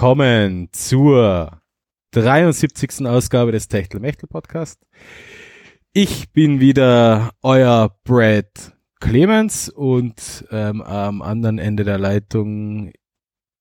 Willkommen 0.00 0.70
zur 0.72 1.60
73. 2.12 3.06
Ausgabe 3.06 3.52
des 3.52 3.68
Techtelmechtel 3.68 4.30
Podcast. 4.30 4.80
Ich 5.92 6.32
bin 6.32 6.58
wieder 6.58 7.32
euer 7.42 7.94
Brad 8.04 8.72
Clemens 8.98 9.68
und 9.68 10.46
ähm, 10.50 10.80
am 10.80 11.20
anderen 11.20 11.58
Ende 11.58 11.84
der 11.84 11.98
Leitung 11.98 12.94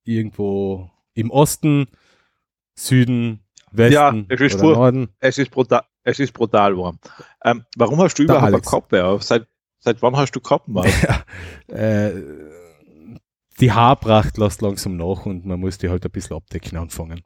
irgendwo 0.05 0.89
im 1.13 1.29
Osten, 1.29 1.87
Süden, 2.73 3.41
Westen 3.73 3.93
ja, 3.93 4.13
es 4.29 4.39
ist 4.39 4.63
oder 4.63 4.75
Norden. 4.75 5.09
Es 5.19 5.37
ist 5.39 5.51
brutal, 5.51 5.83
es 6.03 6.19
ist 6.19 6.31
brutal 6.31 6.77
warm. 6.77 6.99
Ähm, 7.43 7.65
warum 7.75 7.99
hast 7.99 8.17
du 8.17 8.23
überhaupt 8.23 8.43
eine 8.43 8.55
Alex. 8.55 8.71
Kappe 8.71 9.03
auf? 9.03 9.23
Seit, 9.23 9.45
seit 9.79 10.01
wann 10.01 10.15
hast 10.15 10.31
du 10.31 10.39
Kappen 10.39 10.77
auf? 10.77 10.85
äh, 11.67 12.13
die 13.59 13.71
Haarpracht 13.71 14.37
lässt 14.37 14.61
langsam 14.61 14.97
nach 14.97 15.25
und 15.25 15.45
man 15.45 15.59
muss 15.59 15.77
die 15.77 15.89
halt 15.89 16.05
ein 16.05 16.11
bisschen 16.11 16.35
abdecken 16.37 16.77
anfangen. 16.77 17.21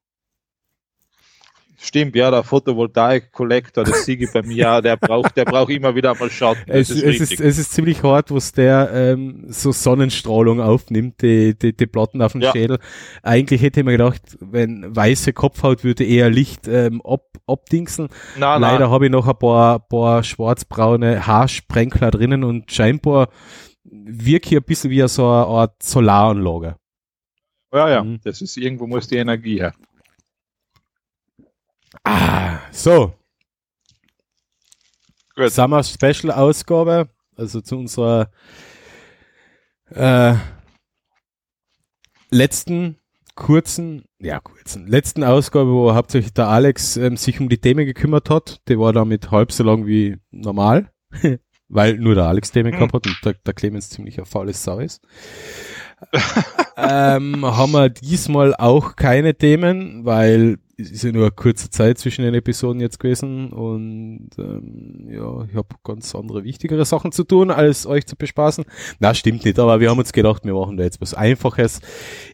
Stimmt, 1.85 2.15
ja, 2.15 2.31
der 2.31 2.43
Photovoltaik-Kollektor, 2.43 3.83
das 3.83 4.05
Sigi 4.05 4.25
bei 4.31 4.41
mir, 4.41 4.55
ja, 4.55 4.81
der 4.81 4.95
braucht, 4.95 5.35
der 5.35 5.43
braucht 5.43 5.69
immer 5.69 5.93
wieder 5.95 6.15
mal 6.15 6.29
Schatten. 6.29 6.71
Es, 6.71 6.87
Das 6.87 6.97
es, 6.97 7.03
ist 7.19 7.31
ist, 7.33 7.41
es 7.41 7.57
ist 7.57 7.73
ziemlich 7.73 8.03
hart, 8.03 8.31
was 8.31 8.53
der 8.53 8.89
ähm, 8.93 9.43
so 9.49 9.73
Sonnenstrahlung 9.73 10.61
aufnimmt, 10.61 11.21
die, 11.21 11.57
die, 11.59 11.75
die 11.75 11.85
Platten 11.85 12.21
auf 12.21 12.31
dem 12.31 12.41
Ja. 12.41 12.53
Schädel. 12.53 12.79
Eigentlich 13.21 13.61
hätte 13.61 13.81
ich 13.81 13.85
mir 13.85 13.91
gedacht, 13.93 14.21
wenn 14.39 14.95
weiße 14.95 15.33
Kopfhaut 15.33 15.83
würde 15.83 16.05
eher 16.05 16.29
Licht 16.29 16.69
ähm, 16.69 17.01
ab, 17.03 17.25
abdingseln. 17.47 18.07
Nein, 18.37 18.61
Leider 18.61 18.89
habe 18.89 19.07
ich 19.07 19.11
noch 19.11 19.27
ein 19.27 19.37
paar, 19.37 19.79
paar 19.79 20.23
schwarzbraune 20.23 21.27
Haarsprenkler 21.27 22.11
drinnen 22.11 22.45
und 22.45 22.71
scheinbar 22.71 23.27
wirke 23.83 24.49
ich 24.49 24.55
ein 24.57 24.63
bisschen 24.63 24.89
wie 24.91 25.07
so 25.07 25.23
eine 25.27 25.45
Art 25.47 25.81
Solaranlage. 25.83 26.77
ja, 27.73 27.89
ja, 27.89 28.03
Mhm. 28.03 28.19
das 28.23 28.41
ist, 28.41 28.57
irgendwo 28.57 28.87
muss 28.87 29.07
die 29.07 29.17
Energie 29.17 29.59
her. 29.59 29.73
Ah, 32.03 32.59
so. 32.71 33.13
Gut. 35.35 35.51
Summer 35.51 35.83
Special 35.83 36.31
Ausgabe, 36.31 37.09
also 37.35 37.61
zu 37.61 37.77
unserer 37.77 38.31
äh, 39.89 40.35
letzten 42.29 42.97
kurzen, 43.35 44.05
ja 44.19 44.39
kurzen, 44.39 44.85
letzten 44.87 45.23
Ausgabe, 45.23 45.71
wo 45.71 45.93
hauptsächlich 45.93 46.33
der 46.33 46.49
Alex 46.49 46.97
ähm, 46.97 47.17
sich 47.17 47.39
um 47.39 47.49
die 47.49 47.57
Themen 47.57 47.85
gekümmert 47.85 48.29
hat. 48.29 48.61
Die 48.67 48.77
war 48.77 48.93
damit 48.93 49.31
halb 49.31 49.51
so 49.51 49.63
lang 49.63 49.87
wie 49.87 50.17
normal, 50.31 50.91
weil 51.73 51.97
nur 51.97 52.15
der 52.15 52.25
Alex 52.25 52.51
Themen 52.51 52.71
Hm. 52.71 52.79
gehabt 52.79 52.93
hat 52.93 53.07
und 53.07 53.17
der, 53.25 53.33
der 53.45 53.53
Clemens 53.53 53.89
ziemlich 53.89 54.19
ein 54.19 54.25
faules 54.25 54.63
Sau 54.63 54.79
ist. 54.79 55.01
ähm, 56.77 57.45
haben 57.45 57.71
wir 57.71 57.89
diesmal 57.89 58.55
auch 58.55 58.95
keine 58.95 59.35
Themen, 59.35 60.03
weil 60.05 60.57
es 60.75 60.91
ist 60.91 61.03
ja 61.03 61.11
nur 61.11 61.23
eine 61.23 61.31
kurze 61.31 61.69
Zeit 61.69 61.97
zwischen 61.99 62.23
den 62.25 62.33
Episoden 62.33 62.81
jetzt 62.81 62.99
gewesen 62.99 63.51
und 63.53 64.31
ähm, 64.39 65.07
ja, 65.09 65.45
ich 65.45 65.55
habe 65.55 65.67
ganz 65.83 66.13
andere 66.15 66.43
wichtigere 66.43 66.83
Sachen 66.83 67.11
zu 67.11 67.23
tun, 67.23 67.51
als 67.51 67.85
euch 67.85 68.05
zu 68.07 68.15
bespaßen. 68.15 68.65
Na, 68.99 69.13
stimmt 69.13 69.45
nicht, 69.45 69.59
aber 69.59 69.79
wir 69.79 69.91
haben 69.91 69.99
uns 69.99 70.11
gedacht, 70.11 70.43
wir 70.45 70.53
machen 70.55 70.75
da 70.75 70.83
jetzt 70.83 70.99
was 70.99 71.13
Einfaches 71.13 71.79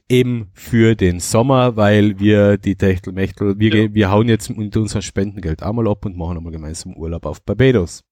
eben 0.08 0.48
für 0.54 0.96
den 0.96 1.20
Sommer, 1.20 1.76
weil 1.76 2.18
wir 2.20 2.58
die 2.58 2.76
Techtelmechtel, 2.76 3.60
wir, 3.60 3.76
Ja. 3.76 3.94
wir 3.94 4.10
hauen 4.12 4.30
jetzt 4.30 4.50
mit 4.50 4.76
unserem 4.76 5.02
Spendengeld 5.02 5.62
einmal 5.62 5.88
ab 5.88 6.06
und 6.06 6.18
machen 6.18 6.38
einmal 6.38 6.54
gemeinsam 6.54 6.96
Urlaub 6.96 7.26
auf 7.26 7.44
Barbados. 7.44 8.04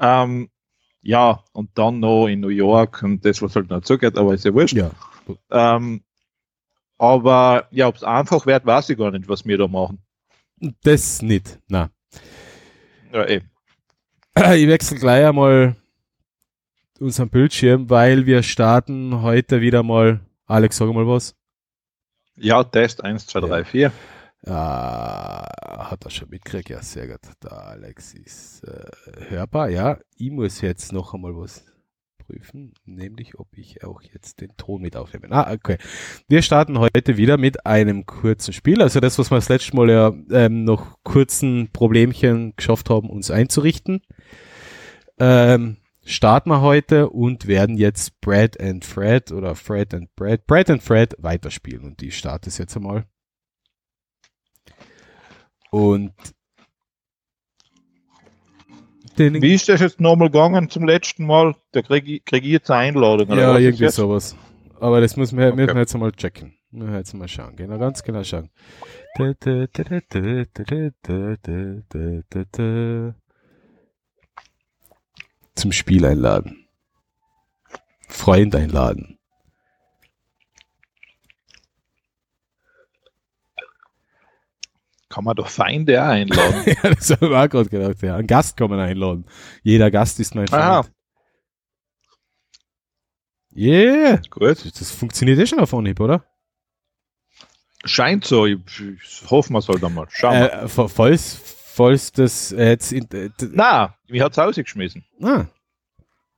Ähm, 0.00 0.48
ja, 1.02 1.42
und 1.52 1.70
dann 1.74 2.00
noch 2.00 2.26
in 2.26 2.40
New 2.40 2.48
York 2.48 3.02
und 3.02 3.24
das, 3.24 3.42
was 3.42 3.54
halt 3.54 3.68
noch 3.68 3.82
zugeht, 3.82 4.16
aber 4.16 4.34
ist 4.34 4.44
ja 4.44 4.54
wurscht. 4.54 4.74
Ja. 4.74 4.90
Ähm, 5.50 6.02
aber 6.98 7.66
ja, 7.70 7.88
ob 7.88 7.96
es 7.96 8.04
einfach 8.04 8.46
wird, 8.46 8.64
weiß 8.64 8.90
ich 8.90 8.98
gar 8.98 9.10
nicht, 9.10 9.28
was 9.28 9.44
wir 9.44 9.58
da 9.58 9.68
machen. 9.68 9.98
Das 10.82 11.20
nicht, 11.20 11.58
na. 11.68 11.90
Ja, 13.12 13.26
eh. 13.26 13.40
Ich 14.56 14.66
wechsle 14.66 14.98
gleich 14.98 15.26
einmal 15.26 15.76
unseren 16.98 17.28
Bildschirm, 17.28 17.90
weil 17.90 18.26
wir 18.26 18.42
starten 18.42 19.22
heute 19.22 19.60
wieder 19.60 19.82
mal. 19.82 20.20
Alex, 20.46 20.76
sag 20.76 20.92
mal 20.92 21.06
was. 21.06 21.34
ja 22.36 22.62
Test 22.64 23.02
1, 23.04 23.26
2, 23.26 23.40
3, 23.40 23.64
4. 23.64 23.92
Ah, 24.46 25.90
hat 25.90 26.04
er 26.04 26.10
schon 26.10 26.28
mitgekriegt? 26.28 26.68
Ja, 26.68 26.82
sehr 26.82 27.06
gut. 27.08 27.20
Der 27.42 27.52
Alex 27.52 28.14
ist 28.14 28.62
äh, 28.64 29.30
hörbar. 29.30 29.70
Ja, 29.70 29.98
ich 30.16 30.30
muss 30.30 30.60
jetzt 30.60 30.92
noch 30.92 31.14
einmal 31.14 31.34
was 31.34 31.64
prüfen, 32.26 32.74
nämlich 32.84 33.38
ob 33.38 33.48
ich 33.56 33.84
auch 33.84 34.02
jetzt 34.02 34.40
den 34.40 34.56
Ton 34.56 34.82
mit 34.82 34.96
aufnehme. 34.96 35.30
Ah, 35.30 35.52
okay. 35.52 35.78
Wir 36.28 36.42
starten 36.42 36.78
heute 36.78 37.16
wieder 37.16 37.38
mit 37.38 37.66
einem 37.66 38.06
kurzen 38.06 38.52
Spiel. 38.52 38.82
Also 38.82 39.00
das, 39.00 39.18
was 39.18 39.30
wir 39.30 39.36
das 39.36 39.48
letzte 39.48 39.76
Mal 39.76 39.90
ja 39.90 40.12
ähm, 40.30 40.64
noch 40.64 41.02
kurzen 41.04 41.70
Problemchen 41.72 42.54
geschafft 42.56 42.90
haben, 42.90 43.08
uns 43.08 43.30
einzurichten. 43.30 44.02
Ähm, 45.18 45.76
starten 46.04 46.50
wir 46.50 46.60
heute 46.60 47.08
und 47.08 47.46
werden 47.46 47.76
jetzt 47.76 48.20
Brad 48.20 48.60
and 48.60 48.84
Fred 48.84 49.32
oder 49.32 49.54
Fred 49.54 49.94
and 49.94 50.14
Brad, 50.16 50.46
Brad 50.46 50.70
and 50.70 50.82
Fred 50.82 51.14
weiterspielen. 51.18 51.84
Und 51.84 52.00
die 52.00 52.10
starte 52.10 52.48
es 52.50 52.58
jetzt 52.58 52.76
einmal. 52.76 53.06
Und 55.74 56.12
Wie 59.16 59.54
ist 59.54 59.68
das 59.68 59.80
jetzt 59.80 60.00
nochmal 60.00 60.30
gegangen 60.30 60.70
zum 60.70 60.84
letzten 60.84 61.26
Mal? 61.26 61.56
Da 61.72 61.82
kriege 61.82 62.12
ich, 62.12 62.24
krieg 62.24 62.44
ich 62.44 62.50
jetzt 62.50 62.70
eine 62.70 62.80
Einladung. 62.80 63.28
Oder 63.28 63.40
ja, 63.40 63.58
irgendwie 63.58 63.88
sowas. 63.88 64.36
Aber 64.78 65.00
das 65.00 65.16
müssen 65.16 65.36
wir, 65.36 65.48
okay. 65.48 65.56
müssen 65.56 65.74
wir 65.74 65.80
jetzt 65.80 65.98
mal 65.98 66.12
checken. 66.12 66.54
Wir 66.70 66.96
jetzt 66.96 67.12
mal 67.14 67.26
schauen. 67.26 67.56
Genau, 67.56 67.78
ganz 67.78 68.04
genau 68.04 68.22
schauen. 68.22 68.50
Zum 75.56 75.72
Spiel 75.72 76.06
einladen. 76.06 76.68
Freund 78.08 78.54
einladen. 78.54 79.13
Kann 85.14 85.22
man 85.22 85.36
doch 85.36 85.48
Feinde 85.48 86.02
auch 86.02 86.08
einladen. 86.08 86.64
ja, 86.66 86.90
das 86.90 87.10
habe 87.10 87.26
ich 87.26 87.32
auch 87.32 87.48
gerade 87.48 87.68
gedacht. 87.68 88.02
Ja, 88.02 88.16
einen 88.16 88.26
Gast 88.26 88.56
kann 88.56 88.68
man 88.68 88.80
einladen. 88.80 89.26
Jeder 89.62 89.92
Gast 89.92 90.18
ist 90.18 90.34
mein 90.34 90.52
Aha. 90.52 90.82
Freund. 90.82 90.94
Yeah! 93.54 94.20
Gut. 94.28 94.64
Das 94.64 94.90
funktioniert 94.90 95.38
eh 95.38 95.46
schon 95.46 95.60
auf 95.60 95.72
Anhieb, 95.72 96.00
oder? 96.00 96.24
Scheint 97.84 98.24
so. 98.24 98.44
Ich, 98.46 98.58
ich 98.80 99.30
hoffe, 99.30 99.52
man 99.52 99.62
soll 99.62 99.78
da 99.78 99.88
mal 99.88 100.08
schauen. 100.10 100.34
Äh, 100.34 100.66
fa- 100.66 100.88
falls, 100.88 101.36
falls 101.36 102.10
das 102.10 102.50
jetzt 102.50 102.90
in, 102.90 103.08
äh, 103.12 103.30
Na, 103.52 103.94
mich 104.08 104.20
hat's 104.20 104.36
rausgeschmissen. 104.36 105.04
Ah. 105.22 105.44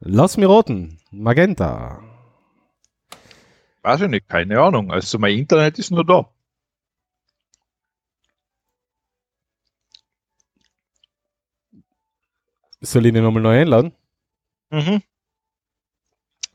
Lass 0.00 0.36
mich 0.36 0.47
roten. 0.47 0.98
Magenta. 1.10 2.03
Weiß 3.81 4.03
ich 4.03 4.09
nicht, 4.09 4.28
keine 4.28 4.60
Ahnung. 4.60 4.92
Also 4.92 5.19
mein 5.19 5.38
Internet 5.38 5.78
ist 5.78 5.91
nur 5.91 6.04
da. 6.04 6.31
Soll 12.81 13.07
ich 13.07 13.13
den 13.13 13.25
nochmal 13.25 13.43
neu 13.43 13.61
einladen? 13.61 13.93
Mhm. 14.71 15.03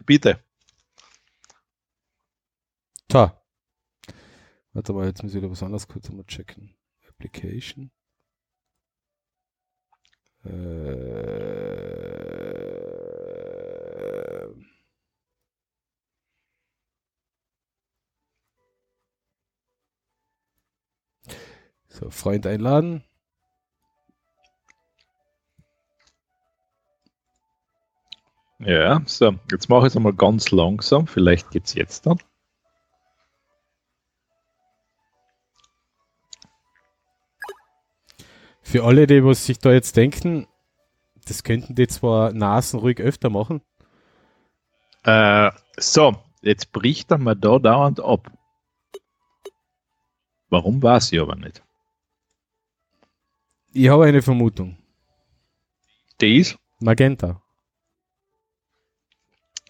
Bitte. 0.05 0.43
Ta. 3.07 3.41
Warte 4.73 4.93
mal, 4.93 5.07
jetzt 5.07 5.21
muss 5.21 5.33
ich 5.33 5.37
wieder 5.41 5.51
was 5.51 5.63
anderes 5.63 5.87
kurz 5.87 6.09
einmal 6.09 6.25
checken. 6.25 6.75
Application. 7.07 7.91
Äh, 10.43 10.51
so, 21.89 22.09
Freund 22.09 22.47
einladen. 22.47 23.03
Ja, 28.63 29.01
so. 29.05 29.33
Jetzt 29.51 29.69
mache 29.69 29.87
ich 29.87 29.93
es 29.93 29.97
einmal 29.97 30.13
ganz 30.13 30.51
langsam. 30.51 31.07
Vielleicht 31.07 31.49
geht's 31.51 31.73
jetzt 31.73 32.05
dann. 32.05 32.19
Für 38.61 38.83
alle, 38.85 39.07
die 39.07 39.25
was 39.25 39.45
sich 39.45 39.59
da 39.59 39.71
jetzt 39.71 39.97
denken, 39.97 40.47
das 41.25 41.43
könnten 41.43 41.75
die 41.75 41.87
zwar 41.87 42.31
nasenruhig 42.33 42.99
öfter 42.99 43.29
machen. 43.29 43.61
Äh, 45.03 45.51
so, 45.77 46.15
jetzt 46.41 46.71
bricht 46.71 47.11
er 47.11 47.17
mal 47.17 47.35
da 47.35 47.59
dauernd 47.59 47.99
ab. 47.99 48.31
Warum 50.49 50.83
weiß 50.83 51.11
ich 51.11 51.19
aber 51.19 51.35
nicht. 51.35 51.63
Ich 53.73 53.89
habe 53.89 54.05
eine 54.05 54.21
Vermutung. 54.21 54.77
Die 56.19 56.37
ist, 56.37 56.57
Magenta. 56.79 57.41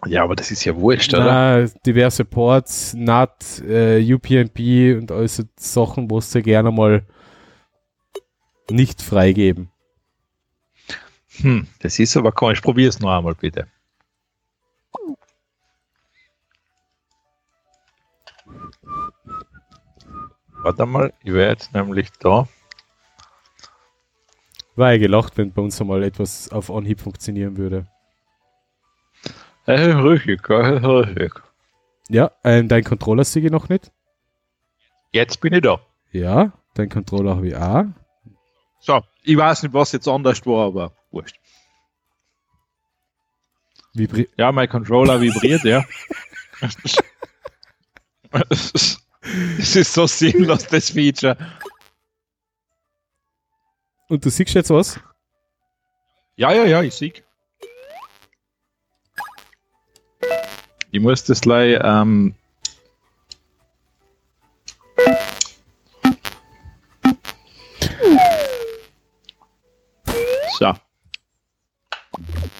Ja, 0.06 0.24
aber 0.24 0.34
das 0.34 0.50
ist 0.50 0.64
ja 0.64 0.74
wurscht, 0.76 1.14
oder? 1.14 1.24
Na, 1.24 1.66
diverse 1.86 2.24
Ports, 2.24 2.92
NAT, 2.94 3.62
äh, 3.66 4.14
UPnP 4.14 4.98
und 4.98 5.12
all 5.12 5.28
so 5.28 5.44
Sachen, 5.56 6.10
wo 6.10 6.20
sie 6.20 6.42
gerne 6.42 6.72
mal 6.72 7.06
nicht 8.68 9.00
freigeben. 9.00 9.70
Hm, 11.36 11.68
das 11.80 11.98
ist 11.98 12.16
aber 12.16 12.32
komisch. 12.32 12.60
Probier 12.60 12.88
es 12.88 12.98
noch 12.98 13.16
einmal, 13.16 13.34
bitte. 13.34 13.68
Warte 20.62 20.86
mal, 20.86 21.12
ich 21.22 21.32
wäre 21.32 21.50
jetzt 21.50 21.72
nämlich 21.74 22.10
da. 22.20 22.48
War 24.74 24.92
ja 24.92 24.98
gelacht, 24.98 25.36
wenn 25.36 25.52
bei 25.52 25.62
uns 25.62 25.80
einmal 25.80 26.02
etwas 26.02 26.50
auf 26.50 26.70
Anhieb 26.70 27.00
funktionieren 27.00 27.56
würde. 27.56 27.86
Richtig, 29.66 30.48
äh, 30.48 30.54
richtig. 30.54 31.32
Ja, 32.08 32.32
ähm, 32.44 32.68
dein 32.68 32.84
Controller 32.84 33.24
sehe 33.24 33.44
ich 33.44 33.50
noch 33.50 33.68
nicht. 33.68 33.92
Jetzt 35.12 35.40
bin 35.40 35.52
ich 35.52 35.62
da. 35.62 35.80
Ja, 36.10 36.52
dein 36.74 36.88
Controller 36.88 37.36
habe 37.36 37.48
ich 37.48 37.56
auch. 37.56 37.84
So, 38.80 39.02
ich 39.22 39.36
weiß 39.36 39.62
nicht, 39.62 39.72
was 39.72 39.92
jetzt 39.92 40.08
anders 40.08 40.44
war, 40.44 40.66
aber 40.66 40.92
wurscht. 41.10 41.38
Vibri 43.94 44.28
Ja, 44.36 44.50
mein 44.52 44.68
Controller 44.68 45.20
vibriert, 45.20 45.64
ja. 45.64 45.84
Es 49.58 49.76
ist 49.76 49.94
so 49.94 50.06
sinnlos, 50.06 50.66
das 50.66 50.90
Feature. 50.90 51.36
und 54.08 54.24
du 54.24 54.30
siehst 54.30 54.54
jetzt 54.54 54.70
was? 54.70 54.98
Ja, 56.36 56.52
ja, 56.52 56.64
ja, 56.64 56.82
ich 56.82 56.94
sehe. 56.94 57.12
Ich 60.92 61.00
muss 61.00 61.24
das 61.24 61.40
gleich, 61.40 61.78
ähm, 61.82 62.34
so. 70.58 70.72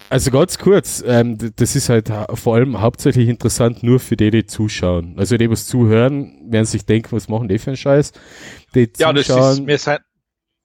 Also 0.09 0.31
ganz 0.31 0.57
kurz, 0.59 1.03
ähm, 1.05 1.37
das 1.55 1.75
ist 1.75 1.89
halt 1.89 2.09
ha- 2.09 2.27
vor 2.35 2.55
allem 2.55 2.81
hauptsächlich 2.81 3.27
interessant 3.29 3.81
nur 3.81 3.99
für 3.99 4.15
die, 4.15 4.29
die 4.29 4.45
zuschauen. 4.45 5.15
Also 5.17 5.37
die, 5.37 5.49
was 5.49 5.65
zuhören, 5.65 6.51
werden 6.51 6.65
sich 6.65 6.85
denken, 6.85 7.11
was 7.11 7.29
machen 7.29 7.47
die 7.47 7.57
für 7.57 7.71
einen 7.71 7.77
Scheiß. 7.77 8.11
Die 8.75 8.89
Ja, 8.97 9.11
das 9.13 9.29
ist, 9.29 9.65
wir 9.65 9.77
sind, 9.77 9.99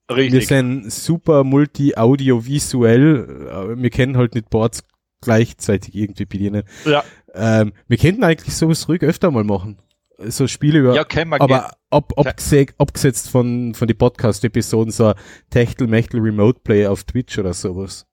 wir 0.08 0.16
richtig. 0.16 0.48
sind 0.48 0.92
super 0.92 1.44
multi-audiovisuell, 1.44 3.48
aber 3.50 3.78
wir 3.78 3.90
können 3.90 4.16
halt 4.18 4.34
nicht 4.34 4.50
Boards 4.50 4.84
gleichzeitig 5.22 5.94
irgendwie 5.94 6.26
bedienen. 6.26 6.64
Ja, 6.84 7.02
Ähm, 7.38 7.72
wir 7.86 7.96
könnten 7.96 8.24
eigentlich 8.24 8.56
sowas 8.56 8.88
ruhig 8.88 9.02
öfter 9.02 9.30
mal 9.30 9.44
machen. 9.44 9.78
So 10.18 10.48
Spiele 10.48 10.80
über, 10.80 10.94
ja, 10.94 11.04
kennen 11.04 11.30
wir 11.30 11.40
aber 11.40 11.70
ab, 11.90 12.12
abgese 12.16 12.66
abgesetzt 12.76 13.30
von, 13.30 13.72
von 13.74 13.86
die 13.86 13.94
Podcast-Episoden, 13.94 14.90
so 14.90 15.14
Techtel-Mechtel 15.50 16.20
Remote 16.20 16.58
Play 16.64 16.88
auf 16.88 17.04
Twitch 17.04 17.38
oder 17.38 17.54
sowas. 17.54 18.04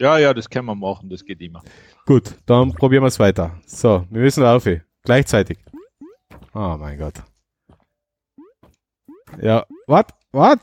Ja, 0.00 0.16
ja, 0.16 0.32
das 0.32 0.48
können 0.48 0.64
wir 0.64 0.74
machen, 0.74 1.10
das 1.10 1.22
geht 1.22 1.42
immer. 1.42 1.62
Gut, 2.06 2.34
dann 2.46 2.72
probieren 2.72 3.02
wir 3.02 3.08
es 3.08 3.18
weiter. 3.18 3.60
So, 3.66 4.06
wir 4.08 4.22
müssen 4.22 4.42
auf. 4.42 4.66
Gleichzeitig. 5.04 5.58
Oh 6.54 6.76
mein 6.78 6.98
Gott. 6.98 7.14
Ja, 9.42 9.66
was? 9.86 10.06
Was? 10.32 10.58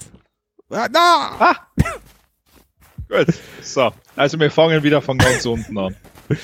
Ah, 0.71 0.87
na! 0.91 1.35
Ah! 1.39 1.55
Gut, 3.07 3.27
so. 3.61 3.91
Also 4.15 4.39
wir 4.39 4.49
fangen 4.49 4.81
wieder 4.81 5.01
von 5.01 5.19
ganz 5.19 5.45
unten 5.45 5.77
an. 5.77 5.95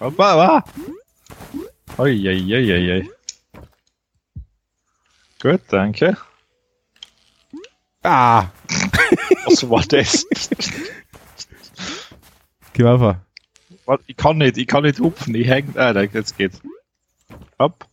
Wa? 0.00 0.64
Uiuiuiui. 1.98 3.10
Gut, 5.42 5.60
danke. 5.68 6.16
Ah! 8.02 8.48
Was 9.44 9.68
war 9.68 9.84
das? 9.86 10.26
Geh. 12.72 12.84
Warte, 12.84 13.20
Ich 14.06 14.16
kann 14.16 14.38
nicht, 14.38 14.56
ich 14.56 14.66
kann 14.66 14.84
nicht 14.84 15.00
hupfen, 15.00 15.34
ich 15.34 15.46
häng. 15.46 15.76
Ah, 15.76 15.92
jetzt 16.00 16.38
geht's. 16.38 16.62
Hopp. 17.58 17.86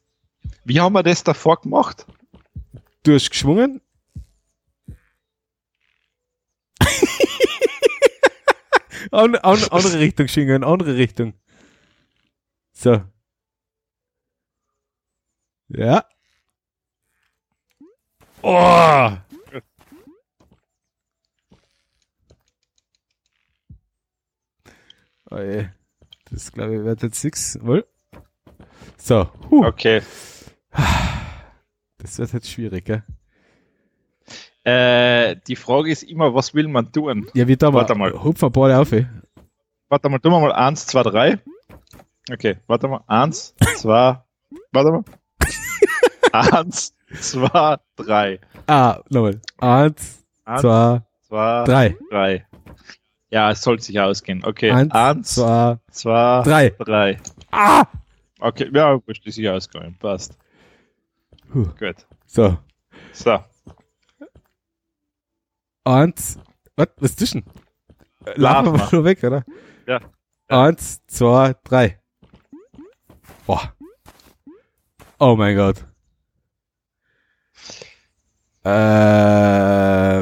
Wie 0.64 0.80
haben 0.80 0.94
wir 0.94 1.04
das 1.04 1.26
davor 1.26 1.60
gemacht? 1.60 2.06
Du 3.04 3.14
hast 3.14 3.30
geschwungen? 3.30 3.82
an, 9.12 9.36
an, 9.36 9.64
andere 9.72 10.00
Richtung 10.00 10.30
schwingen, 10.30 10.64
andere 10.64 10.96
Richtung. 10.96 11.34
So. 12.80 13.02
Ja. 15.70 16.06
Oh! 18.44 19.10
Oh 25.32 25.38
je. 25.40 25.70
Das 26.30 26.52
glaube 26.52 26.76
ich 26.76 26.84
wird 26.84 27.02
jetzt 27.02 27.24
nix. 27.24 27.58
Wohl. 27.64 27.88
So. 28.98 29.28
Huh. 29.50 29.66
Okay. 29.66 30.04
Das 31.98 32.20
wird 32.20 32.32
jetzt 32.32 32.52
schwierig, 32.52 32.86
gell? 32.86 33.04
Äh, 34.64 35.38
die 35.48 35.56
Frage 35.56 35.90
ist 35.90 36.04
immer, 36.04 36.36
was 36.36 36.54
will 36.54 36.68
man 36.68 36.92
tun? 36.92 37.28
Ja, 37.34 37.48
wie 37.48 37.58
da 37.58 37.72
mal. 37.72 37.80
Warte 37.80 37.96
mal. 37.96 38.14
Hupf 38.24 38.44
ein 38.44 38.52
paar 38.52 38.80
auf. 38.80 38.92
ey. 38.92 39.08
Warte 39.90 40.10
mal, 40.10 40.20
tun 40.20 40.32
wir 40.32 40.40
mal 40.40 40.52
eins, 40.54 40.86
zwei, 40.86 41.02
drei. 41.02 41.40
Okay, 42.32 42.58
warte 42.68 42.88
mal. 42.88 43.02
Eins, 43.08 43.54
zwei, 43.78 44.22
warte 44.72 44.92
mal. 44.92 45.04
eins, 46.34 46.94
zwei, 47.20 47.78
drei. 47.96 48.40
Ah, 48.68 49.00
nochmal. 49.10 49.40
Eins, 49.60 50.24
Eins, 50.46 50.62
zwei, 50.62 51.02
zwei, 51.28 51.64
drei. 51.64 51.98
drei. 52.10 52.48
Ja, 53.30 53.52
es 53.52 53.62
soll 53.62 53.80
sich 53.80 54.00
ausgehen. 54.00 54.44
Okay, 54.46 54.72
Eins, 54.72 54.94
eins, 54.94 55.36
zwei, 55.36 55.78
zwei, 55.92 56.42
drei. 56.44 56.70
drei. 56.80 57.18
Ah! 57.52 57.86
Okay, 58.40 58.70
ja, 58.74 58.94
ist 59.08 59.36
sich 59.36 59.50
ausgegangen. 59.50 59.98
Passt. 60.00 60.38
Puh. 61.52 61.66
Gut. 61.80 62.06
So. 62.26 62.58
So. 63.14 63.40
Eins. 65.86 66.38
Was? 66.76 66.90
Was 66.98 67.12
ist 67.12 67.22
Lauf 68.36 68.66
Laufen 68.66 68.74
wir 68.74 68.78
mal. 68.80 68.90
nur 68.92 69.04
weg, 69.06 69.24
oder? 69.24 69.44
Ja. 69.88 70.02
Eins, 70.50 71.02
zwei, 71.08 71.56
drei. 71.64 72.00
Boah. 73.48 73.74
Oh 75.20 75.36
mein 75.38 75.56
Gott. 75.56 75.84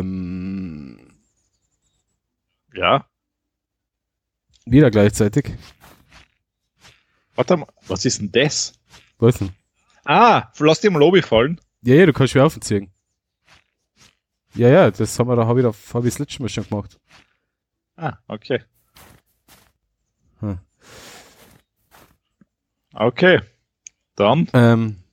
Ähm, 0.06 0.98
Ja. 2.74 3.06
wieder 4.66 4.92
gleichzeitig. 4.92 5.54
Warte 7.36 7.58
mal, 7.58 7.68
was 7.88 8.06
ist 8.06 8.20
denn 8.22 8.32
das? 8.32 8.74
Was 9.18 9.40
denn? 9.40 9.50
Ah, 10.06 10.52
lass 10.60 10.80
dir 10.82 10.92
mal 10.92 11.00
Lobby 11.00 11.22
fallen. 11.22 11.60
Ja, 11.82 11.96
ja, 11.96 12.06
du 12.06 12.14
kannst 12.14 12.36
wieder 12.36 12.46
aufziehen. 12.46 12.92
Ja, 14.54 14.70
ja, 14.70 14.92
das 14.92 15.18
haben 15.20 15.28
wir 15.30 15.36
da, 15.36 15.48
habe 15.48 15.60
ich 15.62 15.66
da, 15.66 15.74
habe 15.94 16.08
ich 16.08 16.14
das 16.14 16.20
letzte 16.20 16.42
Mal 16.44 16.50
schon 16.50 16.68
gemacht. 16.70 17.00
Ah, 17.98 18.18
okay. 18.28 18.62
Okay. 22.96 23.42
Dann. 24.16 24.48
Ähm, 24.54 25.04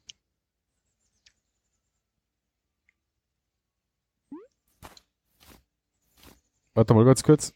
warte 6.75 6.95
mal 6.95 7.05
ganz 7.05 7.23
kurz. 7.25 7.53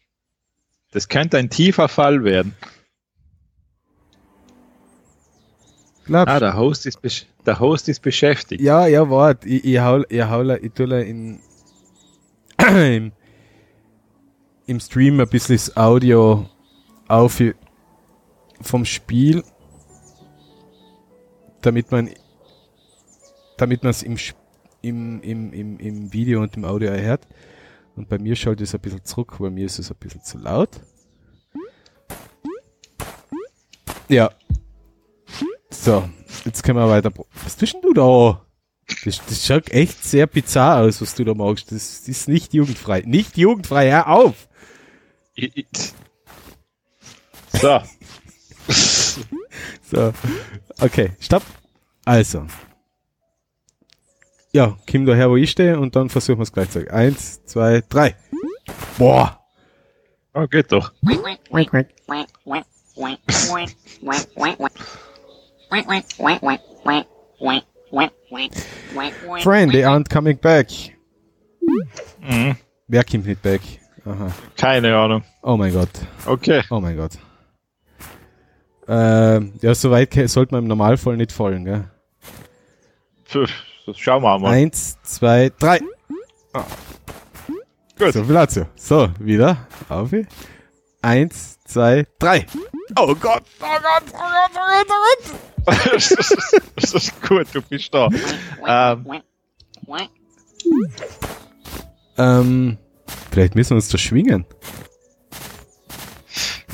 Das 0.90 1.09
könnte 1.09 1.38
ein 1.38 1.49
tiefer 1.49 1.88
Fall 1.88 2.25
werden. 2.25 2.56
Glaubst 6.06 6.28
Ah, 6.35 6.40
der 6.40 6.56
Host 6.56 6.87
ist, 6.87 7.26
der 7.47 7.59
Host 7.59 7.88
ist 7.88 8.00
beschäftigt. 8.00 8.61
Ja, 8.62 8.87
ja, 8.87 9.09
warte. 9.09 9.49
Ich, 9.49 9.64
ich 9.64 9.78
hau, 9.78 10.02
ich 10.09 10.23
hau, 10.23 10.42
ich 10.42 10.73
tue 10.73 11.02
in, 11.02 11.40
im, 12.59 13.12
im 14.66 14.80
Stream 14.80 15.21
ein 15.21 15.28
bisschen 15.28 15.56
das 15.56 15.76
Audio 15.76 16.49
auf 17.09 17.42
vom 18.61 18.85
Spiel, 18.85 19.45
damit 21.66 21.90
man, 21.90 22.11
damit 23.56 23.82
man 23.82 23.90
es 23.90 24.02
im, 24.02 24.16
im, 24.82 25.20
im, 25.23 25.52
im, 25.52 25.78
im 25.78 26.12
Video 26.12 26.40
und 26.40 26.56
im 26.56 26.64
Audio 26.64 26.90
erhört. 26.90 27.26
Und 27.96 28.08
bei 28.08 28.18
mir 28.18 28.37
schaut 28.37 28.61
es 28.61 28.75
ein 28.75 28.80
bisschen 28.80 29.04
zurück, 29.04 29.37
bei 29.38 29.50
mir 29.50 29.66
ist 29.66 29.78
es 29.78 29.90
ein 29.90 29.96
bisschen 29.99 30.23
zu 30.23 30.38
laut. 30.38 30.70
Ja. 34.08 34.30
So, 35.70 36.08
jetzt 36.44 36.62
können 36.62 36.78
wir 36.78 36.88
weiter. 36.88 37.11
Was 37.42 37.56
tust 37.56 37.75
denn 37.75 37.82
du 37.82 37.92
da? 37.92 38.46
Das, 39.04 39.20
das 39.26 39.44
schaut 39.44 39.68
echt 39.70 40.04
sehr 40.04 40.28
bizarr 40.28 40.82
aus, 40.82 41.00
was 41.00 41.16
du 41.16 41.25
da 41.25 41.35
magst. 41.35 41.73
Das, 41.73 42.00
das 42.00 42.08
ist 42.08 42.28
nicht 42.28 42.54
jugendfrei. 42.54 43.02
Nicht 43.04 43.37
jugendfrei, 43.37 43.90
hör 43.90 44.08
auf! 44.08 44.49
So. 47.52 47.80
So. 49.90 50.12
Okay, 50.80 51.12
stopp. 51.20 51.42
Also. 52.04 52.46
Ja, 54.52 54.76
komm 54.90 55.06
daher, 55.06 55.30
wo 55.30 55.37
ich 55.37 55.50
stehe 55.50 55.78
und 55.78 55.94
dann 55.94 56.08
versuchen 56.08 56.38
wir 56.38 56.42
es 56.42 56.52
gleichzeitig. 56.52 56.92
Eins, 56.92 57.44
zwei, 57.44 57.82
drei. 57.88 58.16
Boah. 58.99 59.40
Oh, 60.35 60.46
geht 60.46 60.73
doch. 60.73 60.92
Friend, 69.42 69.73
they 69.73 69.85
aren't 69.85 70.08
coming 70.11 70.38
back. 70.38 70.68
Mhm. 72.20 72.56
Wer 72.88 73.04
kommt 73.04 73.26
nicht 73.26 73.42
back? 73.42 73.61
Aha. 74.04 74.32
Keine 74.56 74.96
Ahnung. 74.96 75.25
Oh 75.42 75.56
mein 75.56 75.73
Gott. 75.73 75.90
Okay. 76.26 76.62
Oh 76.70 76.80
mein 76.80 76.96
Gott. 76.96 77.18
Ähm, 78.88 79.52
ja, 79.62 79.74
so 79.74 79.90
weit 79.90 80.14
sollte 80.28 80.54
man 80.54 80.62
im 80.64 80.68
Normalfall 80.68 81.16
nicht 81.16 81.32
fallen, 81.32 81.64
gell? 81.64 81.84
Pff, 83.26 83.50
Das 83.86 83.98
schauen 83.98 84.22
wir 84.22 84.38
mal. 84.38 84.52
Eins, 84.52 84.96
zwei, 85.02 85.50
drei. 85.58 85.80
Gut. 87.98 88.12
So 88.12 88.24
viel 88.24 88.34
dazu. 88.34 88.66
So, 88.76 89.08
wieder. 89.18 89.66
Auf. 89.88 90.10
Eins, 91.02 91.58
zwei, 91.64 92.06
drei. 92.18 92.46
Oh 92.98 93.14
Gott, 93.14 93.42
oh 93.60 93.64
Gott, 93.64 94.02
oh 94.12 94.18
Gott, 94.18 94.50
oh 94.54 94.54
Gott, 94.54 94.86
oh 94.88 95.66
Gott. 95.66 95.86
das 96.76 96.94
ist 96.94 97.22
gut, 97.22 97.46
du 97.52 97.62
bist 97.62 97.92
da. 97.92 98.08
Ähm, 98.66 99.22
Ähm, 102.18 102.78
vielleicht 103.30 103.54
müssen 103.54 103.70
wir 103.70 103.76
uns 103.76 103.88
da 103.88 103.98
schwingen. 103.98 104.44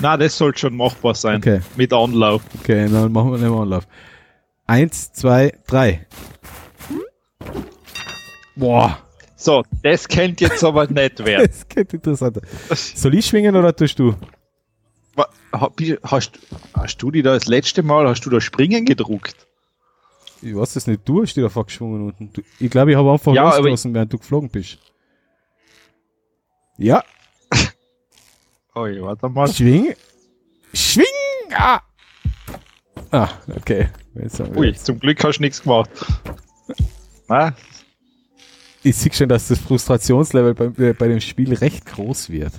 Na, 0.00 0.16
das 0.16 0.36
sollte 0.36 0.58
schon 0.60 0.76
machbar 0.76 1.14
sein. 1.14 1.36
Okay, 1.36 1.60
Mit 1.76 1.92
Anlauf. 1.92 2.42
okay, 2.60 2.88
dann 2.90 3.12
machen 3.12 3.30
wir 3.32 3.38
einen 3.38 3.52
Anlauf. 3.54 3.86
Eins, 4.66 5.12
zwei, 5.12 5.52
drei. 5.66 6.06
Boah, 8.56 8.98
So, 9.36 9.64
das 9.82 10.06
kennt 10.06 10.40
jetzt 10.40 10.62
aber 10.62 10.86
nicht 10.86 11.18
wer. 11.24 11.46
das 11.46 11.66
geht 11.68 11.92
interessanter. 11.94 12.42
Soll 12.70 13.14
ich 13.14 13.26
schwingen 13.26 13.56
oder 13.56 13.74
tust 13.74 13.98
du? 13.98 14.14
Hast, 16.04 16.38
hast 16.74 16.96
du 17.02 17.10
die 17.10 17.22
da 17.22 17.34
das 17.34 17.46
letzte 17.46 17.82
Mal, 17.82 18.08
hast 18.08 18.24
du 18.24 18.30
da 18.30 18.40
Springen 18.40 18.84
gedruckt? 18.86 19.46
Ich 20.40 20.56
weiß 20.56 20.72
das 20.74 20.86
nicht, 20.86 21.02
du 21.04 21.22
hast 21.22 21.34
dich 21.34 21.42
da 21.44 21.50
vorgeschwungen 21.50 22.06
unten. 22.06 22.32
Ich 22.58 22.70
glaube, 22.70 22.90
ich 22.92 22.96
habe 22.96 23.12
einfach 23.12 23.32
Ja, 23.34 23.54
losgelassen, 23.54 23.92
während 23.94 24.12
du 24.12 24.18
geflogen 24.18 24.48
bist. 24.48 24.78
Ja, 26.78 27.04
Oh, 28.74 28.86
ja, 28.86 29.02
warte 29.02 29.28
mal. 29.28 29.48
schwing. 29.52 29.94
Schwing! 30.72 31.04
Ah, 31.54 31.82
ah 33.10 33.28
okay. 33.54 33.88
Haben 34.14 34.56
Ui, 34.56 34.74
zum 34.74 34.98
Glück 34.98 35.22
hast 35.22 35.38
du 35.38 35.42
nichts 35.42 35.62
gemacht. 35.62 35.90
Na, 37.28 37.54
Ich 38.82 38.96
sehe 38.96 39.12
schon, 39.12 39.28
dass 39.28 39.48
das 39.48 39.58
Frustrationslevel 39.58 40.54
bei, 40.54 40.84
äh, 40.84 40.92
bei 40.92 41.08
dem 41.08 41.20
Spiel 41.20 41.54
recht 41.54 41.86
groß 41.86 42.30
wird. 42.30 42.52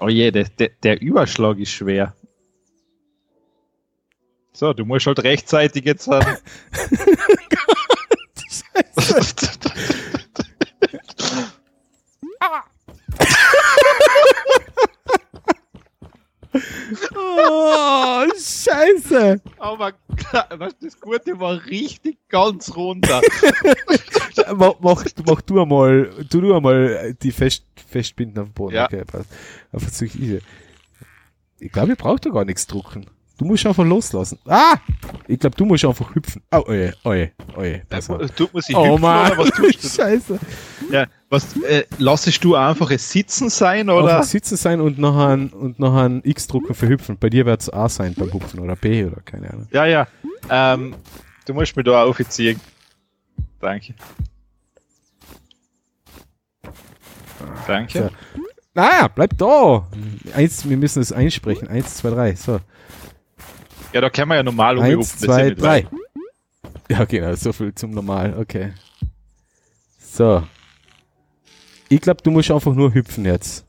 oh 0.00 0.08
je, 0.08 0.30
der, 0.30 0.44
der, 0.44 0.70
der 0.82 1.00
Überschlag 1.00 1.58
ist 1.58 1.70
schwer. 1.70 2.14
So, 4.52 4.72
du 4.72 4.84
musst 4.84 5.06
halt 5.06 5.22
rechtzeitig 5.22 5.84
jetzt 5.84 6.08
an. 6.12 6.24
Oh, 17.14 18.24
scheiße. 18.34 19.40
Aber 19.58 19.92
was 20.56 20.78
das 20.80 20.98
Gute 20.98 21.38
war 21.38 21.64
richtig 21.66 22.18
ganz 22.28 22.74
runter. 22.74 23.20
mach, 24.54 24.74
mach, 24.80 25.04
mach 25.26 25.40
du 25.42 25.60
einmal, 25.60 26.10
tu 26.30 26.40
du 26.40 26.54
einmal 26.54 27.14
die 27.22 27.32
Fest, 27.32 27.64
Festbinden 27.88 28.42
auf 28.42 28.48
dem 28.48 28.54
Boden. 28.54 28.74
Ja. 28.74 28.86
Okay, 28.86 29.04
passt. 29.04 29.28
Versuch 29.72 30.14
ich. 30.14 30.42
Ich 31.60 31.72
glaube, 31.72 31.90
ihr 31.90 31.96
braucht 31.96 32.24
da 32.24 32.30
gar 32.30 32.44
nichts 32.44 32.66
drucken. 32.66 33.06
Du 33.38 33.44
musst 33.44 33.64
einfach 33.64 33.84
loslassen. 33.84 34.36
Ah! 34.46 34.74
Ich 35.28 35.38
glaube, 35.38 35.54
du 35.56 35.64
musst 35.64 35.84
einfach 35.84 36.12
hüpfen. 36.12 36.42
Oh, 36.50 36.64
oje, 36.66 36.92
oje, 37.04 37.30
oje. 37.56 37.82
Pass 37.88 38.10
auf. 38.10 38.28
Tut 38.32 38.52
man 38.52 38.62
sich 38.62 38.74
Oh 38.74 38.84
hüpfen, 38.84 39.00
Mann, 39.00 39.30
oder 39.30 39.38
was 39.38 39.50
tust 39.50 39.84
du? 39.84 39.88
scheiße. 40.02 40.38
Ja, 40.90 41.06
was, 41.30 41.56
äh, 41.62 41.84
lassest 41.98 42.42
du 42.42 42.56
einfach 42.56 42.90
es 42.90 43.12
sitzen 43.12 43.48
sein, 43.48 43.90
oder? 43.90 44.16
Einfach 44.16 44.28
sitzen 44.28 44.56
sein 44.56 44.80
und 44.80 44.98
noch 44.98 45.16
ein, 45.16 45.50
und 45.50 45.78
noch 45.78 45.94
ein 45.94 46.20
X 46.24 46.48
drucken 46.48 46.74
für 46.74 46.88
hüpfen. 46.88 47.16
Bei 47.16 47.30
dir 47.30 47.46
wird 47.46 47.60
es 47.60 47.72
A 47.72 47.88
sein 47.88 48.14
beim 48.14 48.32
Hüpfen 48.32 48.58
oder 48.58 48.74
B 48.74 49.04
oder 49.04 49.20
keine 49.24 49.50
Ahnung. 49.50 49.68
Ja, 49.70 49.86
ja. 49.86 50.08
Ähm, 50.50 50.96
du 51.46 51.54
musst 51.54 51.76
mich 51.76 51.84
da 51.84 52.02
aufziehen. 52.02 52.60
Danke. 53.60 53.94
Danke. 57.68 58.10
Naja, 58.74 59.08
bleib 59.08 59.38
da! 59.38 59.86
Eins, 60.34 60.68
wir 60.68 60.76
müssen 60.76 61.02
es 61.02 61.12
einsprechen. 61.12 61.68
Eins, 61.68 61.96
zwei, 61.96 62.10
drei. 62.10 62.34
So. 62.34 62.58
Ja, 63.92 64.00
da 64.00 64.10
können 64.10 64.28
wir 64.28 64.36
ja 64.36 64.42
normal 64.42 64.78
Eins, 64.80 65.14
ist 65.14 65.22
ja 65.22 65.28
zwei, 65.28 65.50
drei. 65.50 65.86
Ja, 66.90 67.04
genau, 67.04 67.34
so 67.34 67.52
viel 67.52 67.74
zum 67.74 67.90
Normal. 67.90 68.34
Okay. 68.38 68.72
So. 69.98 70.46
Ich 71.88 72.00
glaube, 72.00 72.22
du 72.22 72.30
musst 72.30 72.50
einfach 72.50 72.74
nur 72.74 72.92
hüpfen 72.92 73.24
jetzt. 73.24 73.64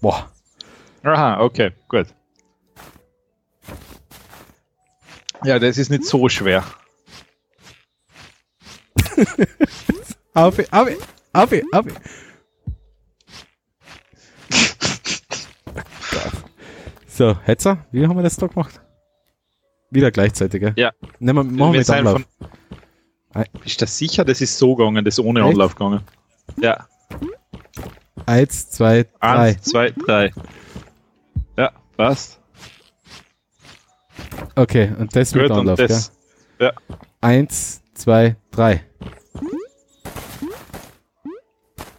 Boah. 0.00 0.30
Aha, 1.02 1.40
okay, 1.40 1.72
gut. 1.88 2.06
Ja, 5.44 5.58
das 5.58 5.78
ist 5.78 5.90
nicht 5.90 6.04
so 6.04 6.28
schwer. 6.28 6.64
Auf, 10.34 10.58
auf, 10.72 10.88
auf, 11.34 11.52
auf. 11.72 11.86
So, 17.14 17.36
Hetzer, 17.44 17.84
wie 17.92 18.06
haben 18.06 18.16
wir 18.16 18.22
das 18.22 18.36
da 18.36 18.46
gemacht? 18.46 18.80
Wieder 19.90 20.10
gleichzeitig, 20.10 20.60
gell? 20.60 20.72
Ja. 20.76 20.92
Nehmen 21.18 21.36
wir, 21.36 21.44
machen 21.44 21.72
wir 21.74 21.78
mit 21.80 21.86
sind 21.86 21.96
Anlauf. 21.96 22.22
von- 23.32 23.44
Bist 23.62 23.80
du 23.82 23.86
sicher, 23.86 24.24
das 24.24 24.40
ist 24.40 24.56
so 24.56 24.74
gegangen, 24.74 25.04
das 25.04 25.18
ohne 25.18 25.40
Echt? 25.40 25.50
Anlauf 25.50 25.74
gegangen? 25.74 26.00
Ja. 26.58 26.86
Eins, 28.24 28.70
zwei, 28.70 29.04
drei. 29.20 29.48
Eins, 29.50 29.62
zwei, 29.62 29.90
drei. 29.90 30.30
Ja, 31.58 31.72
passt. 31.96 32.40
Okay, 34.54 34.92
und 34.98 35.14
das 35.14 35.34
mit 35.34 35.42
Gut, 35.42 35.50
und 35.52 35.58
Anlauf, 35.60 35.76
gell? 35.76 35.88
das. 35.88 36.12
Ja. 36.58 36.72
Eins, 37.20 37.82
zwei, 37.94 38.36
drei. 38.50 38.84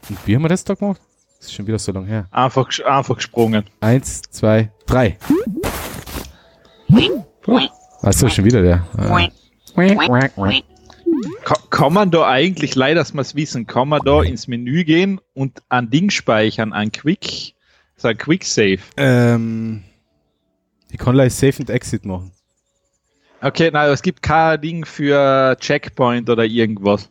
Und 0.10 0.28
wie 0.28 0.36
haben 0.36 0.42
wir 0.44 0.50
das 0.50 0.64
da 0.64 0.74
gemacht? 0.74 1.02
Das 1.44 1.50
ist 1.50 1.56
schon 1.56 1.68
wieder 1.68 1.78
so 1.78 1.92
lang 1.92 2.06
her. 2.06 2.26
Einfach, 2.32 2.70
einfach 2.86 3.18
gesprungen. 3.18 3.66
Eins, 3.82 4.22
zwei, 4.22 4.72
drei. 4.86 5.18
Achso, 8.02 8.30
schon 8.30 8.46
wieder 8.46 8.62
der. 8.62 8.88
Ka 11.44 11.56
kann 11.70 11.92
man 11.92 12.12
da 12.12 12.26
eigentlich, 12.30 12.76
leider, 12.76 13.02
dass 13.02 13.14
wir 13.14 13.20
es 13.20 13.36
wissen, 13.36 13.68
kann 13.68 13.90
man 13.90 14.00
da 14.06 14.24
ins 14.24 14.48
Menü 14.48 14.86
gehen 14.86 15.20
und 15.34 15.62
ein 15.68 15.90
Ding 15.90 16.12
speichern, 16.12 16.72
ein 16.72 16.94
Quick, 16.94 17.56
so 17.98 18.08
ein 18.08 18.18
Quick 18.18 18.46
Save. 18.46 18.80
Ähm, 18.96 19.84
ich 20.92 20.98
kann 20.98 21.14
gleich 21.14 21.34
Save 21.34 21.58
and 21.60 21.70
Exit 21.70 22.06
machen. 22.06 22.32
Okay, 23.42 23.70
nein, 23.70 23.90
es 23.90 24.02
gibt 24.02 24.22
kein 24.22 24.62
Ding 24.62 24.86
für 24.86 25.58
Checkpoint 25.60 26.30
oder 26.30 26.46
irgendwas. 26.46 27.10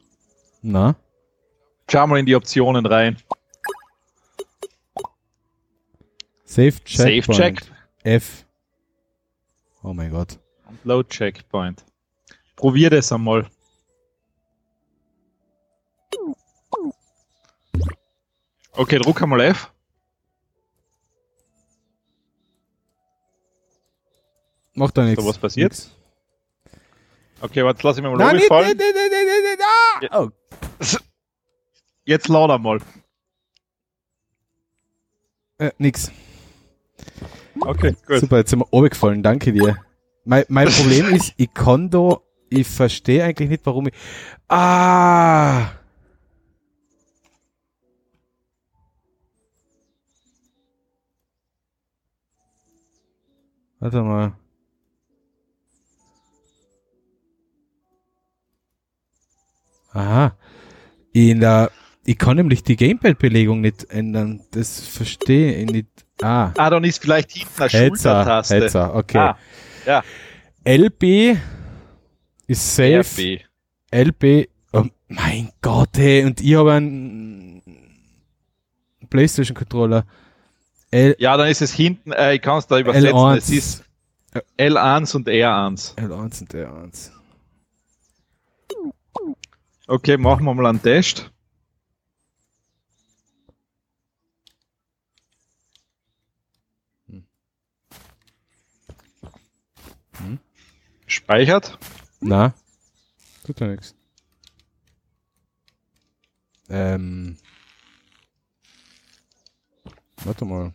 Na? 0.63 0.97
Schau 1.91 2.07
mal 2.07 2.19
in 2.19 2.25
die 2.25 2.35
Optionen 2.35 2.87
rein. 2.87 3.19
Save 6.53 6.85
Checkpoint. 6.85 7.39
Check 7.39 7.63
F. 8.05 8.45
Oh 9.83 9.95
mein 9.95 10.11
Gott. 10.11 10.39
und 10.69 10.85
Load 10.85 11.09
Checkpoint. 11.09 11.83
Probier 12.57 12.91
das 12.91 13.11
einmal. 13.11 13.49
Okay, 18.73 18.99
druck 18.99 19.23
einmal 19.23 19.41
F. 19.41 19.73
Macht 24.75 24.99
da 24.99 25.05
nichts. 25.05 25.25
was 25.25 25.39
passiert? 25.39 25.73
Nix. 25.73 25.91
Okay, 27.41 27.65
warte, 27.65 27.81
lass 27.87 27.97
ich 27.97 28.03
mir 28.03 28.11
mal 28.11 28.19
Nein, 28.19 28.37
nicht, 28.37 28.49
fallen. 28.49 28.77
nicht, 28.77 28.79
nicht, 28.79 29.63
ah! 30.13 30.21
Oh, 30.23 30.31
Jetzt 32.05 32.29
lad 32.29 32.51
einmal. 32.51 32.79
äh, 35.57 35.71
nix. 35.79 36.11
Okay, 37.67 37.95
gut. 38.07 38.19
Super, 38.19 38.39
jetzt 38.39 38.51
sind 38.51 38.61
wir 38.61 38.73
oben 38.73 38.89
gefallen. 38.89 39.23
Danke 39.23 39.53
dir. 39.53 39.77
Mein, 40.25 40.45
mein 40.49 40.69
Problem 40.71 41.15
ist, 41.15 41.35
ich 41.37 41.53
kann 41.53 41.91
da, 41.91 42.19
ich 42.51 42.67
verstehe 42.67 43.25
eigentlich 43.25 43.49
nicht, 43.49 43.67
warum 43.67 43.89
ich. 43.89 43.95
Ah! 44.49 45.71
Warte 53.81 54.01
mal. 54.03 54.33
Aha. 59.93 60.37
In 61.13 61.41
der, 61.41 61.71
ich 62.05 62.17
kann 62.17 62.37
nämlich 62.37 62.63
die 62.63 62.77
Gamepad-Belegung 62.77 63.61
nicht 63.61 63.91
ändern. 63.91 64.43
Das 64.53 64.81
verstehe 64.87 65.55
ich 65.57 65.71
nicht. 65.71 65.92
Ah, 66.21 66.53
Ah, 66.57 66.71
dann 66.71 66.85
ist 66.85 67.01
vielleicht 67.01 67.33
hinten 67.33 67.51
eine 67.63 67.71
Hetzer, 67.71 67.87
Schultertaste. 67.89 68.55
Hetzer, 68.57 68.95
okay. 68.95 69.19
Ah, 69.19 69.39
ja. 69.87 70.03
LB 70.65 71.39
ist 72.47 72.77
safe. 72.77 73.39
RB. 73.91 74.05
LB, 74.25 74.49
oh 74.73 74.85
mein 75.09 75.51
Gott, 75.61 75.91
hey, 75.97 76.25
und 76.25 76.41
ich 76.41 76.55
habe 76.55 76.73
einen 76.73 77.63
PlayStation-Controller. 79.11 80.05
L, 80.91 81.17
Ja, 81.19 81.37
dann 81.37 81.49
ist 81.49 81.63
es 81.63 81.73
hinten, 81.73 82.13
äh, 82.13 82.35
ich 82.35 82.43
kann 82.43 82.59
es 82.59 82.67
da 82.67 82.79
übersetzen. 82.79 83.09
L1. 83.17 83.37
Es 83.37 83.51
ist 83.51 83.85
L1 84.59 85.17
und 85.17 85.29
R1. 85.29 85.95
L1 85.97 86.41
und 86.41 86.55
R1. 86.55 87.11
Okay, 89.89 90.17
machen 90.17 90.45
wir 90.47 90.55
mal 90.55 90.67
einen 90.67 90.81
Test. 90.83 91.31
Speichert. 101.13 101.79
Na, 102.21 102.55
tut 103.45 103.61
ja 103.61 103.67
nichts. 103.69 103.95
Ähm. 106.71 107.37
Warte 110.25 110.45
mal. 110.45 110.73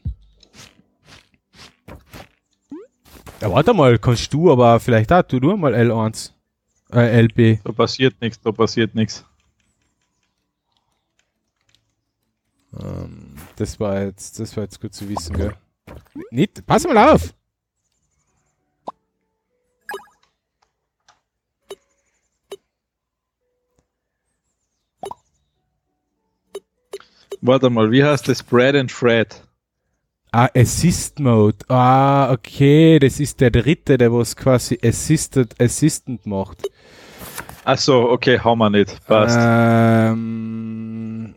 Ja, 3.41 3.51
warte 3.51 3.73
mal, 3.73 3.97
kannst 3.97 4.33
du 4.33 4.51
aber 4.51 4.79
vielleicht 4.79 5.11
da, 5.11 5.23
tu 5.23 5.39
du 5.39 5.55
mal 5.57 5.73
L1. 5.73 6.31
Äh, 6.91 7.21
LB. 7.21 7.63
Da 7.63 7.71
passiert 7.71 8.19
nichts, 8.21 8.39
da 8.41 8.51
passiert 8.51 8.95
nichts. 8.95 9.25
Ähm, 12.79 13.35
das 13.55 13.79
war 13.79 14.03
jetzt, 14.03 14.39
das 14.39 14.55
war 14.55 14.63
jetzt 14.63 14.79
gut 14.79 14.93
zu 14.93 15.09
wissen, 15.09 15.35
gell? 15.35 15.55
Nicht, 16.31 16.65
pass 16.65 16.83
mal 16.85 17.13
auf! 17.13 17.33
Warte 27.41 27.69
mal, 27.69 27.91
wie 27.91 28.03
heißt 28.03 28.27
das? 28.27 28.41
Bread 28.43 28.75
and 28.75 28.91
Fred. 28.91 29.43
Ah, 30.31 30.49
Assist 30.55 31.19
Mode. 31.19 31.57
Ah, 31.69 32.31
okay, 32.31 32.99
das 32.99 33.19
ist 33.19 33.39
der 33.39 33.51
dritte, 33.51 33.97
der 33.97 34.11
was 34.11 34.35
quasi 34.35 34.77
Assisted, 34.83 35.55
Assistant 35.61 36.25
macht. 36.25 36.69
Ach 37.63 37.77
so, 37.77 38.09
okay, 38.09 38.39
haben 38.39 38.59
wir 38.59 38.69
nicht. 38.69 39.05
Passt. 39.07 39.37
Ähm, 39.39 41.35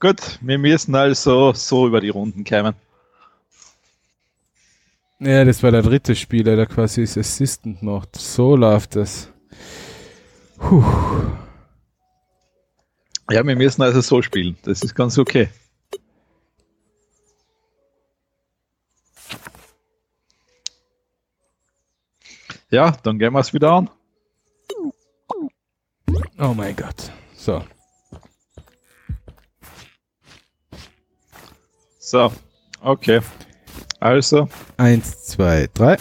Gut, 0.00 0.38
wir 0.40 0.56
müssen 0.58 0.94
also 0.94 1.52
so 1.52 1.86
über 1.86 2.00
die 2.00 2.08
Runden 2.08 2.42
kommen. 2.44 2.74
ja, 5.18 5.44
das 5.44 5.62
war 5.62 5.70
der 5.70 5.82
dritte 5.82 6.14
Spieler, 6.16 6.56
der 6.56 6.66
quasi 6.66 7.02
das 7.02 7.18
Assistant 7.18 7.82
macht. 7.82 8.16
So 8.16 8.56
läuft 8.56 8.96
das. 8.96 9.28
Puh. 10.58 10.82
Ja, 13.30 13.46
wir 13.46 13.54
müssen 13.54 13.82
also 13.82 14.00
so 14.00 14.22
spielen. 14.22 14.56
Das 14.62 14.82
ist 14.82 14.94
ganz 14.94 15.16
okay. 15.16 15.48
Ja, 22.70 22.96
dann 23.02 23.18
gehen 23.18 23.32
wir 23.32 23.40
es 23.40 23.52
wieder 23.52 23.72
an. 23.72 23.90
Oh 26.38 26.54
mein 26.54 26.74
Gott. 26.74 27.12
So. 27.34 27.64
So, 31.98 32.32
okay. 32.80 33.20
Also, 34.00 34.48
Eins, 34.76 35.26
zwei, 35.26 35.68
drei. 35.74 35.96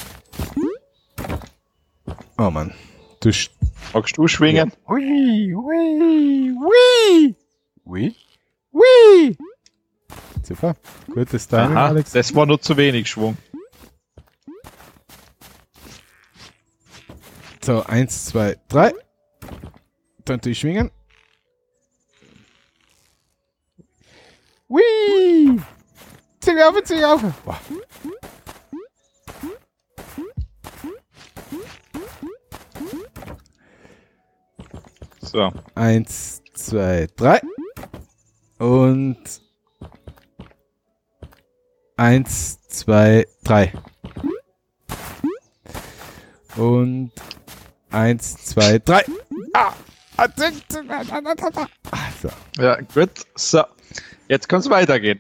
Oh 2.38 2.50
Mann. 2.50 2.74
Du 3.22 3.32
sch 3.34 3.50
magst 3.94 4.18
du 4.18 4.28
schwingen? 4.28 4.72
Ui, 4.88 5.54
ui, 5.54 6.52
ui. 6.54 7.36
Ui, 7.86 8.16
ui. 8.72 9.38
Super. 10.44 10.76
Gutes 11.14 11.48
Timing, 11.48 11.76
Aha, 11.78 11.88
Alex. 11.88 12.12
das 12.12 12.34
war 12.34 12.46
nur 12.46 12.62
zu 12.62 12.78
wenig 12.78 13.10
Schwung. 13.10 13.38
So, 17.64 17.84
eins, 17.84 18.26
zwei, 18.26 18.58
drei. 18.68 18.94
Dann 20.26 20.40
tu 20.42 20.50
ich 20.50 20.60
schwingen. 20.60 20.92
Ui. 24.70 24.82
Zieh 26.40 26.64
auf, 26.64 26.84
zieh 26.84 27.04
auf. 27.04 27.22
Boah. 27.44 27.60
So, 35.32 35.52
Eins, 35.76 36.42
zwei, 36.56 37.08
drei. 37.16 37.40
Und 38.58 39.20
eins, 41.98 42.60
zwei, 42.68 43.28
drei. 43.44 43.72
Und 46.58 47.12
eins, 47.92 48.38
zwei, 48.44 48.80
drei. 48.80 49.04
Ah! 49.54 49.72
So. 52.22 52.30
ja, 52.60 52.78
gut. 52.82 53.12
So, 53.36 53.64
jetzt 54.28 54.50
kann 54.50 54.62
es 54.62 54.70
weitergehen. 54.72 55.20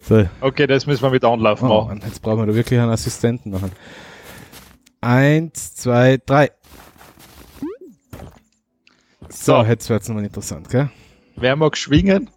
so. 0.00 0.26
Okay, 0.40 0.66
das 0.66 0.86
müssen 0.86 1.02
wir 1.02 1.10
mit 1.10 1.24
Anlauf 1.24 1.62
Oh, 1.62 1.66
machen. 1.66 1.88
Mann, 1.98 2.02
jetzt 2.08 2.22
brauchen 2.22 2.38
wir 2.38 2.46
da 2.46 2.54
wirklich 2.54 2.80
einen 2.80 2.90
Assistenten 2.90 3.50
machen. 3.50 3.70
Eins, 5.02 5.74
zwei, 5.74 6.18
drei. 6.24 6.50
So, 9.30 9.62
So. 9.62 9.64
jetzt 9.64 9.88
wird's 9.90 10.08
nochmal 10.08 10.24
interessant, 10.24 10.68
gell? 10.70 10.90
Wer 11.36 11.56
mag 11.56 11.76
schwingen? 11.76 12.30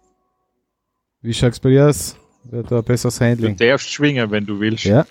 Wie 1.22 1.34
schaut's 1.34 1.60
bei 1.60 1.70
dir 1.70 1.88
aus? 1.88 2.16
Wer 2.44 2.60
hat 2.62 2.70
da 2.70 2.80
besseres 2.80 3.18
Du 3.18 3.24
Handling? 3.24 3.56
darfst 3.56 3.90
schwingen, 3.90 4.30
wenn 4.30 4.46
du 4.46 4.60
willst. 4.60 4.84
Ja, 4.84 5.06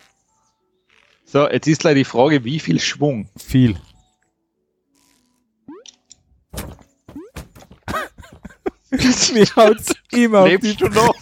So, 1.26 1.48
jetzt 1.48 1.68
ist 1.68 1.84
leider 1.84 1.96
die 1.96 2.06
Frage, 2.06 2.44
wie 2.44 2.60
viel 2.60 2.80
Schwung? 2.80 3.30
viel. 3.38 3.78
Mir 9.34 9.46
haut's 9.56 9.94
immer 10.12 10.40
auf 10.40 10.48
Lebst 10.48 10.72
die 10.72 10.76
du 10.78 10.88
noch? 10.90 11.16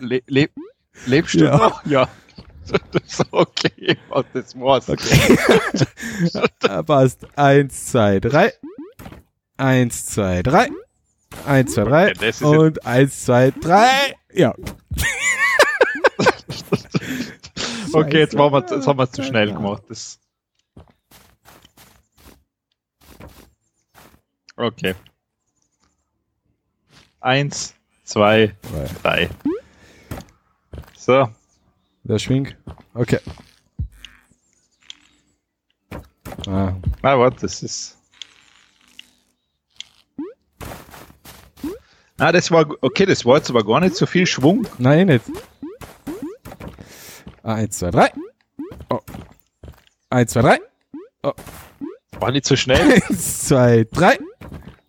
Le 0.00 0.22
le 0.26 0.48
lebst 1.06 1.34
du 1.34 1.44
Ja. 1.44 1.56
noch? 1.58 1.84
Ja. 1.84 2.08
Das 2.92 3.02
ist 3.20 3.24
okay, 3.32 3.98
das 4.32 4.58
war's. 4.58 4.88
Okay. 4.88 5.36
Ah, 6.62 6.82
Passt. 6.84 7.26
Eins, 7.36 7.86
zwei, 7.86 8.20
drei. 8.20 8.52
Eins, 9.62 10.06
zwei, 10.06 10.42
drei. 10.42 10.70
Eins, 11.46 11.74
zwei, 11.74 11.84
drei. 11.84 12.10
Ist 12.10 12.42
Und 12.42 12.84
eins, 12.84 13.24
zwei, 13.24 13.52
drei. 13.52 14.16
Ja. 14.32 14.54
Okay, 17.94 18.20
jetzt, 18.20 18.34
machen 18.34 18.54
wir, 18.54 18.60
jetzt 18.74 18.86
haben 18.86 18.98
wir 18.98 19.02
es 19.04 19.10
zu 19.12 19.22
schnell 19.22 19.52
gemacht. 19.52 19.82
Das 19.88 20.18
okay. 24.56 24.94
Eins, 27.20 27.74
zwei, 28.04 28.56
Drei. 28.62 28.88
drei. 29.02 29.30
So, 30.96 31.28
Der 32.04 32.18
schwingt. 32.18 32.56
Okay. 32.94 33.20
Ah, 36.46 36.74
na 37.02 37.18
warte, 37.18 37.42
das 37.42 37.62
ist. 37.62 37.98
Ah, 42.18 42.30
das 42.32 42.50
war 42.50 42.66
okay, 42.82 43.04
das 43.06 43.24
war 43.24 43.38
jetzt 43.38 43.50
aber 43.50 43.64
gar 43.64 43.80
nicht 43.80 43.96
so 43.96 44.06
viel 44.06 44.26
Schwung. 44.26 44.66
nein, 44.78 45.06
nicht. 45.08 45.24
Eins, 47.42 47.78
zwei, 47.78 47.90
drei. 47.90 48.12
Oh. 48.88 49.00
Eins, 50.10 50.30
zwei, 50.32 50.42
drei. 50.42 50.60
War 52.20 52.30
nicht 52.30 52.46
so 52.46 52.54
schnell. 52.54 52.78
Eins, 53.08 53.48
zwei, 53.48 53.84
drei. 53.90 54.18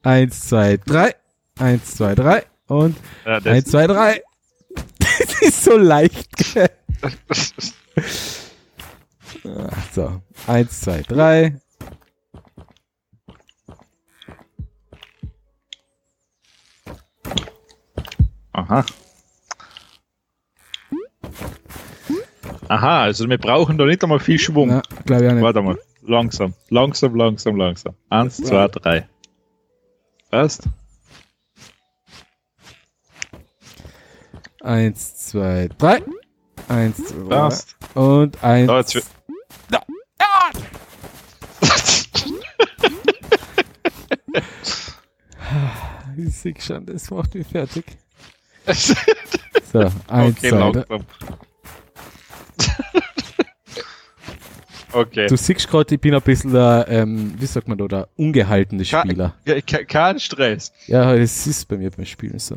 Eins, 0.04 0.48
zwei, 0.48 0.78
drei. 0.86 1.16
Eins, 1.58 1.96
zwei, 1.96 2.14
drei. 2.14 2.44
Und 2.68 2.96
Ja, 3.26 3.38
eins, 3.38 3.72
zwei, 3.72 3.88
drei. 3.88 4.22
Das 5.00 5.42
ist 5.42 5.64
so 5.64 5.78
leicht. 5.78 6.30
So. 9.94 10.22
Eins, 10.48 10.82
zwei, 10.82 11.02
drei. 11.02 11.60
Aha. 18.54 18.86
Aha, 22.68 23.02
also 23.04 23.28
wir 23.28 23.38
brauchen 23.38 23.78
da 23.78 23.86
nicht 23.86 24.04
einmal 24.04 24.20
viel 24.20 24.40
Schwung. 24.40 24.70
Na, 24.70 24.82
glaube 25.06 25.26
ich 25.26 25.30
auch 25.30 25.34
nicht. 25.34 25.44
Warte 25.44 25.62
mal. 25.62 25.78
Langsam, 26.02 26.54
langsam, 26.70 27.16
langsam, 27.16 27.56
langsam. 27.56 27.96
Eins, 28.10 28.38
zwei, 28.38 28.68
drei. 28.68 29.08
Passt? 30.30 30.64
Eins, 34.62 35.16
zwei, 35.28 35.70
drei. 35.78 36.04
Eins, 36.68 36.98
zwei. 37.06 37.30
Passt. 37.30 37.76
Und 37.96 38.44
eins. 38.44 38.68
Da, 38.68 38.78
jetzt, 38.80 38.96
Ich 46.16 46.38
sehe 46.38 46.54
schon, 46.60 46.86
das 46.86 47.10
macht 47.10 47.34
mich 47.36 47.48
fertig. 47.48 47.86
So, 48.66 49.80
eins, 50.08 50.38
okay, 50.38 50.50
zwei, 50.50 50.86
okay. 54.94 55.28
Du 55.28 55.36
siehst 55.38 55.68
gerade, 55.68 55.96
ich 55.96 56.02
bin 56.02 56.14
ein 56.14 56.22
bisschen 56.22 56.54
der, 56.54 56.86
ähm, 56.90 57.34
wie 57.40 57.46
sagt 57.46 57.68
man 57.68 57.78
da, 57.78 57.88
der 57.88 58.08
ungehaltene 58.16 58.86
Spieler. 58.86 59.36
Ja, 59.46 59.62
ke- 59.62 59.86
Kein 59.86 60.20
Stress. 60.20 60.72
Ja, 60.88 61.16
das 61.16 61.48
ist 61.48 61.68
bei 61.68 61.78
mir 61.78 61.90
beim 61.92 62.06
Spielen 62.06 62.40
so. 62.40 62.56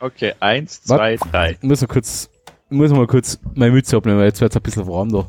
Okay, 0.00 0.34
eins, 0.40 0.82
zwei, 0.82 1.16
drei. 1.16 1.52
Ich 1.52 1.62
muss 1.62 1.80
mal 1.80 1.86
kurz, 1.86 2.28
ich 2.70 2.76
muss 2.76 2.90
mal 2.90 3.06
kurz 3.06 3.38
meine 3.54 3.72
Mütze 3.72 3.96
abnehmen, 3.96 4.18
weil 4.18 4.26
jetzt 4.26 4.40
wird 4.40 4.50
es 4.52 4.56
ein 4.56 4.62
bisschen 4.62 4.86
warm 4.86 5.10
da. 5.12 5.28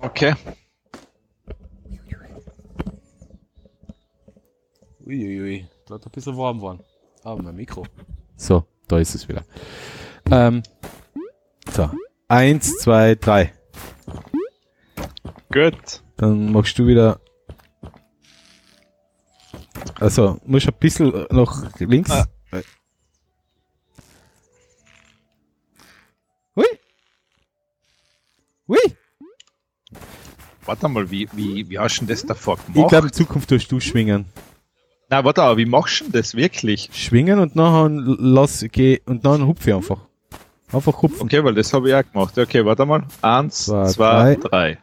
Okay. 0.00 0.34
Uiuiui, 5.06 5.66
da 5.86 5.94
hat 5.94 6.06
ein 6.06 6.10
bisschen 6.10 6.36
warm 6.36 6.56
geworden. 6.58 6.80
Aber 7.26 7.42
mein 7.42 7.56
Mikro. 7.56 7.84
So, 8.36 8.64
da 8.86 8.98
ist 9.00 9.16
es 9.16 9.28
wieder. 9.28 9.44
Ähm, 10.30 10.62
so, 11.68 11.90
eins, 12.28 12.78
zwei, 12.78 13.16
drei. 13.16 13.52
Gut. 15.52 16.04
Dann 16.18 16.52
machst 16.52 16.78
du 16.78 16.86
wieder. 16.86 17.18
Also, 19.98 20.38
musst 20.44 20.68
ein 20.68 20.74
bisschen 20.78 21.26
nach 21.30 21.68
links. 21.80 22.12
Ah. 22.12 22.26
Hui! 26.54 26.64
Hui! 28.68 28.78
Warte 30.64 30.88
mal, 30.88 31.10
wie, 31.10 31.28
wie, 31.32 31.68
wie 31.68 31.76
hast 31.76 31.96
du 31.96 32.00
denn 32.02 32.08
das 32.08 32.24
davor 32.24 32.56
Ich 32.68 32.72
gemacht? 32.74 32.90
glaube, 32.90 33.08
in 33.08 33.12
Zukunft 33.12 33.48
tust 33.48 33.72
du 33.72 33.80
schwingen. 33.80 34.26
Na, 35.08 35.24
warte, 35.24 35.42
aber 35.42 35.56
wie 35.56 35.66
machst 35.66 36.00
du 36.00 36.04
denn 36.04 36.12
das 36.14 36.34
wirklich? 36.34 36.90
Schwingen 36.92 37.38
und 37.38 37.54
nachher 37.54 37.88
lass, 37.90 38.64
geh, 38.72 39.00
und 39.06 39.24
dann 39.24 39.46
hupfe 39.46 39.70
ich 39.70 39.76
einfach. 39.76 40.00
Einfach 40.72 41.00
hupfen. 41.00 41.22
Okay, 41.22 41.44
weil 41.44 41.54
das 41.54 41.72
habe 41.72 41.88
ich 41.88 41.94
auch 41.94 42.02
gemacht. 42.12 42.36
Okay, 42.36 42.64
warte 42.64 42.84
mal. 42.84 43.06
Eins, 43.22 43.66
Zwei, 43.66 43.86
zwei, 43.86 44.34
drei. 44.34 44.78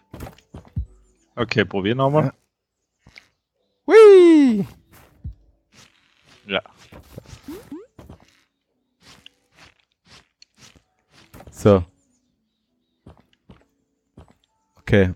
Okay, 1.35 1.65
probier 1.65 1.95
nochmal. 1.95 2.31
Hui! 3.85 4.65
Ja. 6.47 6.61
So. 11.51 11.83
Okay. 14.79 15.13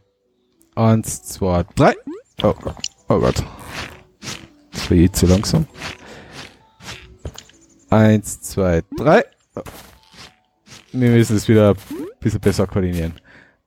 Eins, 0.75 1.23
zwei, 1.23 1.63
drei. 1.75 1.95
Oh, 2.43 2.53
oh 3.07 3.19
Gott. 3.19 3.43
Das 4.87 4.91
war 4.91 4.97
eh 5.03 5.11
zu 5.11 5.25
langsam. 5.25 5.67
Eins, 7.89 8.41
zwei, 8.41 8.83
drei. 8.97 9.25
Wir 10.93 11.09
müssen 11.09 11.35
es 11.35 11.47
wieder 11.49 11.71
ein 11.71 12.07
bisschen 12.21 12.39
besser 12.39 12.67
koordinieren. 12.67 13.13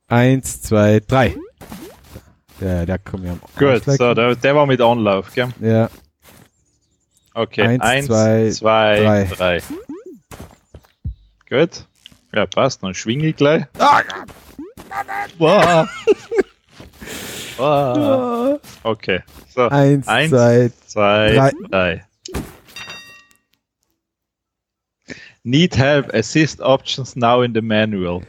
Eins, 0.07 0.63
zwei, 0.63 0.99
drei. 0.99 1.35
Der, 2.59 2.87
der 2.87 2.97
kommt 2.97 3.23
mir 3.23 3.33
am 3.33 3.41
Gut, 3.55 3.83
so, 3.85 4.13
der, 4.15 4.35
der 4.35 4.55
war 4.55 4.65
mit 4.65 4.81
Anlauf, 4.81 5.31
gell? 5.33 5.49
Ja, 5.59 5.89
Okay, 7.33 7.61
Eins, 7.61 7.83
eins, 7.83 8.05
zwei, 8.07 8.49
zwei, 8.49 8.99
drei. 8.99 9.23
drei. 9.25 9.61
Gut. 11.49 11.85
Ja, 12.33 12.45
passt, 12.47 12.81
dann 12.83 12.95
schwinge 12.95 13.27
ich 13.27 13.35
gleich. 13.35 13.65
Wow. 15.37 15.87
wow. 17.61 18.59
Okay, 18.83 19.19
so. 19.49 19.69
eins, 19.69 20.07
Eins, 20.07 20.31
zwei, 20.31 20.71
zwei, 20.87 21.33
drei. 21.33 21.51
drei. 21.69 22.05
Need 25.43 25.75
help, 25.75 26.13
assist 26.13 26.61
options 26.61 27.15
now 27.15 27.41
in 27.41 27.53
the 27.53 27.61
manual. 27.61 28.21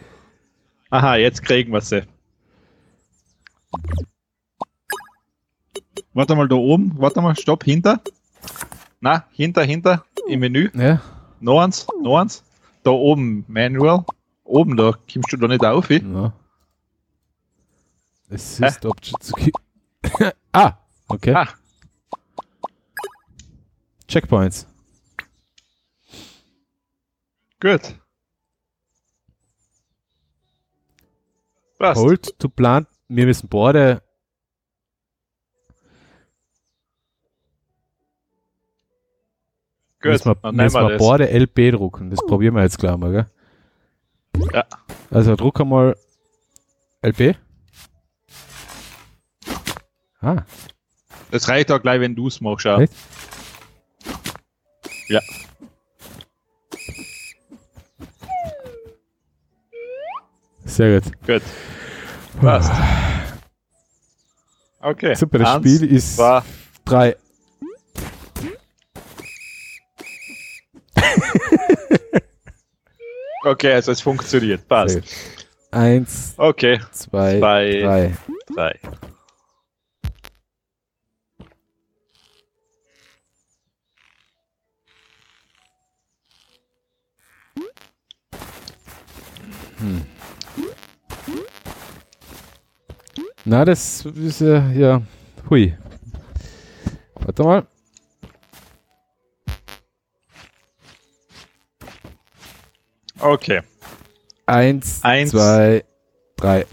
Aha, 0.91 1.17
jetzt 1.17 1.43
kriegen 1.43 1.73
wir 1.73 1.81
sie. 1.81 2.03
Warte 6.15 6.35
mal 6.35 6.49
da 6.49 6.57
oben, 6.57 6.93
warte 6.99 7.21
mal, 7.21 7.35
stopp, 7.37 7.65
hinter. 7.65 8.01
Na, 9.01 9.25
hinter, 9.33 9.63
hinter, 9.65 10.05
im 10.29 10.41
Menü. 10.41 10.71
ja. 10.75 11.01
Noch 11.41 11.61
eins, 11.61 11.87
noch 12.03 12.19
eins. 12.21 12.45
Da 12.85 12.91
oben, 12.93 13.45
Manual. 13.49 14.05
Oben, 14.45 14.77
da 14.77 14.93
kommst 15.13 15.33
du 15.33 15.37
da 15.37 15.49
nicht 15.49 15.65
auf. 15.65 15.91
Ja. 15.91 16.33
Assist 18.33 18.85
Option 18.87 19.21
zu 19.21 19.35
Ah, 20.53 20.79
okay. 21.09 21.35
Ah, 21.35 21.49
Checkpoints. 24.09 24.67
gut. 27.61 27.95
Passt. 31.79 32.01
Hold 32.01 32.39
to 32.39 32.49
plant. 32.49 32.89
Wir 33.09 33.27
müssen 33.27 33.49
beide. 33.49 34.03
Gut, 40.01 40.13
müssen 40.13 40.27
wir, 40.27 40.35
dann 40.35 40.57
müssen 40.57 40.89
wir 40.89 40.99
beide 40.99 41.31
LP 41.31 41.71
drucken. 41.73 42.11
Das 42.11 42.21
probieren 42.27 42.55
wir 42.55 42.63
jetzt 42.63 42.79
gleich 42.79 42.97
mal, 42.97 43.13
gell? 43.13 43.27
Ja. 44.53 44.65
Also 45.11 45.37
druck 45.37 45.61
einmal 45.61 45.97
LP. 47.03 47.37
Ah, 50.23 50.43
Das 51.31 51.49
reicht 51.49 51.71
auch 51.73 51.83
gleich, 51.83 52.01
wenn 52.01 52.15
du 52.15 52.29
es 52.29 52.41
machst. 52.41 52.65
Ja. 52.65 52.81
Echt? 52.81 52.93
ja. 55.09 55.21
sehr 60.65 61.01
gut. 61.01 61.13
Gut. 61.27 61.43
Passt. 62.41 62.73
Okay. 64.81 65.15
Super, 65.15 65.39
das 65.39 65.49
Eins, 65.49 65.59
Spiel 65.77 65.93
ist 65.93 66.17
zwei, 66.17 66.43
drei. 66.85 67.17
Okay, 73.45 73.73
also 73.73 73.91
es 73.91 74.01
funktioniert. 74.01 74.67
Passt. 74.69 75.01
Eins, 75.73 76.35
Okay. 76.37 76.81
zwei, 76.93 77.39
Zwei. 77.41 77.81
drei. 77.83 78.17
Drei. 78.55 78.79
Na, 93.45 93.65
das 93.65 94.05
ist 94.05 94.41
ja, 94.41 94.71
ja, 94.71 95.03
hui. 95.51 95.77
Warte 97.15 97.43
mal. 97.43 97.67
Okay. 103.19 103.63
Eins, 104.47 105.03
Eins. 105.03 105.31
zwei, 105.31 105.85
drei. 106.37 106.67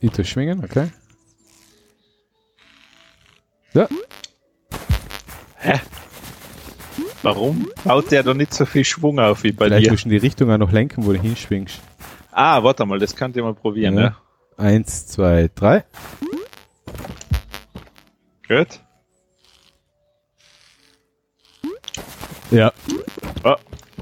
Ich 0.00 0.28
schwingen, 0.28 0.64
okay. 0.64 0.90
Ja, 3.74 3.88
Warum 7.22 7.68
baut 7.84 8.10
der 8.10 8.22
da 8.22 8.32
nicht 8.34 8.54
so 8.54 8.64
viel 8.64 8.84
Schwung 8.84 9.18
auf 9.18 9.42
wie 9.44 9.52
bei 9.52 9.66
vielleicht 9.66 9.90
dir? 9.90 9.96
du 9.96 10.02
in 10.04 10.10
die 10.10 10.16
Richtung 10.16 10.50
auch 10.50 10.58
noch 10.58 10.72
lenken, 10.72 11.04
wo 11.04 11.12
du 11.12 11.18
hinschwingst. 11.20 11.80
Ah, 12.32 12.62
warte 12.62 12.86
mal, 12.86 12.98
das 12.98 13.14
könnt 13.14 13.36
ihr 13.36 13.42
mal 13.42 13.54
probieren, 13.54 13.94
Ja. 13.96 14.00
ne? 14.00 14.16
Eins, 14.56 15.06
zwei, 15.06 15.50
drei. 15.54 15.84
Gut. 18.48 18.80
Ja. 22.50 22.72
Oh, 23.44 23.54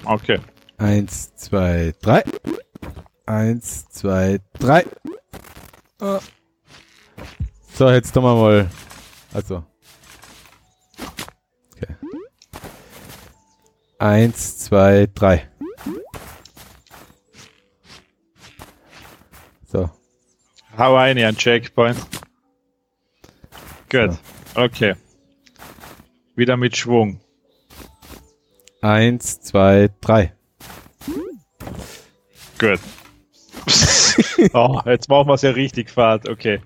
okay. 0.05 0.39
Eins, 0.79 1.35
zwei, 1.37 1.93
drei. 2.01 2.25
Eins, 3.27 3.89
zwei, 3.91 4.41
drei. 4.59 4.85
Ah. 6.01 6.21
So, 7.75 7.91
jetzt 7.91 8.13
tun 8.13 8.25
wir 8.25 8.35
mal. 8.35 8.71
Also. 9.35 9.65
Eins, 13.99 14.59
zwei, 14.59 15.09
drei. 15.13 15.49
So. 19.67 19.91
Hau 20.77 20.95
ein, 20.95 21.19
an 21.19 21.37
Checkpoint. 21.37 21.99
Gut. 23.91 24.13
So. 24.13 24.63
Okay. 24.63 24.95
Wieder 26.37 26.57
mit 26.57 26.77
Schwung. 26.77 27.21
Eins, 28.83 29.41
zwei, 29.41 29.91
drei. 30.01 30.33
Gut. 32.61 32.81
oh, 34.53 34.81
jetzt 34.85 35.09
machen 35.09 35.27
wir 35.27 35.35
es 35.35 35.43
ja 35.43 35.51
richtig 35.51 35.91
fad. 35.91 36.29
Okay. 36.29 36.61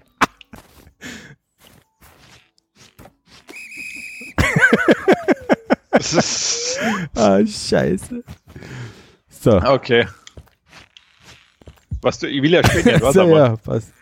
das 5.92 6.12
ist 6.12 6.38
Ah, 7.14 7.44
scheiße. 7.46 8.24
So. 9.28 9.60
okay. 9.62 10.06
Was 12.00 12.18
du, 12.18 12.26
ich 12.28 12.42
will 12.42 12.52
ja 12.52 12.64
spielen, 12.64 13.00
warte 13.00 13.18
so, 13.20 13.26
mal. 13.26 13.36
ja, 13.38 13.56
passt. 13.56 13.92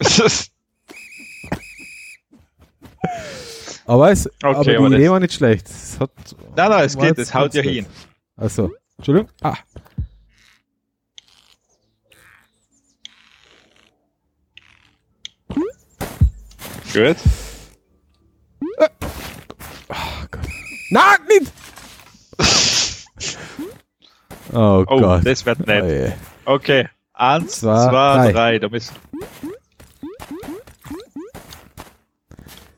Aber, 3.86 4.10
es, 4.10 4.28
aber 4.42 4.64
die 4.64 4.76
aber 4.76 4.88
Idee 4.88 5.08
war 5.10 5.20
nicht 5.20 5.34
schlecht. 5.34 5.68
Es 5.68 6.00
hat, 6.00 6.10
nein, 6.56 6.70
nein, 6.70 6.84
es 6.86 6.98
geht, 6.98 7.16
es 7.18 7.32
haut 7.32 7.54
ja 7.54 7.62
hin. 7.62 7.86
Achso. 8.36 8.72
Entschuldigung. 8.98 9.30
Ah. 9.42 9.56
Gut. 16.96 17.16
Nein, 20.88 21.18
nicht! 21.28 21.52
Oh, 24.54 24.84
Oh, 24.88 25.00
Gott. 25.00 25.26
das 25.26 25.44
wird 25.44 25.58
Oh, 25.60 25.64
nett. 25.66 25.84
je. 25.84 26.12
Okay. 26.46 26.88
Eins, 27.12 27.60
Zwei, 27.60 27.84
zwei, 27.88 27.90
drei. 28.16 28.32
drei. 28.32 28.58
Da 28.60 28.68
bist 28.68 28.94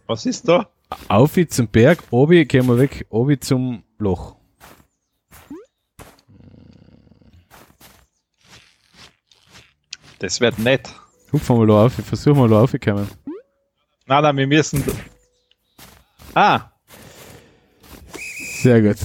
Was 0.08 0.26
ist 0.26 0.48
da? 0.48 0.68
Auf 1.06 1.36
wie 1.36 1.46
zum 1.46 1.68
Berg, 1.68 2.02
obi, 2.10 2.44
gehen 2.46 2.66
wir 2.66 2.76
weg, 2.78 3.06
obi 3.10 3.38
zum 3.38 3.84
Loch. 3.98 4.34
Das 10.18 10.40
wird 10.40 10.58
nett. 10.58 10.88
Hupfen 11.32 11.58
wir 11.60 11.66
da 11.66 11.84
auf, 11.86 11.92
versuchen 11.94 12.38
wir 12.40 12.48
da 12.48 12.62
aufzukommen. 12.62 13.08
Nein, 14.08 14.22
nein, 14.22 14.36
wir 14.38 14.46
müssen. 14.46 14.82
Ah, 16.34 16.70
Sehr 18.62 18.80
gut. 18.80 18.96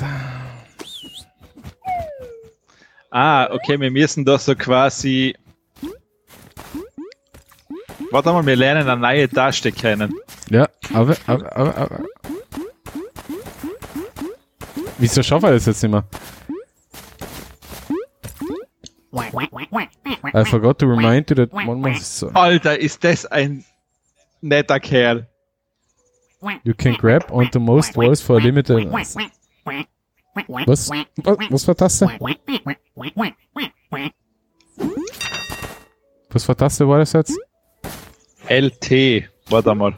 ah, 3.12 3.50
okay, 3.52 3.78
wir 3.80 3.92
müssen 3.92 4.24
da 4.24 4.38
so 4.40 4.56
quasi. 4.56 5.36
Warte 8.12 8.32
mal, 8.32 8.46
wir 8.46 8.56
lernen 8.56 8.88
eine 8.88 9.02
neue 9.02 9.28
Taste 9.30 9.74
kennen. 9.74 10.16
Ja, 10.50 10.70
aber, 10.94 11.18
aber, 11.28 11.56
aber, 11.56 11.78
aber. 11.78 12.00
Wieso 15.00 15.22
schaffen 15.22 15.44
wir 15.50 15.52
das 15.52 15.66
jetzt 15.66 15.84
nicht 15.84 15.92
mehr? 15.92 16.06
I 20.34 20.44
forgot 20.46 20.80
to 20.80 20.88
remind 20.88 21.30
you 21.30 21.36
that 21.36 21.52
one 21.52 21.82
more 21.82 21.96
so 21.96 22.30
Alter, 22.30 22.80
ist 22.80 23.04
das 23.04 23.26
ein 23.26 23.66
netter 24.44 24.80
Kerl. 24.80 25.26
you 26.64 26.74
can 26.74 26.94
grab 26.94 27.24
onto 27.32 27.60
most 27.60 27.96
walls 27.96 28.22
for 28.22 28.38
a 28.38 28.40
limited. 28.40 28.92
Was? 28.92 29.16
Was, 30.68 30.90
was 31.50 31.68
war 31.68 31.76
Taste? 31.76 32.06
Was 36.30 36.46
für 36.46 36.56
Taste 36.56 36.88
war 36.88 37.00
das 37.00 37.14
jetzt? 37.14 37.38
LT. 38.50 39.30
Warte 39.50 39.76
mal. 39.76 39.98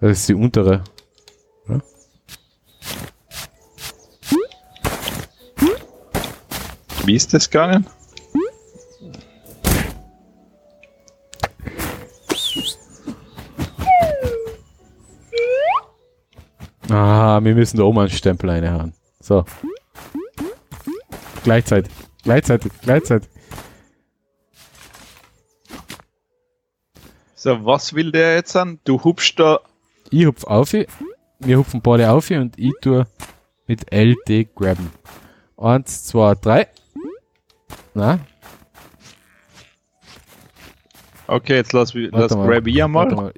Das 0.00 0.12
ist 0.12 0.28
die 0.28 0.34
untere. 0.34 0.82
Wie 7.04 7.14
ist 7.14 7.32
das 7.32 7.48
gegangen? 7.48 7.86
Ah, 16.90 17.40
wir 17.42 17.54
müssen 17.54 17.76
da 17.76 17.84
oben 17.84 17.98
einen 17.98 18.10
Stempel 18.10 18.50
reinhauen. 18.50 18.92
So. 19.20 19.44
Gleichzeitig. 21.44 21.92
Gleichzeitig. 22.22 22.72
Gleichzeitig. 22.82 23.28
So, 27.34 27.64
was 27.64 27.94
will 27.94 28.12
der 28.12 28.34
jetzt 28.34 28.54
an? 28.56 28.80
Du 28.84 29.02
hupst 29.02 29.38
da. 29.38 29.60
Ich 30.10 30.26
hupf 30.26 30.44
auf, 30.44 30.72
wir 30.72 31.58
hupfen 31.58 31.80
beide 31.80 32.10
auf 32.10 32.30
und 32.30 32.58
ich 32.58 32.74
tue 32.82 33.06
mit 33.66 33.92
LT 33.92 34.54
grabben. 34.54 34.90
Eins, 35.56 36.04
zwei, 36.04 36.34
drei. 36.34 36.68
Na, 37.94 38.18
Okay, 41.30 41.54
jetzt 41.54 41.72
lass, 41.72 41.94
lass 41.94 42.34
mal. 42.34 42.48
grab 42.48 42.66
ich 42.66 42.82
einmal. 42.82 43.06
mal. 43.14 43.32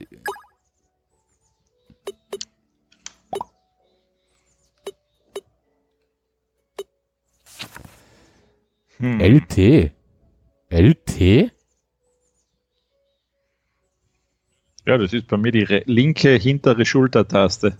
Hm. 9.02 9.20
LT? 9.20 9.90
LT? 10.70 11.50
Ja, 14.86 14.96
das 14.96 15.12
ist 15.12 15.26
bei 15.26 15.36
mir 15.36 15.50
die 15.50 15.64
linke 15.86 16.36
hintere 16.36 16.86
Schultertaste. 16.86 17.76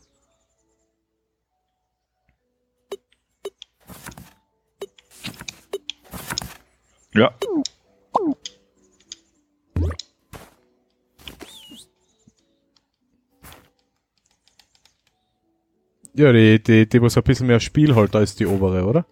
Ja. 7.15 7.33
Ja, 16.15 16.33
die, 16.33 16.61
die, 16.61 16.89
die, 16.89 17.01
was 17.01 17.17
ein 17.17 17.23
bisschen 17.23 17.47
mehr 17.47 17.61
Spiel 17.61 17.95
halt 17.95 18.17
als 18.17 18.35
die 18.35 18.47
obere, 18.47 18.85
oder? 18.85 19.07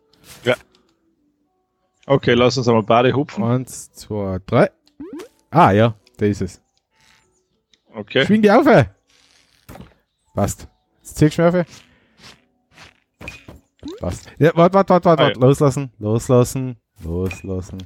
Okay, 2.06 2.34
lass 2.34 2.56
uns 2.58 2.66
einmal 2.68 2.82
beide 2.82 3.12
hupfen. 3.14 3.44
Eins, 3.44 3.92
zwei, 3.92 4.38
drei. 4.46 4.70
Ah, 5.50 5.70
ja, 5.72 5.94
da 6.16 6.26
ist 6.26 6.40
es. 6.42 6.60
Okay. 7.94 8.24
Schwing 8.26 8.42
die 8.42 8.50
auf! 8.50 8.66
Passt. 10.34 10.68
Jetzt 11.02 11.16
ziehst 11.16 11.38
du 11.38 11.48
auf. 11.48 11.66
Passt. 14.00 14.30
Ja, 14.38 14.52
warte, 14.54 14.74
warte, 14.74 14.90
warte, 14.90 15.04
warte, 15.06 15.22
Ah, 15.22 15.26
warte. 15.26 15.40
Loslassen, 15.40 15.92
loslassen, 15.98 16.76
loslassen. 17.02 17.78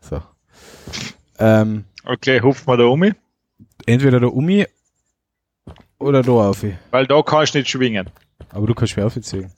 So. 0.00 0.22
Ähm, 1.38 1.84
Okay, 2.04 2.40
hupfen 2.40 2.66
wir 2.68 2.76
da 2.76 2.84
um. 2.84 3.02
entweder 3.86 4.20
da 4.20 4.28
um 4.28 4.48
oder 5.98 6.22
da 6.22 6.30
auf. 6.32 6.64
Weil 6.90 7.06
da 7.06 7.20
kannst 7.22 7.54
du 7.54 7.58
nicht 7.58 7.68
schwingen. 7.70 8.08
Aber 8.50 8.66
du 8.66 8.74
kannst 8.74 8.92
schwer 8.92 9.06
aufziehen. 9.06 9.50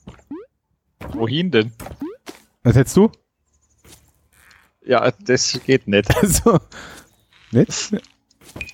Wohin 1.13 1.51
denn? 1.51 1.71
Was 2.63 2.75
hättest 2.75 2.97
du? 2.97 3.11
Ja, 4.85 5.11
das 5.11 5.59
geht 5.65 5.87
nicht. 5.87 6.09
Also. 6.21 6.59
Nicht? 7.51 7.95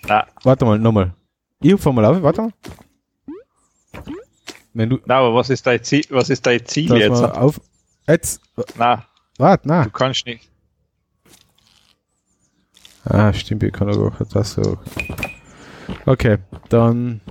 Na, 0.07 0.27
Warte 0.43 0.65
mal, 0.65 0.77
nochmal. 0.79 1.13
Ich 1.61 1.71
hupfe 1.73 1.91
mal 1.91 2.05
auf, 2.05 2.21
warte 2.21 2.41
mal. 2.43 2.51
Wenn 4.73 4.89
du. 4.89 4.99
na, 5.05 5.19
aber 5.19 5.33
was 5.33 5.49
ist 5.49 5.65
dein 5.65 5.81
Ziel, 5.83 6.03
was 6.09 6.29
ist 6.29 6.45
dein 6.45 6.65
Ziel 6.65 6.89
dass 6.89 6.99
jetzt? 6.99 7.21
auf. 7.21 7.61
Jetzt. 8.07 8.41
Na, 8.77 9.05
Warte, 9.37 9.67
na. 9.67 9.83
du 9.85 9.89
kannst 9.91 10.25
nicht. 10.25 10.49
Ah, 13.05 13.31
stimmt, 13.33 13.63
ich 13.63 13.71
kann 13.71 13.89
auch 13.89 14.13
das 14.33 14.53
so. 14.53 14.77
Okay, 16.05 16.39
dann 16.69 17.21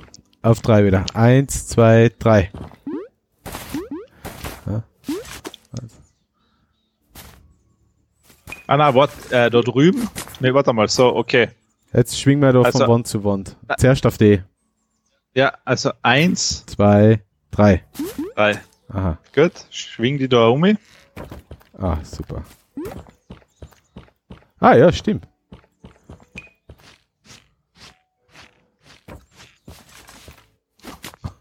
auf 0.42 0.60
drei 0.62 0.84
wieder. 0.86 1.04
Eins, 1.14 1.66
zwei, 1.66 2.10
drei. 2.18 2.50
Ah, 8.66 8.76
na, 8.76 8.94
warte, 8.94 9.12
äh, 9.30 9.50
da 9.50 9.60
drüben. 9.60 10.08
Ne, 10.40 10.54
warte 10.54 10.72
mal, 10.72 10.88
so, 10.88 11.14
okay. 11.14 11.48
Jetzt 11.92 12.18
schwingen 12.18 12.42
wir 12.42 12.52
da 12.52 12.62
Also- 12.62 12.78
von 12.80 12.88
Wand 12.88 13.06
zu 13.06 13.22
Wand. 13.24 13.56
Zuerst 13.78 14.06
auf 14.06 14.18
D. 14.18 14.42
Ja, 15.34 15.52
also 15.64 15.90
eins, 16.02 16.64
Zwei, 16.66 17.20
drei. 17.50 17.84
drei. 18.34 18.60
Aha. 18.88 19.18
Gut, 19.34 19.52
schwing 19.70 20.18
die 20.18 20.28
da 20.28 20.46
um. 20.48 20.64
Ah, 21.76 21.98
super. 22.04 22.44
Ah, 24.60 24.74
ja, 24.76 24.92
stimmt. 24.92 25.26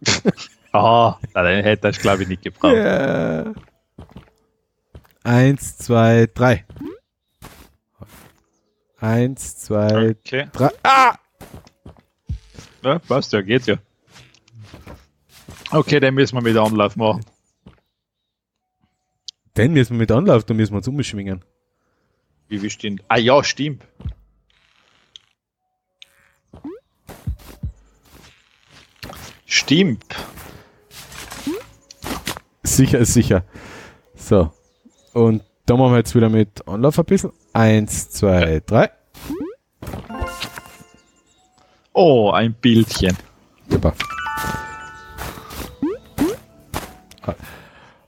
Ah, 0.72 1.18
Na, 1.36 1.44
den 1.44 1.64
hätte 1.64 1.90
ich, 1.90 2.00
glaube 2.00 2.24
ich, 2.24 2.30
nicht 2.30 2.42
gebraucht. 2.42 2.76
Ja. 2.76 3.54
Eins, 5.24 5.78
zwei, 5.78 6.28
drei. 6.34 6.66
Eins, 9.04 9.58
zwei, 9.58 10.12
Okay. 10.12 10.48
drei. 10.54 10.70
Ah! 10.82 11.16
Ja, 12.84 13.00
passt 13.00 13.34
ja, 13.34 13.42
geht 13.42 13.66
ja. 13.66 13.76
Okay, 15.72 16.00
dann 16.00 16.14
müssen 16.14 16.36
wir 16.38 16.42
mit 16.42 16.56
Anlauf 16.56 16.96
machen. 16.96 17.26
Den 19.58 19.74
müssen 19.74 19.96
wir 19.96 20.00
mit 20.00 20.12
Anlauf, 20.12 20.46
da 20.46 20.54
müssen 20.54 20.72
wir 20.72 20.78
uns 20.78 20.88
umschwingen. 20.88 21.44
Wie 22.48 22.62
wir 22.62 22.70
stehen. 22.70 23.02
Ah 23.10 23.18
ja, 23.18 23.44
stimmt. 23.44 23.84
Stimmt. 29.46 30.16
Sicher 32.64 33.00
ist 33.00 33.14
sicher. 33.14 33.44
So. 34.16 34.54
Und 35.14 35.44
da 35.66 35.76
machen 35.76 35.92
wir 35.92 35.98
jetzt 35.98 36.16
wieder 36.16 36.30
mit 36.30 36.66
Anlauf 36.68 36.98
ein 36.98 37.06
bisschen. 37.06 37.34
Eins, 37.54 38.10
zwei, 38.10 38.62
drei. 38.66 38.90
Oh, 41.94 42.32
ein 42.32 42.54
Bildchen. 42.54 43.16
Super. 43.70 43.94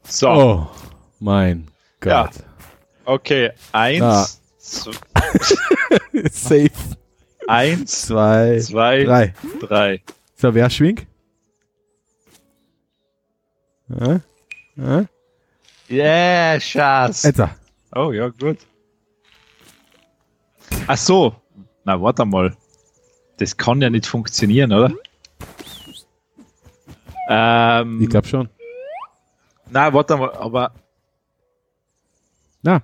So, 0.08 0.30
Oh, 0.30 0.68
mein 1.20 1.68
Ja. 2.04 2.24
Gott. 2.26 2.32
okay. 3.06 3.52
Eins, 3.72 4.42
z- 4.58 4.90
Safe. 6.32 6.70
eins, 7.48 8.02
Zwei, 8.08 8.60
zwei, 8.60 9.04
drei. 9.04 9.34
drei. 9.60 10.02
So, 10.36 10.54
wer 10.54 10.70
schwingt? 10.70 11.06
Ja? 13.90 14.20
Ja? 14.76 15.06
Yeah, 15.90 16.60
Schatz. 16.60 17.24
Jetzt. 17.24 17.42
Oh, 17.94 18.12
ja, 18.12 18.30
gut. 18.30 18.58
Ach 20.88 20.98
so. 20.98 21.36
Na, 21.84 22.02
warte 22.02 22.26
mal. 22.26 22.56
Das 23.38 23.56
kann 23.58 23.82
ja 23.82 23.90
nicht 23.90 24.06
funktionieren, 24.06 24.72
oder? 24.72 24.92
Ähm, 27.30 28.02
Ich 28.02 28.10
glaube 28.10 28.28
schon. 28.28 28.50
Na, 29.70 29.92
warte 29.94 30.16
mal, 30.18 30.32
aber. 30.36 30.72
Na, 32.62 32.82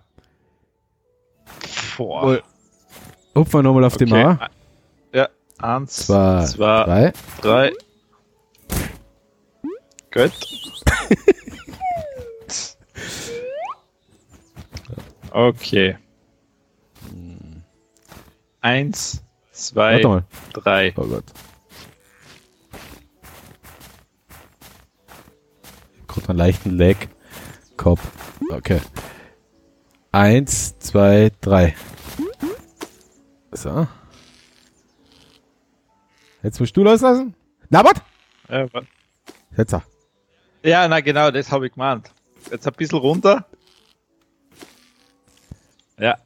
Boah. 1.98 2.40
hupfen 3.36 3.54
wir 3.60 3.64
nochmal 3.64 3.84
auf 3.86 3.98
die 3.98 4.04
Okay. 4.06 4.24
Mauer. 4.24 4.50
Ja, 5.14 5.30
eins, 5.60 5.96
Zwei, 6.08 6.46
zwei, 6.46 6.84
drei. 6.84 7.14
drei. 7.42 7.72
Gut. 10.12 10.32
okay. 15.32 15.98
Eins, 18.62 19.24
zwei, 19.52 20.02
drei. 20.54 20.94
Oh 20.96 21.06
Gott. 21.08 21.24
Gerade 26.08 26.30
einen 26.30 26.38
leichten 26.38 26.78
Lag. 26.78 26.96
Kopf. 27.78 28.02
Okay. 28.52 28.80
Eins, 30.12 30.78
zwei, 30.80 31.32
drei. 31.42 31.76
So. 33.52 33.88
Jetzt 36.44 36.60
musst 36.60 36.76
du 36.78 36.84
loslassen. 36.84 37.34
Na, 37.70 37.84
was? 37.84 37.94
Ja, 38.50 38.72
wa- 38.74 38.82
Jetzt. 39.58 39.76
ja, 40.64 40.88
na 40.88 41.00
genau, 41.02 41.32
das 41.32 41.52
habe 41.52 41.68
ich 41.68 41.74
gemeint. 41.74 42.12
Jetzt 42.52 42.68
ein 42.68 42.74
bisschen 42.74 43.00
runter. 43.00 43.46
Ja. 45.98 46.18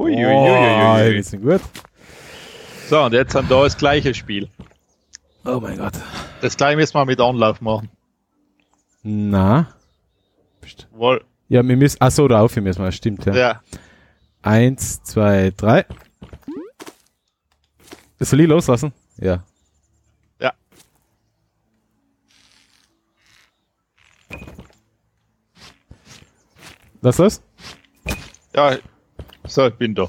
Oh, 0.00 0.04
Uiuiuiui. 0.04 1.14
wir 1.14 1.22
sind 1.22 1.42
gut. 1.42 1.60
So, 2.88 3.02
und 3.02 3.12
jetzt 3.12 3.34
haben 3.34 3.50
wir 3.50 3.56
da 3.56 3.64
das 3.64 3.76
gleiche 3.76 4.14
Spiel. 4.14 4.48
Oh 5.44 5.60
mein 5.60 5.76
Gott. 5.76 5.92
Das 6.40 6.56
gleiche 6.56 6.78
müssen 6.78 6.94
wir 6.94 7.04
mit 7.04 7.20
Anlauf 7.20 7.60
machen. 7.60 7.90
Na. 9.02 9.74
Wohl. 10.92 11.22
Ja, 11.48 11.66
wir 11.66 11.76
müssen. 11.76 11.98
Ach 12.00 12.10
so, 12.10 12.26
da 12.28 12.40
auf, 12.40 12.54
wir 12.56 12.62
müssen 12.62 12.82
wir. 12.82 12.90
Stimmt, 12.92 13.26
ja. 13.26 13.34
Ja. 13.34 13.60
Eins, 14.40 15.02
zwei, 15.02 15.52
drei. 15.54 15.84
Soll 18.20 18.40
ich 18.40 18.48
loslassen? 18.48 18.94
Ja. 19.18 19.44
Ja. 20.40 20.54
Lass 27.02 27.18
los. 27.18 27.42
Ja. 28.54 28.78
So, 29.50 29.66
ich 29.66 29.74
bin 29.74 29.94
da. 29.94 30.08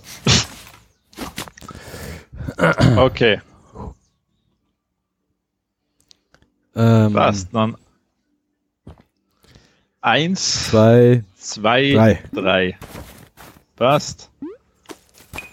Okay, 2.97 3.41
Ähm, 6.75 7.13
passt 7.13 7.49
dann. 7.53 7.75
Eins, 9.99 10.67
Zwei, 10.69 11.23
zwei, 11.37 11.91
drei. 11.93 12.23
drei. 12.33 12.77
Passt. 13.75 14.29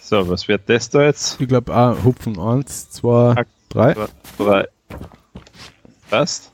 So, 0.01 0.29
was 0.29 0.47
wird 0.49 0.69
das 0.69 0.89
da 0.91 1.03
jetzt? 1.03 1.41
Ich 1.41 1.49
glaube, 1.49 1.75
ah, 1.75 1.97
Hupfen. 2.05 2.39
Eins, 2.39 2.91
zwei, 2.91 3.35
Ah, 3.37 3.45
drei. 3.69 3.95
Drei. 4.39 4.69
Passt. 6.09 6.53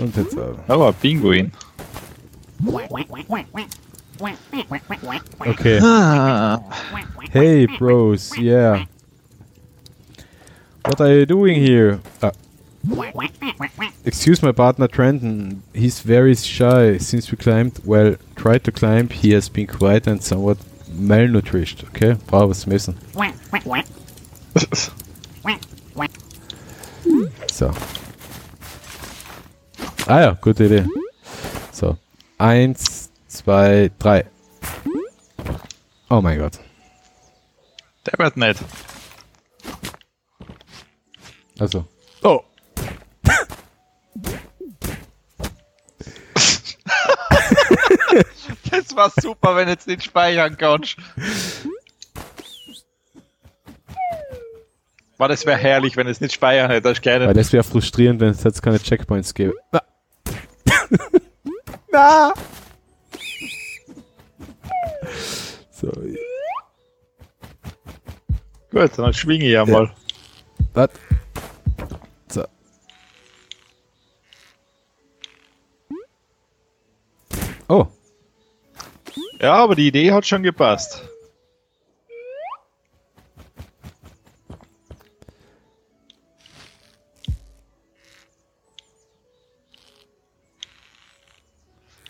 Und 0.00 0.16
jetzt. 0.16 0.36
Äh, 0.36 0.54
Oh, 0.68 0.84
ein 0.84 0.94
Pinguin. 0.94 1.52
Okay. 5.46 5.78
Ah. 5.82 6.58
Hey, 7.30 7.66
bros. 7.66 8.36
Yeah. 8.38 8.86
What 10.84 11.00
are 11.00 11.12
you 11.12 11.26
doing 11.26 11.56
here? 11.60 12.00
Ah, 12.22 12.32
excuse 14.04 14.42
my 14.42 14.52
partner 14.52 14.88
Trenton. 14.88 15.62
He's 15.74 16.00
very 16.00 16.34
shy 16.34 16.96
since 16.98 17.30
we 17.30 17.36
climbed. 17.36 17.80
Well, 17.84 18.16
tried 18.36 18.64
to 18.64 18.72
climb. 18.72 19.10
He 19.10 19.32
has 19.32 19.50
been 19.50 19.66
quiet 19.66 20.06
and 20.06 20.22
somewhat 20.22 20.56
malnourished. 20.90 21.84
Okay, 21.88 22.16
zum 22.54 22.72
Essen. 22.72 22.96
So. 27.52 27.72
Ah 30.06 30.20
ja, 30.20 30.38
gute 30.40 30.64
Idee. 30.64 30.84
So. 31.72 31.98
Eins, 32.38 33.07
zwei, 33.38 33.90
drei. 33.98 34.26
Oh 36.10 36.20
mein 36.20 36.38
Gott. 36.38 36.58
Der 38.06 38.18
wird 38.18 38.36
nicht. 38.36 38.60
Also. 41.58 41.86
Oh. 42.22 42.40
Das 48.70 48.94
war 48.94 49.10
super, 49.20 49.56
wenn 49.56 49.66
du 49.66 49.72
jetzt 49.72 49.86
nicht 49.86 50.04
speichern 50.04 50.56
kannst. 50.58 50.96
War 55.16 55.28
das 55.28 55.46
wäre 55.46 55.56
herrlich, 55.56 55.96
wenn 55.96 56.06
es 56.06 56.20
nicht 56.20 56.34
speichern 56.34 56.70
hätte. 56.70 56.82
Das 56.82 56.98
Weil 57.04 57.18
keine. 57.18 57.32
das 57.32 57.52
wäre 57.52 57.64
frustrierend, 57.64 58.20
wenn 58.20 58.30
es 58.30 58.42
jetzt 58.44 58.62
keine 58.62 58.78
Checkpoints 58.78 59.32
gäbe. 59.34 59.54
Ah. 59.72 59.82
Na! 61.90 62.34
So, 65.80 65.92
Gut, 68.70 68.98
dann 68.98 69.14
schwinge 69.14 69.44
ich 69.46 69.52
ja 69.52 69.64
mal. 69.64 69.90
was? 70.74 70.90
So. 72.28 72.44
Oh, 77.68 77.86
Ja, 79.40 79.54
aber 79.54 79.74
die 79.76 79.86
Idee 79.88 80.12
hat 80.12 80.26
schon 80.26 80.42
gepasst. 80.42 81.08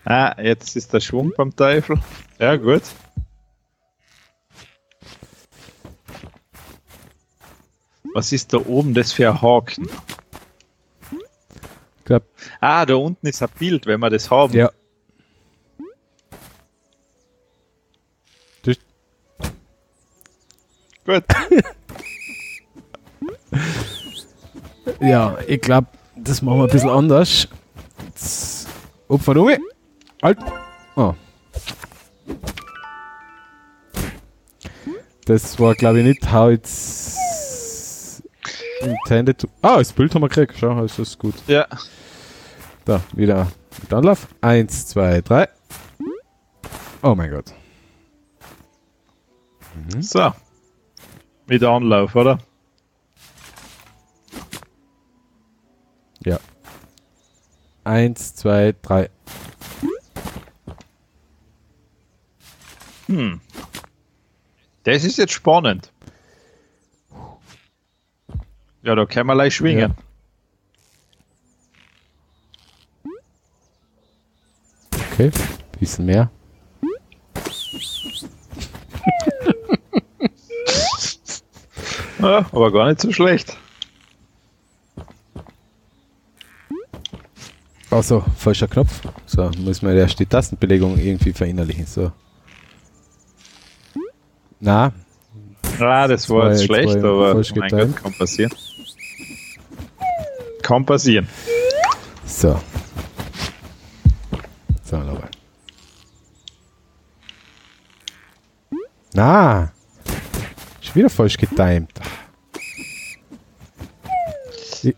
Ah, 0.05 0.35
jetzt 0.41 0.75
ist 0.75 0.93
der 0.93 0.99
Schwung 1.01 1.33
beim 1.35 1.55
Teufel. 1.55 1.99
Ja, 2.39 2.55
gut. 2.55 2.81
Was 8.13 8.31
ist 8.31 8.53
da 8.53 8.57
oben 8.57 8.93
das 8.93 9.11
für 9.11 9.29
ein 9.29 9.41
Haken? 9.41 9.87
ich 11.11 12.05
glaub, 12.05 12.23
Ah, 12.59 12.85
da 12.85 12.95
unten 12.95 13.27
ist 13.27 13.41
ein 13.43 13.49
Bild, 13.57 13.85
wenn 13.85 13.99
wir 13.99 14.09
das 14.09 14.29
haben. 14.31 14.53
ja. 14.53 14.71
Das, 18.63 18.77
Gut. 21.05 21.23
Ja, 25.01 25.37
ich 25.47 25.61
glaube, 25.61 25.87
das 26.17 26.41
machen 26.41 26.57
wir 26.57 26.63
ein 26.65 26.69
bisschen 26.69 26.89
anders. 26.89 27.47
Jetzt 28.07 28.67
Opfer 29.07 29.37
um. 29.37 29.49
Halt. 30.21 30.37
Oh. 30.95 31.13
Das 35.25 35.57
war, 35.59 35.73
glaube 35.75 35.99
ich, 35.99 36.05
nicht 36.05 36.31
how 36.31 36.51
it's 36.51 37.15
intended 38.81 39.39
to. 39.39 39.47
Ah, 39.61 39.77
das 39.77 39.93
Bild 39.93 40.13
haben 40.13 40.21
wir 40.21 40.29
gekriegt. 40.29 40.55
Schau, 40.59 40.71
also 40.71 40.83
ist 40.85 40.99
das 40.99 41.19
gut. 41.19 41.35
Ja. 41.47 41.67
Da, 42.85 43.01
wieder 43.13 43.51
mit 43.81 43.93
Anlauf. 43.93 44.27
Eins, 44.41 44.87
zwei, 44.87 45.21
drei. 45.21 45.47
Oh 47.01 47.15
mein 47.15 47.31
Gott. 47.31 47.53
Mhm. 49.75 50.01
So. 50.01 50.33
Mit 51.47 51.63
Anlauf, 51.63 52.15
oder? 52.15 52.39
Ja. 56.23 56.39
Eins, 57.83 58.35
zwei, 58.35 58.75
drei. 58.81 59.09
Hm. 63.07 63.41
Das 64.83 65.03
ist 65.03 65.17
jetzt 65.17 65.33
spannend. 65.33 65.91
Ja, 68.83 68.95
da 68.95 69.05
kann 69.05 69.27
man 69.27 69.37
leicht 69.37 69.57
schwingen. 69.57 69.93
Okay, 75.11 75.31
bisschen 75.79 76.05
mehr. 76.05 76.31
Ja, 82.19 82.45
aber 82.51 82.71
gar 82.71 82.87
nicht 82.87 83.01
so 83.01 83.11
schlecht. 83.11 83.55
Also, 87.91 88.23
falscher 88.37 88.67
Knopf. 88.67 89.01
So, 89.25 89.49
muss 89.57 89.81
man 89.81 89.95
erst 89.97 90.19
die 90.19 90.25
Tastenbelegung 90.25 90.97
irgendwie 90.97 91.33
verinnerlichen. 91.33 91.85
So. 91.85 92.11
Na, 94.59 94.91
Ah, 95.79 96.07
das 96.07 96.29
war 96.29 96.37
war 96.39 96.51
jetzt 96.51 96.65
schlecht, 96.65 96.87
war 96.87 96.95
ja 96.97 97.31
aber 97.31 97.43
mein. 97.55 97.69
Gott, 97.69 97.95
kann 97.95 98.13
passieren. 98.13 98.51
Kann 100.69 100.85
passieren. 100.85 101.27
so. 102.27 102.61
So, 104.83 104.97
nochmal. 104.97 105.31
Na, 109.13 109.71
schon 110.79 110.93
wieder 110.93 111.09
falsch 111.09 111.37
getimt. 111.37 111.91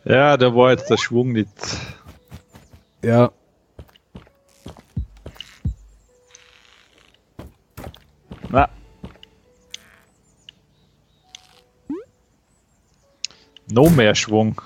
Ja, 0.03 0.35
da 0.35 0.53
war 0.53 0.71
jetzt 0.71 0.89
der 0.89 0.97
Schwung 0.97 1.31
nicht. 1.31 1.47
Ja. 3.01 3.31
Na. 8.49 8.69
No 13.71 13.89
mehr 13.89 14.15
Schwung. 14.15 14.61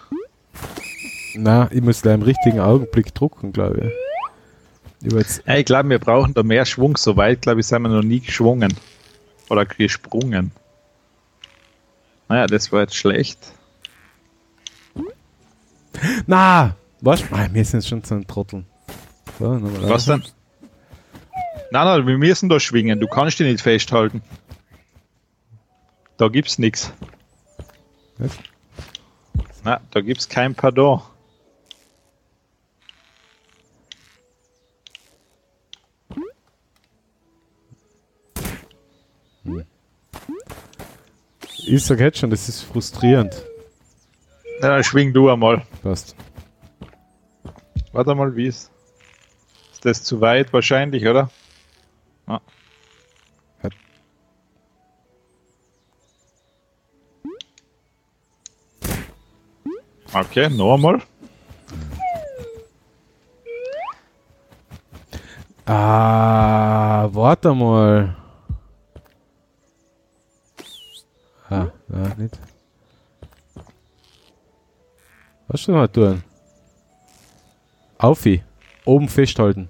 Na, 1.38 1.70
ich 1.72 1.82
muss 1.82 2.02
da 2.02 2.14
im 2.14 2.22
richtigen 2.22 2.60
Augenblick 2.60 3.14
drucken, 3.14 3.52
glaube 3.52 3.92
ich. 5.02 5.14
Ich 5.14 5.42
Ja, 5.46 5.56
ich 5.56 5.66
glaube, 5.66 5.90
wir 5.90 6.00
brauchen 6.00 6.34
da 6.34 6.44
mehr 6.44 6.66
Schwung. 6.66 6.98
So 6.98 7.18
weit, 7.18 7.42
glaube 7.42 7.60
ich, 7.60 7.68
sind 7.68 7.82
wir 7.84 7.90
noch 7.90 8.02
nie 8.02 8.22
geschwungen. 8.22 8.74
Oder 9.50 9.66
gesprungen. 9.66 10.52
Naja, 12.28 12.48
das 12.48 12.72
war 12.72 12.82
jetzt 12.82 12.96
schlecht. 12.96 13.40
na, 16.26 16.76
was? 17.02 17.24
Ah, 17.32 17.48
wir 17.52 17.66
sind 17.66 17.86
schon 17.86 18.04
zu 18.04 18.16
einem 18.16 18.28
Trotteln. 18.28 18.66
So, 19.38 19.54
nochmal 19.54 19.90
Was 19.90 20.06
denn? 20.06 20.24
Nein, 21.72 21.86
nein, 21.86 22.08
wir 22.08 22.18
müssen 22.18 22.50
da 22.50 22.60
schwingen. 22.60 23.00
Du 23.00 23.08
kannst 23.08 23.40
dich 23.40 23.48
nicht 23.48 23.62
festhalten. 23.62 24.22
Da 26.18 26.30
gibt's 26.30 26.58
nichts. 26.58 26.92
Na, 29.64 29.82
da 29.92 30.02
gibt's 30.02 30.30
kein 30.30 30.56
Pardon. 30.56 31.02
Ich 41.68 41.84
sag 41.84 42.00
jetzt 42.00 42.20
schon, 42.20 42.30
das 42.30 42.48
ist 42.48 42.62
frustrierend. 42.62 43.44
Na, 44.62 44.70
dann 44.70 44.84
schwing 44.84 45.12
du 45.14 45.30
einmal. 45.30 45.66
Passt. 45.82 46.16
Warte 47.92 48.14
mal, 48.14 48.36
wie 48.36 48.48
ist. 48.48 48.72
Ist 49.74 49.84
das 49.84 50.04
zu 50.04 50.22
weit 50.22 50.54
wahrscheinlich, 50.54 51.08
oder? 51.08 51.32
Ah. 52.28 52.40
Okay, 60.14 60.50
noch 60.50 60.76
einmal. 60.76 61.02
Ah, 65.66 67.10
warte 67.12 67.54
mal. 67.56 68.16
Na, 71.88 72.14
nicht. 72.16 72.40
Was 75.48 75.64
soll 75.64 75.76
man 75.76 75.92
tun? 75.92 76.24
Aufi. 77.98 78.44
Oben 78.86 79.10
festhalten. 79.10 79.70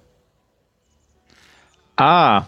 Ah, 1.95 2.47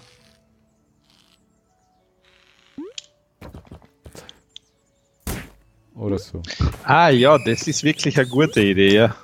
Oder 5.98 6.20
so. 6.20 6.42
ah 6.84 7.10
ja, 7.10 7.38
das 7.40 7.68
ist 7.68 7.84
wirklich 7.84 8.18
eine 8.20 8.28
gute 8.28 8.62
Idee, 8.62 8.94
ja. 8.94 9.16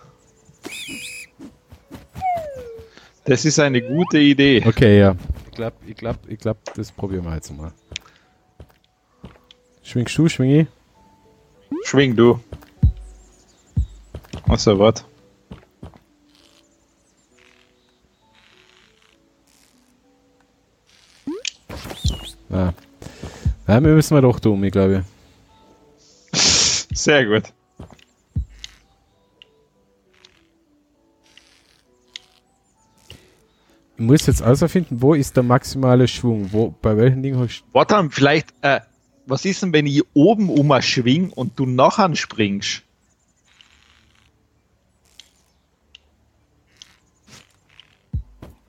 Das 3.26 3.46
ist 3.46 3.60
eine 3.60 3.82
gute 3.82 4.18
Idee. 4.18 4.64
Okay, 4.66 5.00
ja. 5.00 5.16
Ich 5.46 5.52
glaub, 5.56 5.74
ich 5.86 5.96
glaub, 5.96 6.18
ich 6.28 6.40
glaub, 6.40 6.58
das 6.74 6.92
probieren 6.92 7.26
wir 7.26 7.36
jetzt 7.36 7.52
mal. 7.52 7.72
Schwingst 9.84 10.18
du, 10.18 10.30
schwing 10.30 10.62
ich? 10.62 10.68
Schwing 11.86 12.16
du. 12.16 12.40
Achso, 14.48 14.78
warte. 14.80 15.04
Ah. 22.50 22.72
Nein, 23.68 23.84
wir 23.84 23.94
müssen 23.94 24.16
wir 24.16 24.22
doch 24.22 24.40
tun, 24.40 24.64
ich 24.64 24.72
glaube. 24.72 25.04
Sehr 26.32 27.26
gut. 27.26 27.52
Ich 33.98 34.06
muss 34.06 34.26
jetzt 34.28 34.42
also 34.42 34.68
finden, 34.68 35.02
wo 35.02 35.14
ist 35.14 35.36
der 35.36 35.44
maximale 35.44 36.08
Schwung? 36.08 36.52
Wo, 36.52 36.74
bei 36.82 36.96
welchen 36.96 37.24
Dingen 37.24 37.40
hast 37.40 37.62
du. 37.62 37.66
Warte, 37.74 38.08
vielleicht, 38.12 38.54
äh, 38.62 38.82
was 39.26 39.46
ist 39.46 39.62
denn, 39.62 39.74
wenn 39.74 39.86
ich 39.86 40.04
oben 40.14 40.50
um 40.50 40.74
schwing 40.82 41.30
und 41.30 41.58
du 41.60 41.66
nachher 41.66 42.14
springst? 42.16 42.84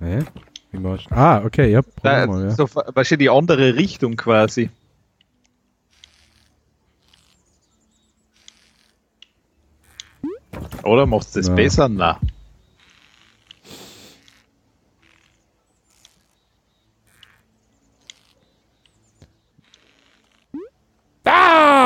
Hä? 0.00 0.24
Wie 0.70 0.78
machst 0.78 1.06
du? 1.10 1.14
Ah, 1.14 1.42
okay, 1.44 1.70
ja, 1.70 1.82
probier 1.82 2.00
Da, 2.02 2.26
mal, 2.26 2.44
ja. 2.44 2.50
so, 2.50 2.68
weißt 2.68 3.12
du, 3.12 3.18
die 3.18 3.30
andere 3.30 3.76
Richtung 3.76 4.16
quasi. 4.16 4.70
Oder 10.82 11.06
machst 11.06 11.34
du 11.34 11.40
das 11.40 11.48
Na. 11.48 11.54
besser? 11.54 11.88
Na. 11.88 12.20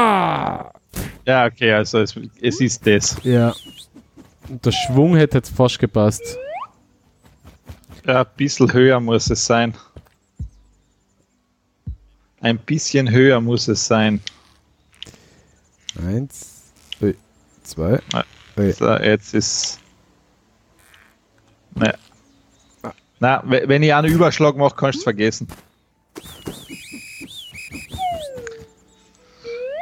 Ah! 0.09 0.73
Ja, 1.27 1.45
okay, 1.47 1.73
also 1.73 1.99
es, 2.01 2.15
es 2.41 2.61
ist 2.61 2.87
das. 2.87 3.17
Ja. 3.23 3.55
Und 4.49 4.65
der 4.65 4.73
Schwung 4.73 5.17
hätte 5.17 5.39
jetzt 5.39 5.55
fast 5.55 5.79
gepasst. 5.79 6.23
Ja, 8.07 8.23
ein 8.23 8.27
bisschen 8.37 8.73
höher 8.73 8.99
muss 9.01 9.29
es 9.29 9.45
sein. 9.45 9.75
Ein 12.41 12.59
bisschen 12.59 13.11
höher 13.11 13.41
muss 13.41 13.69
es 13.69 13.85
sein. 13.85 14.21
Eins, 16.07 16.63
drei, 16.99 17.15
zwei, 17.65 18.01
drei. 18.55 18.73
So, 18.73 18.91
jetzt 18.97 19.35
ist. 19.35 19.81
Ne. 21.75 21.95
Na, 23.21 23.43
we- 23.45 23.65
wenn 23.67 23.83
ich 23.83 23.93
einen 23.93 24.11
Überschlag 24.13 24.57
mache, 24.57 24.75
kannst 24.77 24.97
du 24.97 25.01
es 25.01 25.05
vergessen. 25.05 25.49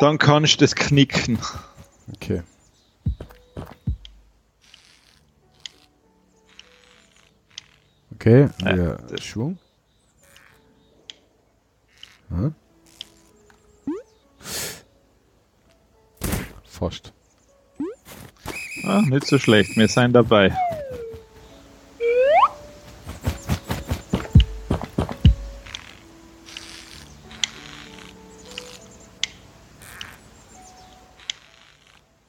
Dann 0.01 0.18
kannst 0.18 0.55
du 0.55 0.64
das 0.64 0.74
knicken. 0.74 1.38
Okay. 2.14 2.42
Okay, 8.14 8.49
äh, 8.64 8.76
ja, 8.76 8.97
wir 8.97 9.20
Schwung. 9.20 9.59
Hm? 12.28 12.55
Forscht. 16.64 17.12
Ah, 18.84 19.03
nicht 19.03 19.26
so 19.26 19.38
schlecht, 19.38 19.76
wir 19.76 19.88
sind 19.88 20.12
dabei. 20.12 20.57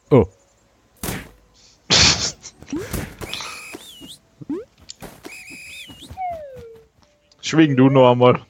Oh. 0.09 0.25
Schwing 7.41 7.75
du 7.75 7.89
noch 7.89 8.11
einmal. 8.11 8.41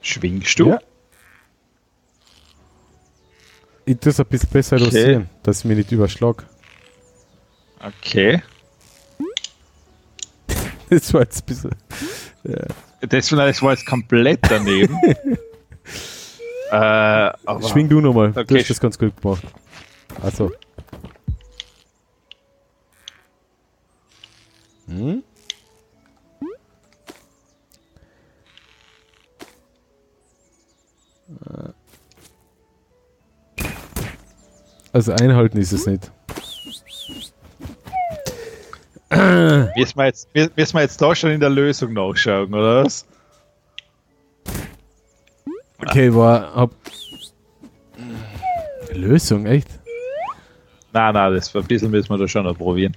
Schwingst 0.00 0.58
du? 0.58 0.68
Ja. 0.68 0.80
Ich 3.84 3.98
das 3.98 4.20
ein 4.20 4.26
bisschen 4.26 4.50
besser 4.50 4.76
Okay. 4.76 4.84
dosieren, 4.84 5.30
dass 5.42 5.60
ich 5.60 5.64
mich 5.64 5.76
nicht 5.78 5.92
überschlag. 5.92 6.46
Okay. 7.80 8.42
Das 10.92 11.14
war 11.14 11.22
jetzt 11.22 11.42
ein 11.42 11.46
bisschen. 11.46 11.70
Das 13.00 13.32
war, 13.32 13.46
das 13.46 13.62
war 13.62 13.72
jetzt 13.72 13.86
komplett 13.86 14.40
daneben. 14.42 14.94
äh, 16.70 16.74
aber 16.74 17.62
Schwing 17.66 17.88
du 17.88 18.02
nochmal. 18.02 18.32
Du 18.32 18.40
Okay. 18.40 18.60
hast 18.60 18.68
das 18.68 18.78
ganz 18.80 18.98
gut 18.98 19.18
gemacht. 19.20 19.42
Also. 20.22 20.52
Hm? 24.86 25.22
Also 34.92 35.12
einhalten 35.12 35.58
ist 35.58 35.72
es 35.72 35.86
nicht. 35.86 36.10
Müssen 39.76 39.96
wir, 39.96 40.06
jetzt, 40.06 40.28
müssen 40.34 40.74
wir 40.74 40.82
jetzt 40.82 41.00
da 41.00 41.14
schon 41.14 41.30
in 41.30 41.40
der 41.40 41.50
Lösung 41.50 41.92
nachschauen, 41.92 42.52
oder 42.52 42.84
was? 42.84 43.06
Okay, 45.78 46.14
war 46.14 46.54
hab 46.54 46.70
Lösung, 48.92 49.46
echt? 49.46 49.68
Nein, 50.92 51.14
nein, 51.14 51.34
das 51.34 51.54
ein 51.54 51.64
bisschen 51.64 51.90
müssen 51.90 52.10
wir 52.10 52.18
da 52.18 52.28
schon 52.28 52.44
noch 52.44 52.56
probieren. 52.56 52.96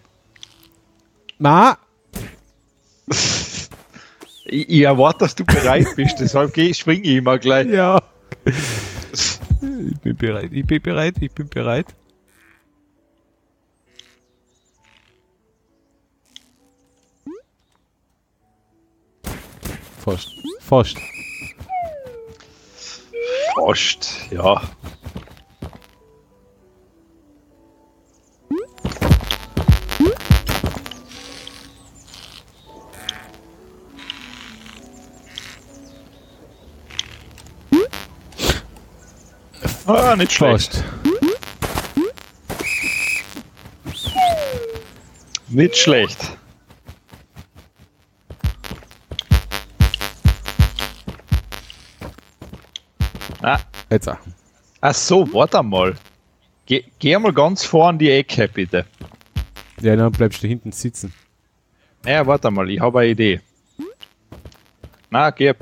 Na, 1.38 1.78
Ich, 4.48 4.70
ich 4.70 4.82
erwarte, 4.82 5.20
dass 5.20 5.36
du 5.36 5.44
bereit 5.44 5.88
bist, 5.96 6.20
deshalb 6.20 6.54
geh, 6.54 6.74
schwinge 6.74 7.04
ich 7.04 7.16
immer 7.16 7.38
gleich. 7.38 7.68
ja. 7.68 8.02
Ich 9.62 10.00
bin 10.02 10.16
bereit, 10.16 10.50
ich 10.52 10.66
bin 10.66 10.82
bereit, 10.82 11.16
ich 11.20 11.32
bin 11.32 11.50
bereit. 11.50 11.88
Fast. 20.06 20.30
Fast. 20.60 20.98
Fast, 23.56 24.28
ja. 24.30 24.62
Ah, 39.88 40.16
nicht 40.16 40.32
schlecht. 40.34 40.84
Nicht 45.48 45.76
schlecht. 45.76 46.38
Jetzt 53.90 54.10
auch. 54.10 54.18
ach 54.82 54.94
so, 54.94 55.32
warte 55.34 55.62
mal. 55.64 55.96
Geh, 56.66 56.84
geh 57.00 57.18
mal 57.18 57.34
ganz 57.34 57.64
vor 57.64 57.90
an 57.90 58.00
die 58.00 58.10
Ecke, 58.10 58.48
bitte. 58.48 58.86
Ja, 59.82 59.96
dann 59.96 60.12
bleibst 60.12 60.42
du 60.42 60.48
hinten 60.48 60.72
sitzen. 60.72 61.14
Naja, 62.04 62.26
warte 62.26 62.50
mal, 62.50 62.70
ich 62.70 62.80
habe 62.80 63.00
eine 63.00 63.10
Idee. 63.10 63.42
Na, 65.10 65.30
geh. 65.30 65.54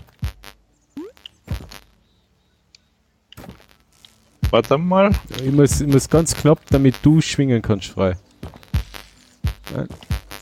Warte 4.49 4.78
mal. 4.78 5.11
Ich 5.43 5.51
muss, 5.51 5.82
ich 5.82 5.88
muss 5.88 6.07
ganz 6.09 6.36
knapp, 6.36 6.59
damit 6.69 6.95
du 7.01 7.21
schwingen 7.21 7.61
kannst 7.61 7.88
frei. 7.89 8.15
Nein. 9.76 9.88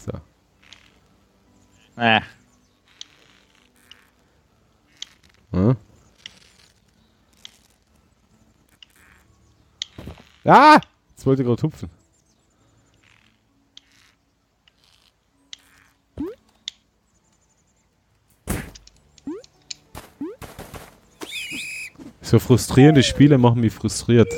So. 0.06 0.12
Äh, 2.02 2.22
Hm? 5.54 5.76
Ah! 10.46 10.80
Jetzt 11.12 11.26
wollte 11.26 11.44
ich 11.44 11.48
gerade 11.48 11.62
hupfen. 11.62 11.90
So 22.22 22.40
frustrierende 22.40 23.04
Spiele 23.04 23.38
machen 23.38 23.60
mich 23.60 23.74
frustriert. 23.74 24.32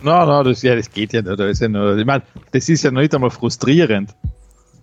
na, 0.00 0.24
na, 0.24 0.42
das, 0.44 0.62
ja, 0.62 0.76
das 0.76 0.90
geht 0.90 1.12
ja 1.12 1.22
nicht. 1.22 1.38
Das 1.38 1.50
ist 1.50 1.60
ja 1.60 1.68
nur, 1.68 1.98
ich 1.98 2.06
meine, 2.06 2.22
das 2.52 2.68
ist 2.68 2.84
ja 2.84 2.90
noch 2.90 3.00
nicht 3.00 3.14
einmal 3.14 3.30
frustrierend. 3.30 4.14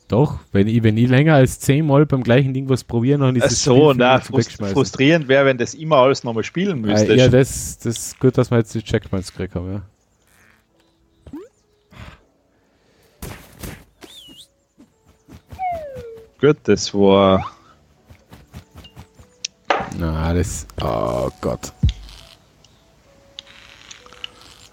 Doch, 0.07 0.39
wenn 0.51 0.67
ich, 0.67 0.83
wenn 0.83 0.97
ich 0.97 1.09
länger 1.09 1.35
als 1.35 1.59
zehnmal 1.59 2.05
beim 2.05 2.21
gleichen 2.21 2.53
Ding 2.53 2.69
was 2.69 2.83
probieren, 2.83 3.21
dann 3.21 3.35
ist 3.35 3.51
es 3.51 3.63
so, 3.63 3.93
na, 3.93 4.19
frust 4.19 4.51
frustrierend 4.51 5.27
wäre, 5.27 5.45
wenn 5.45 5.57
das 5.57 5.73
immer 5.73 5.95
alles 5.97 6.23
nochmal 6.23 6.43
spielen 6.43 6.81
müsste. 6.81 7.13
Äh, 7.13 7.17
ja, 7.17 7.27
das, 7.27 7.79
das 7.79 7.97
ist 7.97 8.19
gut, 8.19 8.37
dass 8.37 8.51
wir 8.51 8.57
jetzt 8.57 8.75
die 8.75 8.83
Checkpoints 8.83 9.31
gekriegt 9.31 9.55
haben, 9.55 9.71
ja. 9.71 9.81
Gut, 16.39 16.57
das 16.63 16.93
war. 16.93 17.51
Na, 19.97 20.33
das. 20.33 20.67
Oh 20.81 21.29
Gott. 21.41 21.71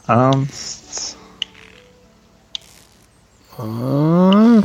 Ernst. 0.06 1.16
Ah. 3.56 4.62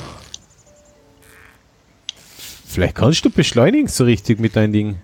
Vielleicht 2.65 2.95
kannst 2.95 3.25
du 3.25 3.29
beschleunigen 3.29 3.87
so 3.87 4.03
richtig 4.03 4.39
mit 4.39 4.55
deinem 4.55 4.73
Ding. 4.73 4.99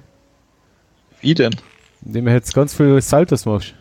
Wie 1.22 1.34
denn? 1.34 1.56
Indem 2.04 2.26
du 2.26 2.32
jetzt 2.32 2.54
ganz 2.54 2.74
viel 2.74 3.02
Saltos 3.02 3.46
machst. 3.46 3.74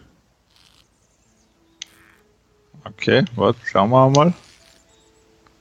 Okay, 2.85 3.25
warte, 3.37 3.59
schauen 3.65 3.91
wir 3.91 4.11
mal. 4.11 4.35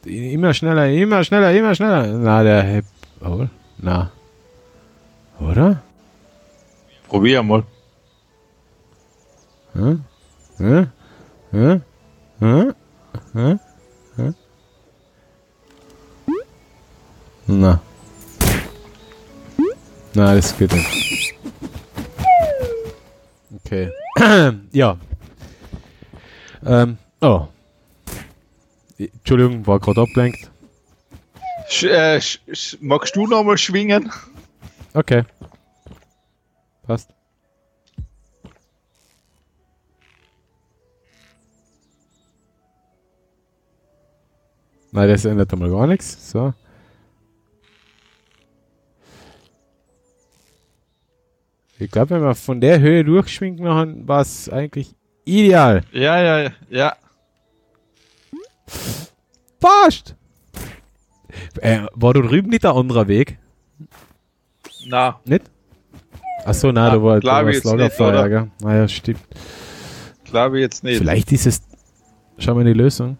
Immer 0.05 0.53
schneller, 0.53 0.87
immer 0.89 1.23
schneller, 1.23 1.51
immer 1.53 1.75
schneller. 1.75 2.07
Na, 2.07 2.43
der 2.43 2.63
Hep. 2.63 2.85
Oh, 3.23 3.45
na. 3.77 4.11
Oder? 5.39 5.81
Probier 7.07 7.43
mal. 7.43 7.63
Hm? 9.73 10.03
Hm? 10.57 10.87
Hm? 11.51 11.81
Hm? 12.39 12.73
Hm? 13.33 13.59
Hm? 14.15 14.35
Na. 17.47 17.79
Na, 20.13 20.35
das 20.35 20.57
geht 20.57 20.73
nicht. 20.73 21.35
Okay. 23.65 23.91
ja. 24.71 24.97
Ähm, 26.65 26.97
oh. 27.21 27.47
Entschuldigung, 29.09 29.65
war 29.65 29.79
gerade 29.79 30.01
abgelenkt. 30.01 30.51
Sch, 31.69 31.83
äh, 31.83 32.19
sch, 32.19 32.77
magst 32.81 33.15
du 33.15 33.27
nochmal 33.27 33.57
schwingen? 33.57 34.11
Okay. 34.93 35.23
Passt. 36.83 37.13
Nein, 44.91 45.07
das 45.07 45.23
ändert 45.23 45.53
einmal 45.53 45.69
gar 45.69 45.87
nichts. 45.87 46.31
So. 46.31 46.53
Ich 51.79 51.89
glaube, 51.89 52.11
wenn 52.11 52.21
wir 52.21 52.35
von 52.35 52.61
der 52.61 52.79
Höhe 52.79 53.03
durchschwingt 53.03 53.59
machen, 53.59 54.07
war 54.07 54.21
es 54.21 54.49
eigentlich 54.49 54.93
ideal. 55.25 55.83
Ja, 55.91 56.21
ja, 56.21 56.51
ja. 56.69 56.95
Passt! 59.59 60.15
Äh, 61.61 61.81
war 61.93 62.13
da 62.13 62.21
drüben 62.21 62.49
nicht 62.49 62.63
der 62.63 62.73
andere 62.73 63.07
Weg? 63.07 63.37
Na, 64.85 65.19
Nicht? 65.25 65.49
Achso, 66.45 66.71
nein, 66.71 66.87
Ja, 66.87 66.95
da 66.95 67.03
war, 67.03 67.13
da 67.19 67.19
glaub 67.19 67.65
war 67.65 67.77
Lagerfeuer, 67.77 68.29
gell? 68.29 68.51
Naja, 68.61 68.87
stimmt. 68.87 69.21
glaube 70.23 70.57
ich 70.57 70.63
jetzt 70.63 70.83
nicht. 70.83 70.97
Vielleicht 70.97 71.31
ist 71.31 71.45
es. 71.45 71.61
Schau 72.39 72.55
mal 72.55 72.63
die 72.65 72.73
Lösung. 72.73 73.17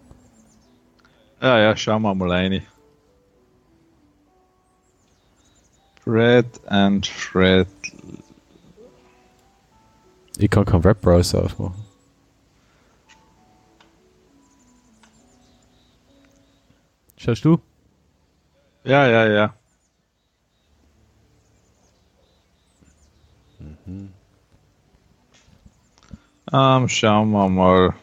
Ja, 1.42 1.60
ja, 1.60 1.76
schauen 1.78 2.02
wir 2.02 2.16
mal 2.16 2.32
rein. 2.32 2.64
Fred 6.04 6.46
and 6.66 7.06
Fred. 7.06 7.68
Ich 10.38 10.50
kann 10.50 10.66
keinen 10.66 10.84
Webbrowser 10.84 11.44
aufmachen. 11.44 11.91
Schaust 17.24 17.46
du? 17.46 17.60
Ja, 18.84 19.06
ja, 19.06 19.28
ja. 19.28 19.54
Um, 23.60 24.10
ähm, 26.52 26.90
schauen 26.90 27.30
wir 27.30 27.48
mal. 27.48 27.94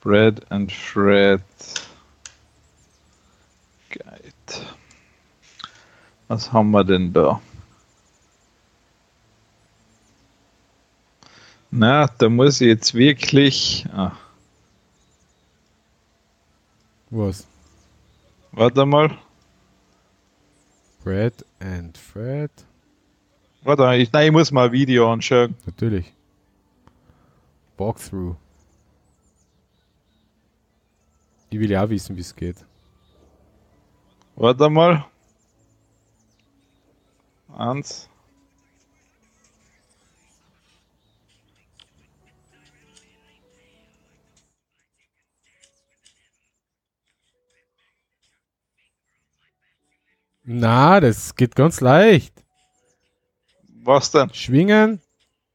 Fred 0.00 0.44
and 0.50 0.72
Fred 0.72 1.44
Guide. 3.90 4.66
Was 6.26 6.52
haben 6.52 6.72
wir 6.72 6.82
denn 6.82 7.12
da? 7.12 7.40
Na, 11.76 12.06
da 12.06 12.28
muss 12.28 12.60
ich 12.60 12.68
jetzt 12.68 12.94
wirklich. 12.94 13.84
Ah, 13.92 14.12
Was? 17.10 17.48
warte 18.52 18.86
mal. 18.86 19.18
Fred 21.02 21.44
and 21.58 21.98
Fred? 21.98 22.52
Warte, 23.64 23.96
ich, 23.96 24.12
nein, 24.12 24.26
ich 24.26 24.32
muss 24.32 24.52
mal 24.52 24.66
ein 24.66 24.72
Video 24.72 25.12
anschauen. 25.12 25.56
Natürlich. 25.66 26.12
Walkthrough. 27.76 28.36
Ich 31.50 31.58
will 31.58 31.72
ja 31.72 31.84
auch 31.84 31.88
wissen, 31.88 32.14
wie 32.14 32.20
es 32.20 32.36
geht. 32.36 32.64
Warte 34.36 34.70
mal. 34.70 35.04
Eins. 37.52 38.08
Na, 50.44 51.00
das 51.00 51.34
geht 51.34 51.56
ganz 51.56 51.80
leicht. 51.80 52.34
Was 53.82 54.10
denn? 54.10 54.32
Schwingen, 54.32 55.00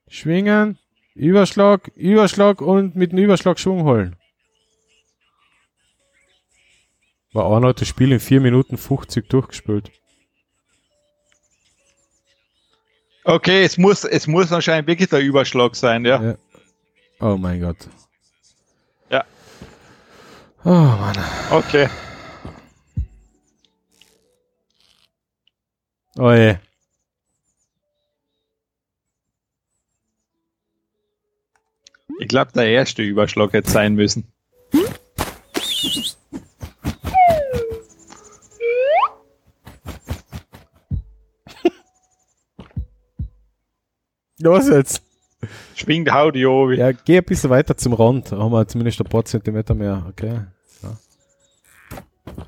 schwingen, 0.07 0.79
Überschlag, 1.13 1.91
Überschlag 1.95 2.61
und 2.61 2.95
mit 2.95 3.11
dem 3.11 3.19
Überschlag 3.19 3.59
Schwung 3.59 3.83
holen. 3.83 4.15
War 7.33 7.45
auch 7.45 7.59
noch 7.59 7.73
das 7.73 7.87
Spiel 7.87 8.11
in 8.11 8.19
4 8.19 8.41
Minuten 8.41 8.77
50 8.77 9.29
durchgespielt. 9.29 9.91
Okay, 13.23 13.63
es 13.63 13.77
muss, 13.77 14.03
es 14.05 14.25
muss 14.25 14.51
anscheinend 14.51 14.87
wirklich 14.87 15.09
der 15.09 15.19
Überschlag 15.19 15.75
sein, 15.75 16.03
ja. 16.03 16.21
Ja. 16.21 16.35
Oh 17.19 17.37
mein 17.37 17.61
Gott. 17.61 17.77
Ja. 19.11 19.23
Oh 20.63 20.69
Mann. 20.69 21.17
Okay. 21.51 21.87
Oh 26.19 26.33
je. 26.33 26.57
Ich 32.19 32.27
glaube, 32.27 32.51
der 32.51 32.67
erste 32.67 33.01
Überschlag 33.01 33.53
hätte 33.53 33.71
sein 33.71 33.95
müssen. 33.95 34.27
Was 44.41 44.67
jetzt? 44.67 45.01
Schwingt 45.75 46.11
hau 46.11 46.31
die 46.31 46.45
oben. 46.45 46.73
Ja, 46.73 46.91
geh 46.91 47.19
ein 47.19 47.23
bisschen 47.23 47.49
weiter 47.49 47.77
zum 47.77 47.93
Rand. 47.93 48.33
Da 48.33 48.39
haben 48.39 48.51
wir 48.51 48.67
zumindest 48.67 48.99
ein 48.99 49.07
paar 49.07 49.23
Zentimeter 49.23 49.73
mehr. 49.73 50.05
Okay. 50.09 50.41
So. 50.81 50.97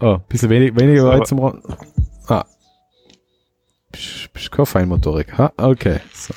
Oh, 0.02 0.16
ein 0.16 0.24
bisschen 0.28 0.50
wenig, 0.50 0.76
weniger 0.76 1.04
So. 1.04 1.08
weit 1.08 1.28
zum 1.28 1.40
Rand. 1.40 1.64
Ah. 2.28 2.46
Bist, 3.92 4.34
bist 4.34 4.52
keine 4.52 4.66
Feinmotorik. 4.66 5.38
Ha? 5.38 5.52
Okay. 5.58 6.00
So. 6.14 6.34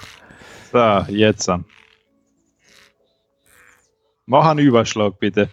So, 0.72 1.12
jetzt 1.12 1.48
an. 1.48 1.64
Mach 4.26 4.46
einen 4.46 4.60
Überschlag, 4.60 5.18
bitte. 5.18 5.50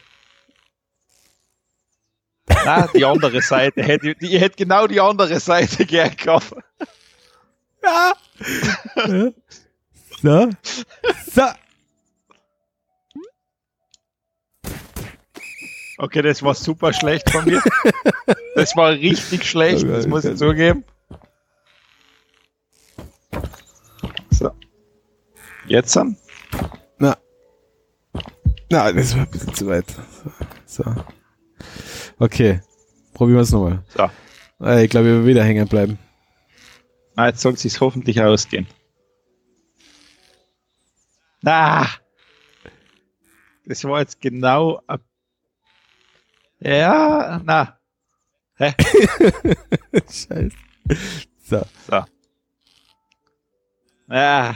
Na, 2.65 2.87
die 2.87 3.05
andere 3.05 3.41
Seite. 3.41 3.83
Hätte, 3.83 4.15
die, 4.15 4.35
ich 4.35 4.41
hätte 4.41 4.55
genau 4.55 4.87
die 4.87 4.99
andere 4.99 5.39
Seite 5.39 5.85
gern 5.85 6.15
gehabt. 6.15 6.53
Ja. 7.83 8.13
so. 10.21 10.49
So. 11.33 11.43
Okay, 15.97 16.23
das 16.23 16.41
war 16.41 16.55
super 16.55 16.93
schlecht 16.93 17.29
von 17.29 17.45
mir. 17.45 17.61
Das 18.53 18.75
war 18.75 18.91
richtig 18.91 19.49
schlecht, 19.49 19.87
das 19.87 20.07
muss 20.07 20.25
ich 20.25 20.35
zugeben. 20.35 20.83
So. 24.41 24.51
Jetzt 25.67 25.95
an. 25.97 26.17
Na. 26.97 27.15
Na, 28.71 28.91
das 28.91 29.15
war 29.15 29.23
ein 29.25 29.29
bisschen 29.31 29.53
zu 29.53 29.67
weit. 29.67 29.85
So. 30.65 30.83
Okay. 32.17 32.61
Probieren 33.13 33.37
wir 33.37 33.41
es 33.43 33.51
nochmal. 33.51 33.83
So. 33.89 34.09
Äh, 34.65 34.83
Ich 34.85 34.89
glaube, 34.89 35.09
ich 35.09 35.13
will 35.13 35.25
wieder 35.27 35.43
hängen 35.43 35.67
bleiben. 35.67 35.99
Ah, 37.15 37.27
jetzt 37.27 37.41
soll 37.41 37.53
es 37.53 37.79
hoffentlich 37.81 38.21
ausgehen. 38.21 38.67
Na! 41.41 41.87
Das 43.65 43.83
war 43.83 43.99
jetzt 43.99 44.19
genau. 44.21 44.81
ab- 44.87 45.01
Ja, 46.59 47.41
na. 47.43 47.77
Hä? 48.55 48.73
Scheiße. 50.09 50.51
So. 51.43 51.61
So. 51.89 52.03
Ja. 54.11 54.55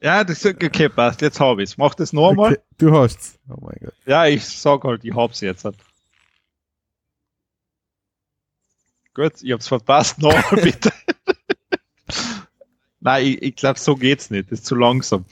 Ja, 0.00 0.24
das 0.24 0.44
ist 0.44 0.46
okay, 0.46 0.88
passt. 0.88 1.20
Jetzt 1.20 1.38
hab 1.38 1.58
ich's. 1.58 1.76
Mach 1.76 1.94
das 1.94 2.14
nochmal. 2.14 2.52
Okay, 2.52 2.60
du 2.78 2.96
hast's. 2.96 3.38
Oh 3.50 3.56
mein 3.60 3.76
Gott. 3.82 3.94
Ja, 4.06 4.24
ich 4.26 4.46
sag 4.46 4.84
halt, 4.84 5.04
ich 5.04 5.14
hab's 5.14 5.42
jetzt. 5.42 5.66
Halt. 5.66 5.76
Gut, 9.12 9.42
ich 9.42 9.52
hab's 9.52 9.68
verpasst. 9.68 10.18
Nochmal 10.22 10.62
bitte. 10.62 10.90
Nein, 13.00 13.26
ich, 13.26 13.42
ich 13.42 13.56
glaube, 13.56 13.78
so 13.78 13.94
geht's 13.94 14.30
nicht. 14.30 14.50
Das 14.50 14.60
ist 14.60 14.66
zu 14.66 14.74
langsam. 14.74 15.26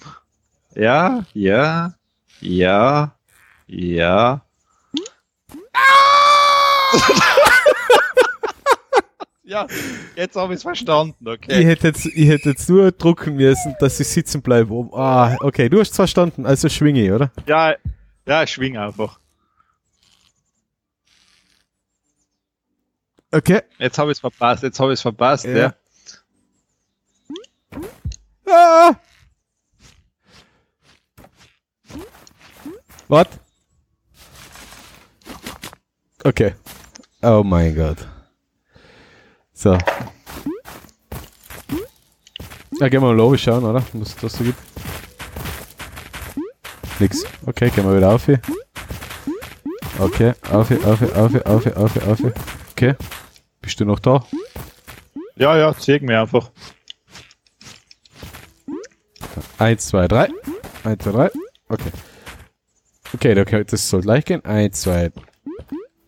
Ja, 0.75 1.25
ja, 1.35 1.95
ja, 2.41 3.15
ja. 3.67 4.41
ja, 9.45 9.67
jetzt 10.17 10.37
habe 10.37 10.55
ich's 10.55 10.63
verstanden, 10.63 11.17
Ich 11.27 11.33
okay. 11.33 11.65
hätte 11.65 11.89
jetzt, 11.89 12.07
ich 12.07 12.29
hätte 12.29 12.51
jetzt 12.51 12.69
nur 12.69 12.93
drucken 12.93 13.37
müssen, 13.37 13.75
dass 13.79 14.01
ich 14.01 14.09
sitzen 14.09 14.43
bleibe. 14.43 14.89
Ah, 14.93 15.37
okay, 15.41 15.69
du 15.69 15.81
hast 15.81 15.95
verstanden, 15.95 16.47
also 16.47 16.69
schwinge 16.69 17.05
ich, 17.05 17.13
oder? 17.13 17.31
Ja, 17.47 17.75
ja, 18.27 18.47
schwing 18.47 18.77
einfach. 18.77 19.21
Okay. 23.31 23.63
Jetzt 23.79 23.99
habe 23.99 24.13
ich's 24.13 24.21
verpasst, 24.21 24.63
jetzt 24.63 24.79
habe 24.81 24.93
ich's 24.93 25.03
verpasst, 25.03 25.45
Ja. 25.45 25.57
ja. 25.57 25.75
Ah! 28.47 28.95
Was? 33.09 33.27
Okay. 36.25 36.55
Oh 37.23 37.43
mein 37.45 37.75
Gott. 37.77 37.99
So. 39.53 39.79
Ja, 42.81 42.89
gehen 42.89 43.01
wir 43.03 43.09
mal 43.09 43.15
logisch 43.15 43.45
schauen, 43.45 43.65
oder? 43.65 43.85
Was 43.93 44.17
das 44.17 44.33
so 44.33 44.45
gibt. 44.45 44.59
Nix. 46.99 47.25
Okay, 47.47 47.71
gehen 47.71 47.85
wir 47.85 47.97
wieder 47.97 48.11
auf 48.11 48.25
hier. 48.27 48.41
Okay, 49.99 50.33
auf 50.51 50.69
hier, 50.69 50.85
auf 50.87 50.99
hier, 50.99 51.17
auf 51.17 51.31
hier, 51.31 51.47
auf 51.47 51.63
hier, 51.63 51.77
auf 51.77 51.93
hier, 51.93 52.09
auf 52.09 52.19
hier. 52.19 52.35
Okay. 52.73 52.95
Bist 53.61 53.79
du 53.81 53.85
noch 53.85 54.01
da? 54.01 54.25
Ja, 55.37 55.57
ja, 55.57 55.75
zeig 55.77 56.03
mir 56.03 56.21
einfach. 56.21 56.51
Eins, 59.59 59.87
zwei, 59.87 60.09
drei. 60.09 60.29
Eins, 60.83 61.03
zwei, 61.05 61.13
drei. 61.13 61.31
Okay. 61.69 61.91
Okay, 63.15 63.41
okay, 63.41 63.65
das 63.65 63.89
soll 63.89 64.03
gleich 64.03 64.25
gehen. 64.25 64.45
Eins, 64.45 64.81
zwei. 64.83 65.13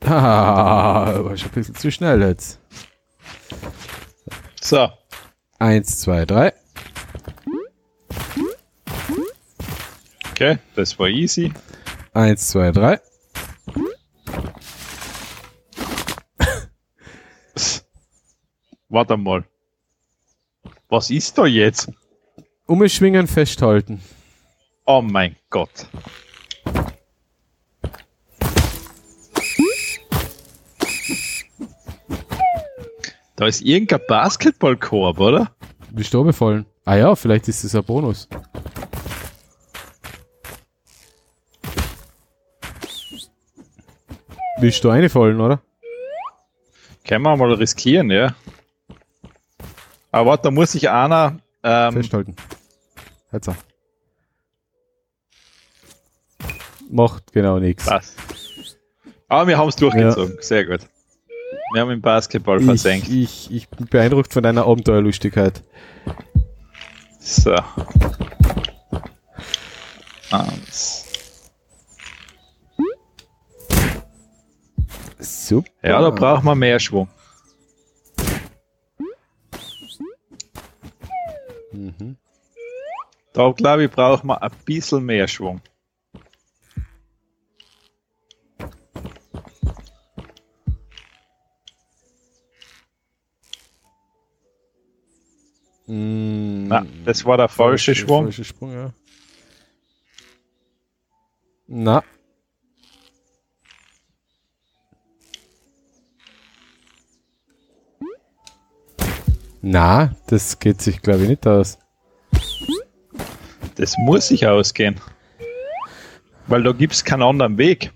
Haha, 0.05 1.25
war 1.25 1.37
schon 1.37 1.49
ein 1.51 1.55
bisschen 1.55 1.75
zu 1.77 1.91
schnell 1.91 2.21
jetzt. 2.21 2.61
So. 4.61 4.89
Eins, 5.59 6.01
zwei, 6.01 6.25
drei. 6.25 6.53
Okay, 10.33 10.59
das 10.75 10.99
war 10.99 11.09
easy. 11.09 11.53
Eins, 12.13 12.49
zwei, 12.49 12.73
drei. 12.73 13.01
Warte 18.89 19.17
mal. 19.17 19.45
Was 20.89 21.11
ist 21.11 21.39
da 21.39 21.47
jetzt? 21.47 21.91
Umschwingen, 22.67 23.27
festhalten. 23.27 24.03
Oh 24.85 25.03
mein 25.03 25.37
Gott. 25.51 25.87
Da 33.37 33.47
ist 33.47 33.61
irgendein 33.61 34.01
Basketballkorb, 34.09 35.21
oder? 35.21 35.51
Bist 35.91 36.13
du 36.15 36.25
befallen? 36.25 36.65
Ah 36.87 36.97
ja, 36.97 37.15
vielleicht 37.15 37.49
ist 37.49 37.65
das 37.65 37.75
ein 37.75 37.85
Bonus. 37.85 38.29
Bist 44.61 44.83
du 44.83 44.89
eingefallen, 44.89 45.39
oder? 45.39 45.61
Können 47.07 47.23
wir 47.25 47.37
mal 47.37 47.53
riskieren, 47.53 48.11
ja. 48.11 48.35
Aber 50.11 50.31
warte, 50.31 50.45
da 50.45 50.51
muss 50.51 50.73
sich 50.73 50.89
einer. 50.89 51.39
Ähm, 51.63 51.93
Festhalten. 51.93 52.37
Jetzt 53.33 53.51
auch. 53.51 53.57
Macht 56.89 57.33
genau 57.33 57.59
nichts. 57.59 57.85
passt. 57.85 58.17
Aber 59.29 59.47
wir 59.47 59.59
haben 59.59 59.69
es 59.69 59.77
durchgezogen. 59.77 60.39
Sehr 60.41 60.65
gut. 60.65 60.89
Wir 61.73 61.81
haben 61.83 61.89
den 61.91 62.01
Basketball 62.01 62.61
Ich, 62.61 62.67
versenkt. 62.67 63.09
ich, 63.09 63.51
ich 63.51 63.69
bin 63.69 63.87
beeindruckt 63.87 64.33
von 64.33 64.43
deiner 64.43 64.67
Abenteuerlustigkeit. 64.67 65.63
So. 67.19 67.55
Eins. 70.31 71.05
Super. 75.19 75.69
Ja, 75.83 76.01
da 76.01 76.11
braucht 76.11 76.45
man 76.45 76.59
mehr 76.59 76.79
Schwung. 76.79 77.09
Mhm. 81.73 82.17
Da 83.33 83.51
glaube 83.53 83.85
ich, 83.85 83.91
braucht 83.91 84.25
man 84.25 84.39
ein 84.39 84.51
bisschen 84.65 85.05
mehr 85.05 85.29
Schwung. 85.29 85.61
Mm, 95.87 96.67
Na, 96.67 96.85
das 97.05 97.25
war 97.25 97.37
der 97.37 97.49
falsche 97.49 97.95
Schwung. 97.95 98.25
Falscher 98.25 98.45
Sprung, 98.45 98.73
ja. 98.73 98.93
Na. 101.69 102.03
Na, 109.63 110.15
das 110.29 110.59
geht 110.59 110.81
sich 110.81 111.03
glaube 111.03 111.25
ich 111.25 111.29
nicht 111.29 111.47
aus. 111.47 111.79
Das 113.77 113.97
muss 113.99 114.29
sich 114.29 114.47
ausgehen. 114.47 115.01
Weil 116.47 116.63
da 116.63 116.73
gibt 116.73 116.95
es 116.95 117.05
keinen 117.05 117.23
anderen 117.23 117.59
Weg. 117.59 117.93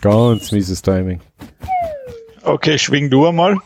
Ganz 0.00 0.50
mieses 0.50 0.80
Timing. 0.80 1.20
Okay, 2.42 2.78
schwing 2.78 3.10
du 3.10 3.26
einmal. 3.26 3.56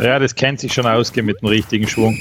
Ja, 0.00 0.18
das 0.18 0.34
kennt 0.34 0.60
sich 0.60 0.72
schon 0.72 0.86
ausgehen 0.86 1.26
mit 1.26 1.42
dem 1.42 1.48
richtigen 1.48 1.86
Schwung. 1.86 2.16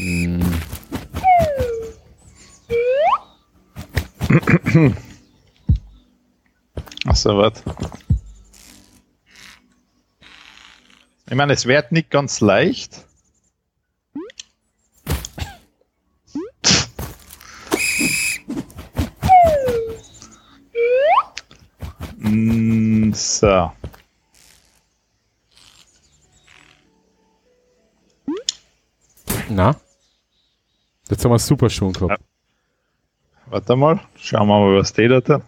Achso, 7.06 7.38
warte. 7.38 7.64
Ich 11.30 11.36
meine, 11.36 11.54
es 11.54 11.68
wird 11.68 11.92
nicht 11.92 12.10
ganz 12.10 12.42
leicht. 12.42 13.06
Mm, 22.18 23.14
So. 23.14 23.72
Na? 29.50 29.76
Jetzt 31.10 31.24
haben 31.24 31.32
wir 31.32 31.38
super 31.40 31.70
Schwung 31.70 31.94
gehabt. 31.94 32.24
Warte 33.46 33.76
mal. 33.76 34.00
Schauen 34.16 34.48
wir 34.48 34.60
mal, 34.60 34.78
was 34.80 34.94
der 34.94 35.10
da 35.22 35.36
hat. 35.36 35.44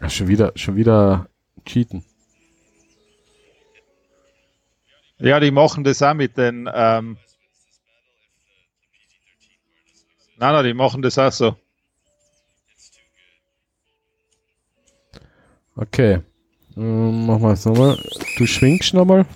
Ja. 0.00 0.08
Schon 0.08 0.28
wieder, 0.28 0.52
schon 0.54 0.76
wieder 0.76 1.28
cheaten. 1.64 2.04
Ja, 5.18 5.40
die 5.40 5.50
machen 5.50 5.84
das 5.84 6.02
auch 6.02 6.14
mit 6.14 6.36
den. 6.36 6.68
Ähm 6.72 7.16
nein, 10.36 10.52
nein, 10.52 10.64
die 10.64 10.74
machen 10.74 11.02
das 11.02 11.18
auch 11.18 11.32
so. 11.32 11.56
Okay. 15.76 16.20
Ähm, 16.76 17.26
machen 17.26 17.42
wir 17.42 17.52
es 17.52 17.64
nochmal. 17.64 17.98
Du 18.36 18.46
schwingst 18.46 18.92
nochmal. 18.92 19.26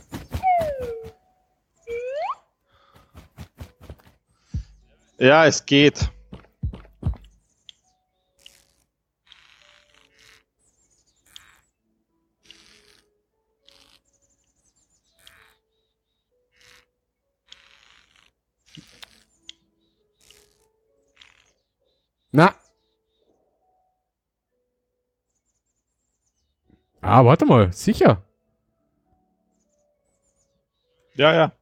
Ja, 5.18 5.46
es 5.46 5.64
geht. 5.64 6.10
Na. 22.32 22.54
Ah, 27.02 27.24
warte 27.24 27.44
mal. 27.46 27.72
Sicher. 27.72 28.22
Ja, 31.14 31.32
ja. 31.34 31.52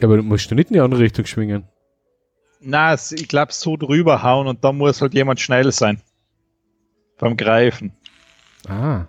Ja, 0.00 0.06
aber 0.06 0.16
du 0.16 0.22
musst 0.22 0.50
du 0.50 0.54
nicht 0.54 0.70
in 0.70 0.74
die 0.74 0.80
andere 0.80 1.00
Richtung 1.00 1.26
schwingen. 1.26 1.66
Na, 2.60 2.94
ich 2.94 3.28
glaube, 3.28 3.52
so 3.52 3.76
drüber 3.76 4.22
hauen 4.22 4.46
und 4.46 4.64
da 4.64 4.72
muss 4.72 5.00
halt 5.00 5.14
jemand 5.14 5.40
schnell 5.40 5.70
sein. 5.72 6.00
Beim 7.18 7.36
Greifen. 7.36 7.92
Ah. 8.68 9.06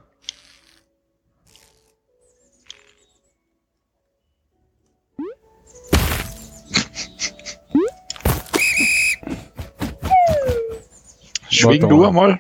Schwing 11.60 11.82
Warte 11.82 11.88
du 11.88 11.98
mal. 11.98 12.08
einmal. 12.08 12.40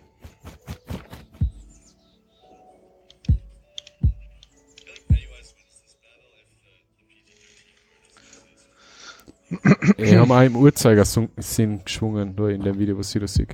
Ich 9.97 10.15
habe 10.15 10.33
auch 10.33 10.41
im 10.41 10.55
Uhrzeigersinn 10.55 11.83
geschwungen, 11.83 12.35
nur 12.35 12.49
in 12.49 12.61
dem 12.61 12.77
Video, 12.77 12.97
was 12.97 13.13
ich 13.13 13.21
da 13.21 13.27
sehe. 13.27 13.47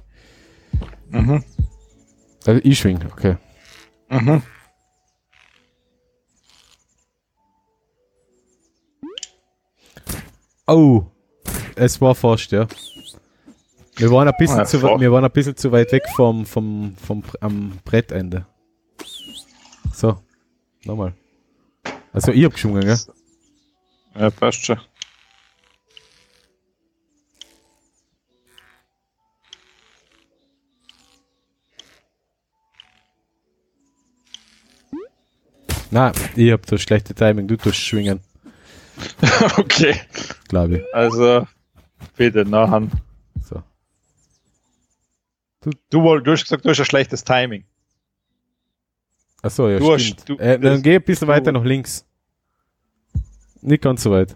Mhm. 1.10 1.44
Also 2.46 2.62
ich 2.64 2.78
schwing, 2.78 3.00
okay. 3.12 3.38
Mhm. 4.10 4.42
Oh, 10.68 11.06
es 11.76 12.02
war 12.02 12.16
fast, 12.16 12.52
ja. 12.52 12.68
Wir 13.98 14.12
waren 14.12 14.28
ein 14.28 14.34
bisschen, 14.38 14.60
Ah, 14.60 14.66
zu, 14.66 14.82
wir 14.82 15.12
waren 15.12 15.24
ein 15.24 15.32
bisschen 15.32 15.56
zu 15.56 15.72
weit 15.72 15.92
weg 15.94 16.04
vom, 16.16 16.46
vom, 16.46 16.96
vom, 16.98 17.24
am 17.40 17.80
Brettende. 17.86 18.46
So, 19.94 20.20
nochmal. 20.84 21.14
Also 22.12 22.32
ich 22.34 22.44
hab 22.44 22.54
geschwungen, 22.54 22.82
gell? 22.82 22.98
Ja, 24.18 24.30
passt 24.30 24.66
schon. 24.66 24.80
Nein, 35.92 36.12
ich 36.36 36.52
hab 36.52 36.66
das 36.66 36.82
schlechte 36.82 37.14
Timing, 37.16 37.48
du 37.48 37.56
tust 37.56 37.78
schwingen, 37.78 38.20
okay. 39.58 39.96
glaube 40.50 40.78
ich. 40.80 40.94
Also, 40.94 41.48
bitte, 42.18 42.44
nachher. 42.44 42.90
Du, 45.90 46.20
du 46.20 46.32
hast 46.32 46.44
gesagt, 46.44 46.64
du 46.66 46.70
hast 46.70 46.80
ein 46.80 46.86
schlechtes 46.86 47.24
Timing. 47.24 47.64
Achso, 49.42 49.70
ja, 49.70 49.80
Du 49.80 49.94
hast- 49.94 50.02
stimmt. 50.04 50.30
du- 50.30 50.38
äh, 50.38 50.60
dann 50.60 50.82
geh 50.82 50.96
ein 50.96 51.04
bisschen 51.04 51.28
weiter 51.28 51.52
nach 51.52 51.64
links. 51.64 52.06
Nicht 53.62 53.82
ganz 53.84 54.04
so 54.04 54.12
weit. 54.12 54.36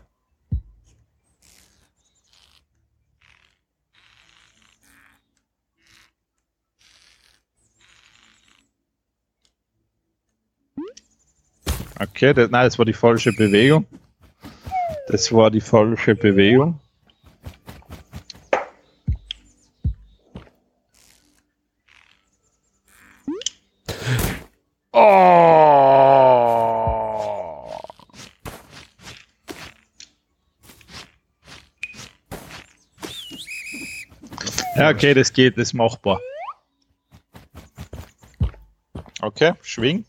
Okay, 11.99 12.33
das, 12.33 12.49
nein, 12.49 12.65
das 12.65 12.77
war 12.77 12.85
die 12.85 12.93
falsche 12.93 13.33
Bewegung. 13.33 13.85
Das 15.07 15.31
war 15.33 15.51
die 15.51 15.61
falsche 15.61 16.15
Bewegung. 16.15 16.79
Oh! 25.01 25.05
Ja, 34.75 34.89
okay, 34.89 35.13
das 35.13 35.31
geht, 35.31 35.57
das 35.57 35.69
ist 35.69 35.73
machbar. 35.73 36.19
Okay, 39.21 39.53
schwing. 39.61 40.05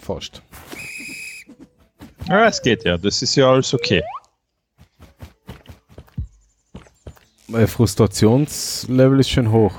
Fast. 0.00 0.42
Ja, 2.26 2.46
es 2.46 2.60
geht 2.60 2.84
ja, 2.84 2.98
das 2.98 3.22
ist 3.22 3.36
ja 3.36 3.48
alles 3.48 3.72
okay. 3.72 4.02
Mein 7.48 7.66
Frustrationslevel 7.66 9.20
ist 9.20 9.30
schon 9.30 9.50
hoch. 9.50 9.72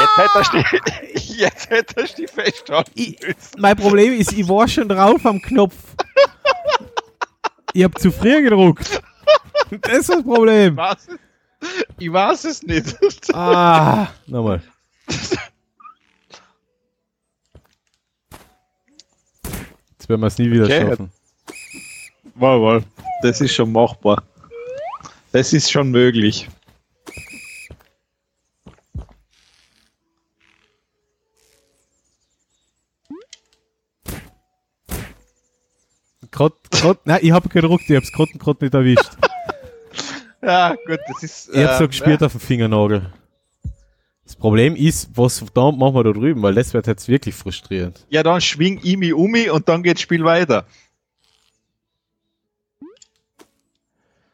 Jetzt 0.00 0.16
hättest 0.16 0.52
du 0.54 0.62
die, 0.62 1.34
jetzt 1.38 1.70
hättest 1.70 2.18
du 2.18 2.22
die 2.22 2.28
festhalten 2.28 3.16
mein 3.58 3.76
Problem 3.76 4.14
ist, 4.14 4.32
ich 4.32 4.48
war 4.48 4.66
schon 4.66 4.88
drauf 4.88 5.24
am 5.26 5.40
Knopf. 5.42 5.74
ich 7.74 7.84
hab 7.84 7.98
zu 7.98 8.10
früh 8.10 8.42
gedruckt. 8.42 9.02
Das 9.82 9.98
ist 9.98 10.08
das 10.08 10.22
Problem. 10.22 10.76
Was? 10.76 11.06
Ich 11.98 12.10
weiß 12.10 12.44
es 12.44 12.62
nicht. 12.62 12.96
Ah, 13.34 14.08
nochmal. 14.26 14.62
Jetzt 19.92 20.08
werden 20.08 20.20
wir 20.22 20.26
es 20.26 20.38
nie 20.38 20.50
wieder 20.50 20.64
Okay. 20.64 20.88
schaffen. 20.88 21.12
Wohl, 22.34 22.60
wohl. 22.60 22.84
Das 23.22 23.40
ist 23.40 23.54
schon 23.54 23.72
machbar. 23.72 24.22
Das 25.32 25.52
ist 25.52 25.70
schon 25.70 25.90
möglich. 25.90 26.48
Grad, 36.30 36.52
grad, 36.70 37.06
nein, 37.06 37.18
ich 37.22 37.32
habe 37.32 37.48
gedruckt, 37.48 37.90
ich 37.90 37.96
hab's 37.96 38.12
gerade 38.12 38.32
grad 38.38 38.60
nicht 38.62 38.74
erwischt. 38.74 39.10
Ja, 40.42 40.74
gut, 40.86 40.98
das 41.06 41.22
ist. 41.22 41.50
Ich 41.52 41.62
hab's 41.62 41.76
so 41.76 41.84
ähm, 41.84 41.90
gespürt 41.90 42.22
auf 42.22 42.32
dem 42.32 42.40
Fingernagel. 42.40 43.12
Das 44.24 44.36
Problem 44.36 44.74
ist, 44.74 45.10
was 45.14 45.36
verdammt 45.36 45.78
machen 45.78 45.94
wir 45.96 46.04
da 46.04 46.12
drüben, 46.12 46.40
weil 46.40 46.54
das 46.54 46.72
wird 46.72 46.86
jetzt 46.86 47.08
wirklich 47.08 47.34
frustrierend. 47.34 48.06
Ja, 48.08 48.22
dann 48.22 48.40
schwing 48.40 48.80
ich 48.82 48.96
mich 48.96 49.12
um 49.12 49.30
mich 49.32 49.50
und 49.50 49.68
dann 49.68 49.82
geht 49.82 49.96
das 49.96 50.00
Spiel 50.00 50.24
weiter. 50.24 50.64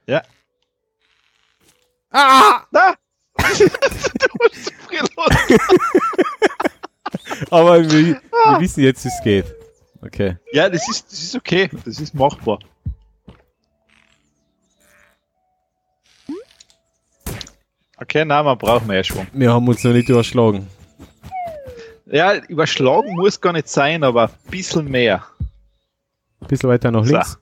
Ja. 0.06 0.22
Ah! 2.10 2.62
Na! 2.70 2.94
du 3.36 3.42
hast 3.42 4.64
zu 4.64 4.72
früh 4.86 4.98
los. 5.16 5.60
Aber 7.50 7.82
wir, 7.82 8.20
wir 8.20 8.60
wissen 8.60 8.82
jetzt, 8.82 9.04
wie 9.04 9.08
es 9.08 9.22
geht. 9.22 9.54
Okay. 10.02 10.36
Ja, 10.52 10.68
das 10.68 10.88
ist, 10.88 11.10
das 11.10 11.22
ist 11.22 11.34
okay. 11.34 11.68
Das 11.84 12.00
ist 12.00 12.14
machbar. 12.14 12.60
Okay, 17.98 18.24
nein, 18.24 18.44
man 18.44 18.58
braucht 18.58 18.86
mehr 18.86 19.02
Schwung. 19.02 19.26
Wir 19.32 19.52
haben 19.52 19.66
uns 19.66 19.82
noch 19.82 19.92
nicht 19.92 20.08
überschlagen. 20.08 20.68
Ja, 22.06 22.34
überschlagen 22.34 23.14
muss 23.16 23.40
gar 23.40 23.52
nicht 23.52 23.68
sein, 23.68 24.04
aber 24.04 24.24
ein 24.24 24.50
bisschen 24.50 24.88
mehr. 24.88 25.24
Ein 26.40 26.46
bisschen 26.46 26.68
weiter 26.68 26.90
nach 26.90 27.04
links. 27.04 27.32
So, 27.32 27.38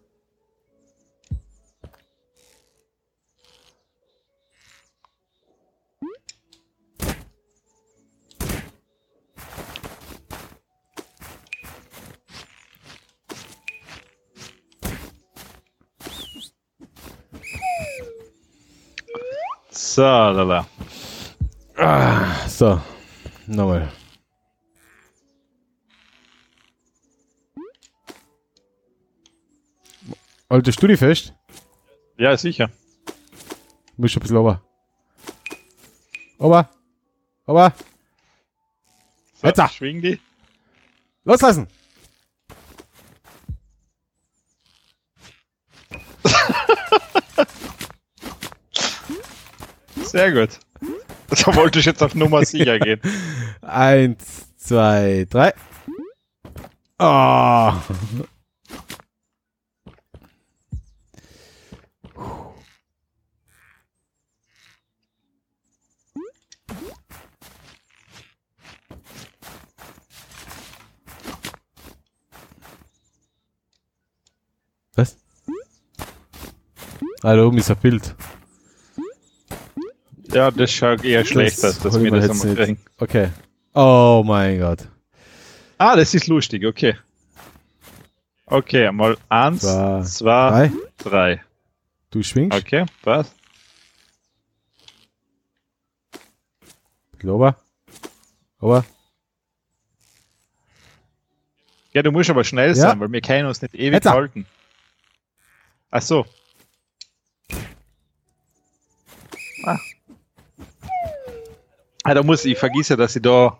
lala. 20.03 20.67
Ah, 21.77 22.47
so. 22.49 22.81
Nochmal. 23.47 23.89
Haltest 30.51 30.83
du 30.83 30.87
die 30.87 30.97
fest? 30.97 31.35
Ja, 32.17 32.37
sicher. 32.37 32.71
Muss 33.97 34.17
ein 34.17 34.21
bisschen 34.21 34.37
ober. 34.37 34.63
Ober. 36.39 36.69
Ober. 37.47 37.73
So, 39.35 39.47
Jetzt. 39.49 39.75
schwing 39.75 40.01
die. 40.01 40.21
Loslassen. 41.25 41.67
Sehr 50.15 50.31
gut. 50.31 50.61
Da 51.29 51.57
wollte 51.57 51.81
ich 51.81 51.87
jetzt 51.87 52.01
auf 52.01 52.15
Nummer 52.15 52.45
sicher 52.45 52.79
gehen. 52.79 53.01
Eins, 53.63 54.47
zwei, 54.57 55.27
drei. 55.29 55.53
Oh. 57.01 57.73
Was? 74.95 75.17
Ist 77.57 77.71
ein 77.71 77.77
Bild. 77.79 78.15
Ja, 80.35 80.51
das 80.51 80.73
schaut 80.73 81.05
eher 81.05 81.25
schlecht 81.25 81.65
aus, 81.65 81.79
dass 81.79 82.01
wir 82.03 82.11
das 82.11 82.29
einmal 82.31 82.57
kriegen. 82.57 82.79
Okay. 82.99 83.29
Oh 83.73 84.23
mein 84.27 84.59
Gott. 84.59 84.89
Ah, 85.79 85.97
das 85.97 86.15
ist 86.15 86.27
lustig, 86.27 86.65
okay. 86.65 86.97
Okay, 88.47 88.91
mal 88.93 89.17
eins, 89.29 89.63
Zwei, 89.63 90.03
zwei, 90.03 90.69
drei. 90.69 90.73
drei. 91.37 91.45
Du 92.11 92.23
schwingst. 92.23 92.57
Okay, 92.59 92.85
passt. 93.03 93.35
Ober. 97.25 97.57
Ober. 98.61 98.85
Ja, 101.95 102.03
du 102.03 102.13
musst 102.13 102.29
aber 102.29 102.45
schnell 102.45 102.69
Ja. 102.71 102.75
sein, 102.75 103.01
weil 103.01 103.11
wir 103.11 103.21
können 103.23 103.47
uns 103.49 103.63
nicht 103.63 103.75
ewig 103.75 103.95
Jetzt. 103.95 104.07
halten. 104.11 104.47
Ach 105.91 106.03
so. 106.03 106.27
Ah. 109.65 109.79
Ah, 112.07 112.13
da 112.13 112.23
muss 112.23 112.45
ich, 112.45 112.59
vergiss 112.59 112.91
ja, 112.91 112.97
dass 112.97 113.17
ich 113.17 113.23
da. 113.23 113.57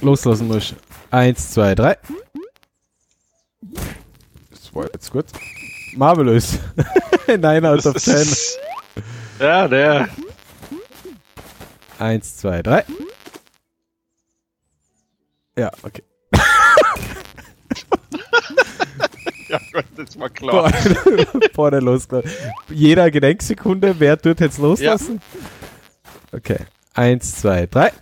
Loslassen 0.00 0.46
musst. 0.46 0.76
Eins, 1.10 1.50
zwei, 1.50 1.74
drei. 1.74 1.96
Das 4.50 4.72
war 4.72 4.84
jetzt 4.92 5.10
gut. 5.10 5.26
Marvelous. 5.96 6.58
Nein, 7.40 7.66
out 7.66 7.84
of 7.86 7.94
ten. 8.04 8.26
ja, 9.40 9.66
der. 9.66 10.08
Eins, 11.98 12.36
zwei, 12.36 12.62
drei. 12.62 12.84
Ja, 15.58 15.72
okay. 15.82 16.02
Ja, 19.48 19.60
Gott, 19.72 19.84
das 19.96 20.18
war 20.18 20.28
klar. 20.28 20.72
Der 20.72 21.80
losgelassen. 21.80 22.30
Jeder 22.68 23.10
Gedenksekunde, 23.12 23.94
wer 23.98 24.20
tut 24.20 24.40
jetzt 24.40 24.58
loslassen? 24.58 25.20
Okay. 26.32 26.58
Eins, 26.96 27.36
zwei, 27.36 27.66
drei. 27.66 27.92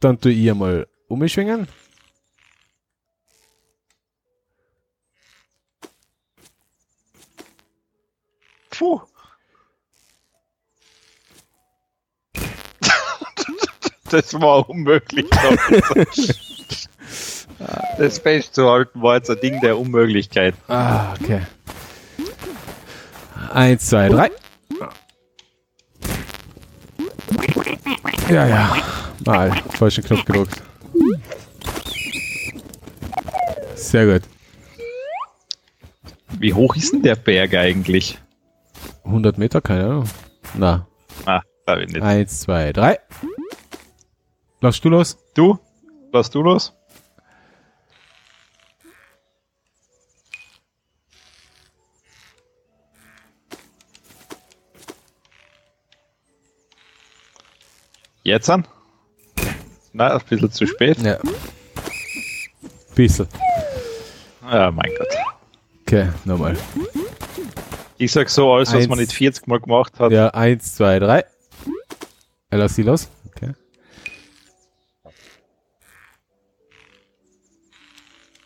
Dann 0.00 0.20
tu 0.20 0.28
ich 0.28 0.52
mal 0.52 0.86
umschwingen. 1.08 1.66
Puh. 8.70 9.00
Das 14.08 14.34
war 14.34 14.68
unmöglich. 14.70 15.26
das 17.98 18.18
festzuhalten 18.20 19.02
war 19.02 19.16
jetzt 19.16 19.28
ein 19.30 19.40
Ding 19.40 19.60
der 19.60 19.76
Unmöglichkeit. 19.76 20.54
Ah, 20.68 21.12
okay. 21.14 21.40
Eins, 23.52 23.88
zwei, 23.88 24.08
drei. 24.08 24.30
Ja, 28.28 28.46
ja. 28.46 28.76
Mal. 29.24 29.52
Falschen 29.70 30.04
Knopf 30.04 30.24
gedrückt. 30.24 30.62
Sehr 33.74 34.06
gut. 34.06 34.22
Wie 36.38 36.52
hoch 36.52 36.76
ist 36.76 36.92
denn 36.92 37.02
der 37.02 37.16
Berg 37.16 37.54
eigentlich? 37.54 38.18
100 39.04 39.38
Meter, 39.38 39.60
keine 39.60 39.84
Ahnung. 39.84 40.10
Na. 40.54 40.86
Ah, 41.24 41.40
da 41.64 41.78
ich 41.78 41.88
nicht. 41.88 42.02
Eins, 42.02 42.40
zwei, 42.40 42.72
drei. 42.72 42.98
Lass 44.60 44.80
du 44.80 44.88
los? 44.88 45.16
Du? 45.34 45.58
Lass 46.12 46.30
du 46.30 46.42
los? 46.42 46.74
Jetzt 58.26 58.50
an? 58.50 58.66
Na, 59.92 60.16
ein 60.16 60.20
bisschen 60.28 60.50
zu 60.50 60.66
spät. 60.66 60.98
Ja. 60.98 61.16
Bissel. 62.96 63.28
Ja, 64.42 64.72
mein 64.72 64.90
Gott. 64.98 65.14
Okay, 65.82 66.08
nochmal. 66.24 66.56
Ich 67.98 68.10
sag 68.10 68.28
so, 68.28 68.52
alles, 68.52 68.70
was 68.70 68.80
Eins. 68.80 68.88
man 68.88 68.98
nicht 68.98 69.12
40 69.12 69.46
Mal 69.46 69.60
gemacht 69.60 69.92
hat. 70.00 70.10
Ja, 70.10 70.30
eins, 70.30 70.74
zwei, 70.74 70.98
drei. 70.98 71.24
Ja, 72.50 72.58
lass 72.58 72.74
sie 72.74 72.82
los. 72.82 73.08
Okay. 73.28 73.52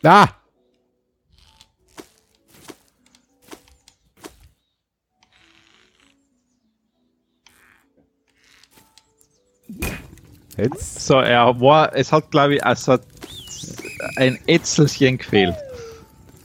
Ah! 0.02 0.28
Jetzt. 10.62 11.06
So, 11.06 11.14
er 11.20 11.60
war, 11.60 11.94
es 11.94 12.12
hat, 12.12 12.30
glaube 12.30 12.56
ich, 12.56 12.64
also 12.64 12.98
ein 14.16 14.38
Ätzelchen 14.46 15.18
gefehlt. 15.18 15.54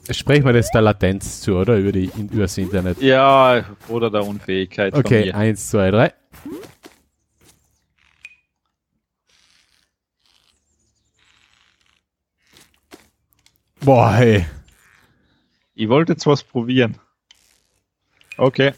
Sprechen 0.09 0.45
wir 0.45 0.53
das 0.53 0.69
der 0.71 0.81
Latenz 0.81 1.41
zu, 1.41 1.55
oder? 1.55 1.77
Über 1.77 1.91
die, 1.91 2.11
in, 2.15 2.29
übers 2.29 2.57
Internet. 2.57 3.01
Ja, 3.01 3.63
oder 3.87 4.11
der 4.11 4.25
Unfähigkeit 4.25 4.93
Okay, 4.93 5.31
eins, 5.31 5.69
zwei, 5.69 5.89
drei. 5.89 6.13
Boah, 13.79 14.13
hey. 14.13 14.45
Ich 15.73 15.89
wollte 15.89 16.13
jetzt 16.13 16.25
was 16.25 16.43
probieren. 16.43 16.97
Okay, 18.37 18.73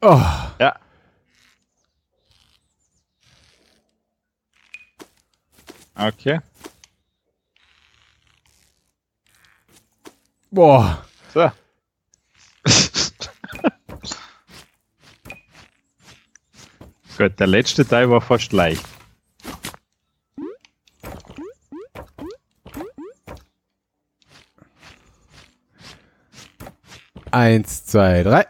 Oh, 0.00 0.22
ja. 0.60 0.76
Okay, 5.98 6.38
boah. 10.52 11.04
so. 11.34 11.50
Gut, 17.18 17.40
der 17.40 17.48
letzte 17.48 17.84
Teil 17.84 18.08
war 18.10 18.20
fast 18.20 18.52
leicht. 18.52 18.84
Eins, 27.32 27.86
zwei, 27.86 28.22
drei. 28.22 28.46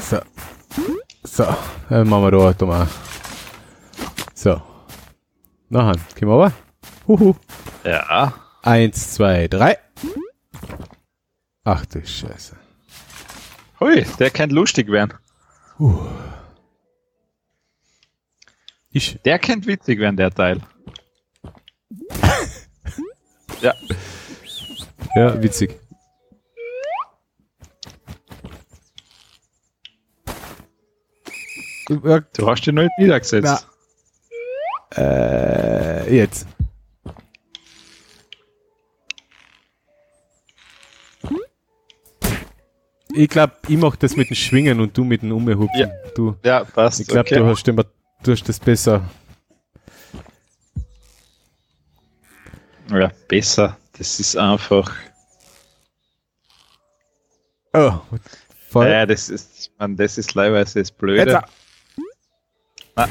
So. 0.00 0.18
So. 1.22 1.46
Dann 1.88 2.08
machen 2.08 2.24
wir 2.24 2.54
da 2.54 2.66
mal. 2.66 2.88
So. 5.68 5.78
Nachher. 5.78 6.00
Gehen 6.14 6.28
wir. 6.28 6.52
Huhu. 7.08 7.34
Ja. 7.84 8.34
Eins, 8.62 9.14
zwei, 9.14 9.48
drei. 9.48 9.78
Ach 11.64 11.84
du 11.86 12.06
Scheiße. 12.06 12.56
Hui, 13.80 14.06
der 14.18 14.30
kann 14.30 14.50
lustig 14.50 14.88
werden. 14.88 15.14
Ich. 18.90 19.18
Der 19.24 19.38
kennt 19.38 19.66
witzig 19.66 19.98
werden, 19.98 20.16
der 20.16 20.30
Teil. 20.30 20.60
ja, 23.60 23.74
Ja, 25.14 25.42
witzig. 25.42 25.78
Du 31.88 32.48
hast 32.48 32.66
dich 32.66 32.74
noch 32.74 32.82
nicht 32.82 32.98
niedergesetzt. 32.98 33.68
Äh, 34.96 36.14
jetzt. 36.14 36.46
Ich 43.12 43.28
glaube, 43.28 43.54
ich 43.68 43.76
mach 43.78 43.96
das 43.96 44.14
mit 44.16 44.28
dem 44.28 44.36
Schwingen 44.36 44.80
und 44.80 44.96
du 44.96 45.04
mit 45.04 45.22
dem 45.22 45.32
Umhupfen. 45.32 45.68
Ja. 45.78 45.88
Du, 46.14 46.36
Ja, 46.44 46.64
passt. 46.64 47.00
ich 47.00 47.06
glaube, 47.06 47.20
okay. 47.20 47.36
du, 47.36 47.46
hast 47.46 47.66
immer, 47.66 47.84
du 48.22 48.32
hast 48.32 48.46
das 48.48 48.60
besser. 48.60 49.02
Ja, 52.90 53.10
besser. 53.28 53.76
Das 53.96 54.20
ist 54.20 54.36
einfach. 54.36 54.92
Oh, 57.72 58.00
voll. 58.68 58.88
Ja, 58.88 59.06
das 59.06 59.28
ist, 59.28 59.70
man, 59.78 59.96
das 59.96 60.18
ist 60.18 60.34
leihweise 60.34 60.80
das 60.80 60.90
Blöde. 60.90 61.42
Ah. 62.94 63.08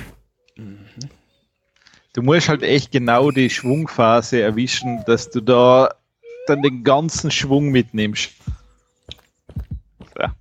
Du 2.15 2.21
musst 2.21 2.47
halt 2.47 2.63
echt 2.63 2.93
genau 2.93 3.29
die 3.29 3.49
Schwungphase 3.49 4.41
erwischen, 4.41 5.03
dass 5.05 5.29
du 5.29 5.41
da 5.41 5.93
dann 6.47 6.61
den 6.61 6.85
ganzen 6.85 7.29
Schwung 7.29 7.71
mitnimmst. 7.71 8.29
Ja. 10.17 10.33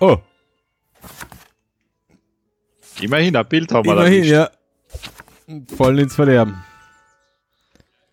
oh, 0.00 0.16
Immerhin, 3.00 3.36
ein 3.36 3.46
Bild 3.46 3.70
haben 3.70 3.84
wir 3.84 3.92
immerhin, 3.92 4.24
erwischt. 4.24 4.32
ja. 4.32 4.50
Voll 5.76 6.00
ins 6.00 6.16
Verderben. 6.16 6.64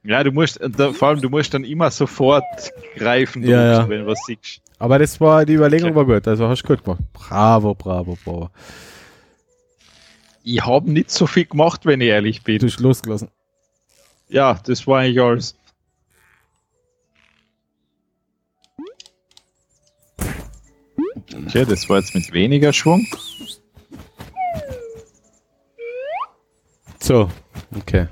Ja, 0.03 0.23
du 0.23 0.31
musst, 0.31 0.59
da, 0.61 0.93
vor 0.93 1.09
allem, 1.09 1.21
du 1.21 1.29
musst 1.29 1.53
dann 1.53 1.63
immer 1.63 1.91
sofort 1.91 2.43
greifen, 2.95 3.43
Ja, 3.43 3.81
ja. 3.81 3.89
wenn 3.89 3.99
du 4.01 4.07
was 4.07 4.19
siehst. 4.25 4.61
Aber 4.79 4.97
das 4.97 5.21
war, 5.21 5.45
die 5.45 5.53
Überlegung 5.53 5.93
war 5.93 6.05
gut. 6.05 6.27
Also 6.27 6.47
hast 6.47 6.63
du 6.63 6.67
gut 6.67 6.83
gemacht. 6.83 7.03
Bravo, 7.13 7.75
bravo, 7.75 8.17
bravo. 8.23 8.49
Ich 10.43 10.65
habe 10.65 10.91
nicht 10.91 11.11
so 11.11 11.27
viel 11.27 11.45
gemacht, 11.45 11.85
wenn 11.85 12.01
ich 12.01 12.07
ehrlich 12.07 12.41
bin. 12.43 12.57
Du 12.57 12.65
hast 12.65 12.79
losgelassen. 12.79 13.29
Ja, 14.29 14.59
das 14.65 14.87
war 14.87 14.99
eigentlich 15.01 15.21
alles. 15.21 15.55
Okay, 21.47 21.65
das 21.65 21.87
war 21.89 21.99
jetzt 21.99 22.15
mit 22.15 22.31
weniger 22.33 22.73
Schwung. 22.73 23.05
So, 26.99 27.29
okay. 27.75 28.07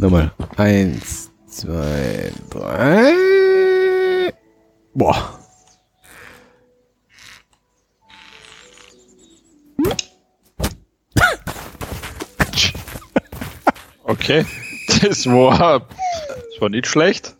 Nochmal. 0.00 0.32
Eins, 0.56 1.32
zwei, 1.48 2.30
drei. 2.50 3.12
Boah. 4.94 5.40
Okay, 14.04 14.46
das 15.02 15.26
war, 15.26 15.80
das 15.80 16.60
war 16.60 16.68
nicht 16.68 16.86
schlecht. 16.86 17.37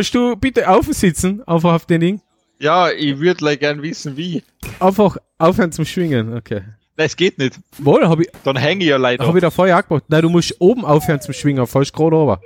Kannst 0.00 0.14
du 0.14 0.34
bitte 0.34 0.66
aufsitzen? 0.66 1.46
Einfach 1.46 1.74
auf 1.74 1.84
den 1.84 2.00
Ding? 2.00 2.20
Ja, 2.58 2.90
ich 2.90 3.18
würde 3.18 3.44
like 3.44 3.60
gern 3.60 3.82
wissen, 3.82 4.16
wie. 4.16 4.42
Einfach 4.78 5.18
aufhören 5.36 5.72
zum 5.72 5.84
Schwingen. 5.84 6.34
Okay. 6.38 6.62
Nein, 6.96 7.06
es 7.06 7.14
geht 7.14 7.36
nicht. 7.36 7.60
Wohl, 7.76 8.08
hab 8.08 8.18
ich, 8.18 8.28
Dann 8.42 8.56
hänge 8.56 8.82
ich 8.82 8.88
ja 8.88 8.96
leider. 8.96 9.26
hab 9.26 9.34
ich 9.34 9.42
da 9.42 9.50
vorher 9.50 9.78
auch 9.78 9.86
gemacht. 9.86 10.04
Nein, 10.08 10.22
du 10.22 10.30
musst 10.30 10.58
oben 10.58 10.86
aufhören 10.86 11.20
zum 11.20 11.34
Schwingen. 11.34 11.66
Falsch 11.66 11.92
gerade 11.92 12.16
oben. 12.16 12.38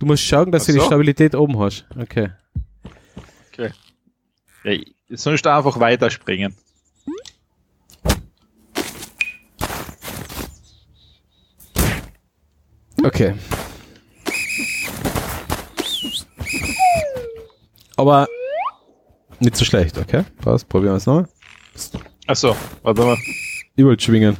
Du 0.00 0.06
musst 0.06 0.24
schauen, 0.24 0.50
dass 0.50 0.64
Ach 0.64 0.66
du 0.66 0.72
die. 0.72 0.80
Stabilität 0.80 1.36
oben 1.36 1.56
hast. 1.60 1.84
Okay. 1.96 2.30
Okay. 3.52 3.70
Ja, 4.64 5.16
sonst 5.16 5.46
einfach 5.46 5.78
weiterspringen. 5.78 6.56
Okay. 13.04 13.34
Aber 17.96 18.26
nicht 19.40 19.56
so 19.56 19.64
schlecht, 19.64 19.98
okay? 19.98 20.24
Passt, 20.40 20.68
probieren 20.68 20.94
wir 20.94 20.98
es 20.98 21.06
nochmal. 21.06 21.28
Achso, 22.26 22.56
warte 22.82 23.02
mal. 23.02 23.16
Ich 23.74 23.84
wollte 23.84 24.04
schwingen. 24.04 24.36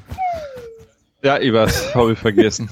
Ja, 1.22 1.38
ich 1.38 1.52
weiß, 1.52 1.94
habe 1.94 2.12
ich 2.12 2.18
vergessen. 2.18 2.68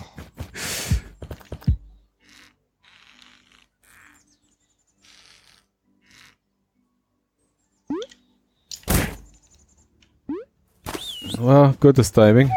Ah, 11.43 11.73
gutes 11.81 12.13
Timing. 12.13 12.51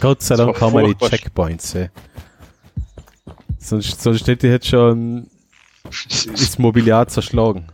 Gott 0.00 0.22
sei 0.22 0.36
Dank 0.36 0.60
haben 0.60 0.72
wir 0.74 0.94
die. 0.94 1.08
Checkpoints, 1.08 1.74
ey. 1.74 1.90
Sonst, 3.58 4.00
sonst 4.00 4.26
hätte 4.26 4.46
ich 4.46 4.52
jetzt 4.52 4.68
schon 4.68 5.28
das 6.26 6.58
Mobiliar 6.58 7.06
zerschlagen. 7.08 7.66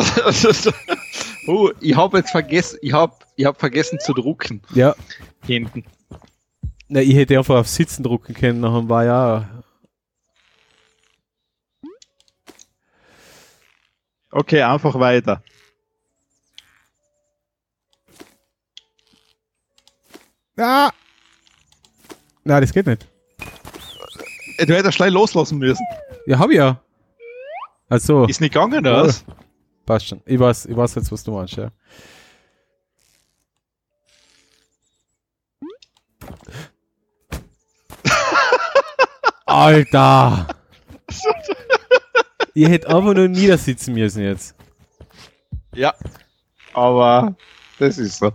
oh, 1.47 1.69
ich 1.79 1.95
habe 1.95 2.17
jetzt 2.17 2.31
vergessen, 2.31 2.79
ich 2.81 2.93
habe 2.93 3.13
ich 3.35 3.45
hab 3.45 3.59
vergessen 3.59 3.99
zu 3.99 4.13
drucken 4.13 4.61
Ja, 4.73 4.95
hinten. 5.45 5.85
na, 6.87 7.01
ich 7.01 7.15
hätte 7.15 7.37
einfach 7.37 7.55
auf 7.57 7.67
Sitzen 7.67 8.03
drucken 8.03 8.33
können, 8.33 8.59
nachher 8.61 8.89
war 8.89 9.05
ja. 9.05 9.63
Okay, 14.31 14.61
einfach 14.63 14.95
weiter. 14.99 15.43
Ah! 20.57 20.91
Na, 22.43 22.59
das 22.59 22.71
geht 22.73 22.85
nicht. 22.85 23.07
Du 24.59 24.73
hättest 24.75 24.97
gleich 24.97 25.11
loslassen 25.11 25.57
müssen. 25.57 25.85
Ja, 26.27 26.37
hab 26.39 26.49
ich 26.49 26.57
ja. 26.57 26.79
Also, 27.89 28.25
Ist 28.25 28.41
nicht 28.41 28.53
gegangen, 28.53 28.83
Ja. 28.85 28.91
oder? 28.91 29.07
was? 29.07 29.25
passt 29.85 30.07
schon. 30.07 30.21
Ich 30.25 30.39
weiß, 30.39 30.65
ich 30.67 30.75
weiß 30.75 30.95
jetzt, 30.95 31.11
was 31.11 31.23
du 31.23 31.31
meinst, 31.31 31.55
ja. 31.55 31.71
Alter! 39.45 40.47
Ihr 42.53 42.69
hättet 42.69 42.89
einfach 42.89 43.13
nur 43.13 43.27
niedersitzen 43.27 43.93
müssen 43.93 44.23
jetzt. 44.23 44.55
Ja. 45.73 45.93
Aber 46.73 47.35
das 47.79 47.97
ist 47.97 48.19
so. 48.19 48.31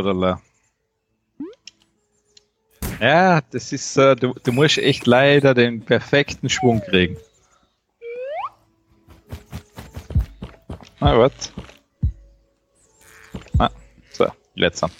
So, 0.00 0.04
Dalla. 0.04 0.40
Ja, 3.00 3.42
das 3.50 3.70
ist, 3.70 3.98
äh, 3.98 4.16
du, 4.16 4.32
du 4.32 4.50
musst 4.50 4.78
echt 4.78 5.06
leider 5.06 5.52
den 5.52 5.82
perfekten 5.84 6.48
Schwung 6.48 6.80
kriegen. 6.80 7.18
Na, 11.00 11.18
was? 11.18 11.52
Ah, 13.58 13.68
so, 14.12 14.26
letzter. 14.54 14.90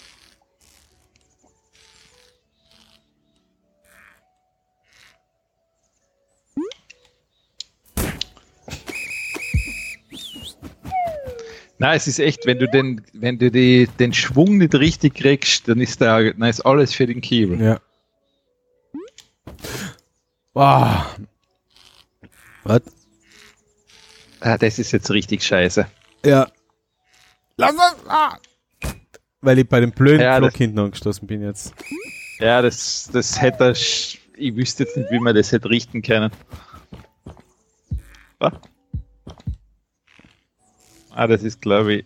Na, 11.81 11.95
es 11.95 12.05
ist 12.07 12.19
echt, 12.19 12.45
wenn 12.45 12.59
du 12.59 12.67
den, 12.67 13.01
wenn 13.11 13.39
du 13.39 13.49
die, 13.49 13.87
den 13.97 14.13
Schwung 14.13 14.59
nicht 14.59 14.75
richtig 14.75 15.15
kriegst, 15.15 15.67
dann 15.67 15.81
ist 15.81 15.99
da, 15.99 16.21
dann 16.21 16.43
ist 16.43 16.61
alles 16.61 16.93
für 16.93 17.07
den 17.07 17.21
Kiebel. 17.21 17.59
Ja. 17.59 17.79
Ah. 20.53 21.07
Was? 22.65 22.81
Ah, 24.41 24.59
das 24.59 24.77
ist 24.77 24.91
jetzt 24.91 25.09
richtig 25.09 25.43
scheiße. 25.43 25.87
Ja. 26.23 26.51
Lass 27.57 27.73
es! 27.73 28.07
Ah. 28.07 28.37
Weil 29.41 29.57
ich 29.57 29.67
bei 29.67 29.79
dem 29.79 29.91
blöden 29.91 30.21
Ja, 30.21 30.37
Block 30.37 30.51
das- 30.51 30.57
hinten 30.59 30.77
angestoßen 30.77 31.27
bin 31.27 31.41
jetzt. 31.41 31.73
Ja, 32.37 32.61
das, 32.61 33.09
das 33.11 33.41
hätte 33.41 33.71
sch- 33.71 34.19
ich 34.37 34.55
wüsste 34.55 34.83
jetzt 34.83 34.97
nicht, 34.97 35.09
wie 35.09 35.19
man 35.19 35.33
das 35.33 35.51
hätte 35.51 35.67
richten 35.71 36.03
können. 36.03 36.31
Ah, 38.39 38.51
ah 41.13 41.27
das 41.27 41.43
ist, 41.43 41.61
glaube 41.61 41.93
ich, 41.93 42.05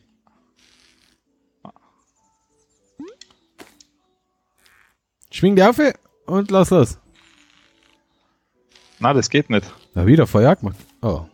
Schwing 5.31 5.55
die 5.55 5.63
auf 5.63 5.79
und 6.27 6.49
lass 6.49 6.69
los. 6.69 6.97
na, 8.99 9.13
das 9.13 9.29
geht 9.29 9.49
nicht. 9.49 9.69
Na, 9.93 10.05
wieder 10.05 10.25
Feuer 10.27 10.55
gemacht. 10.55 10.77
Oh. 11.01 11.25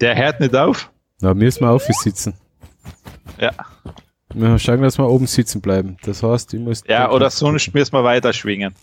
Der 0.00 0.14
hört 0.14 0.38
nicht 0.38 0.54
auf. 0.54 0.90
Na, 1.20 1.34
müssen 1.34 1.62
wir 1.62 1.70
auf 1.70 1.82
sitzen. 1.84 2.34
Ja, 3.40 3.52
Wir 4.32 4.50
müssen 4.50 4.58
schauen, 4.60 4.82
dass 4.82 4.98
wir 4.98 5.08
oben 5.08 5.26
sitzen 5.26 5.60
bleiben. 5.60 5.96
Das 6.02 6.22
heißt, 6.22 6.54
ich 6.54 6.60
muss. 6.60 6.84
ja 6.86 7.10
oder 7.10 7.30
sonst 7.30 7.74
müssen 7.74 7.92
wir 7.92 8.04
weiter 8.04 8.32
schwingen. 8.32 8.74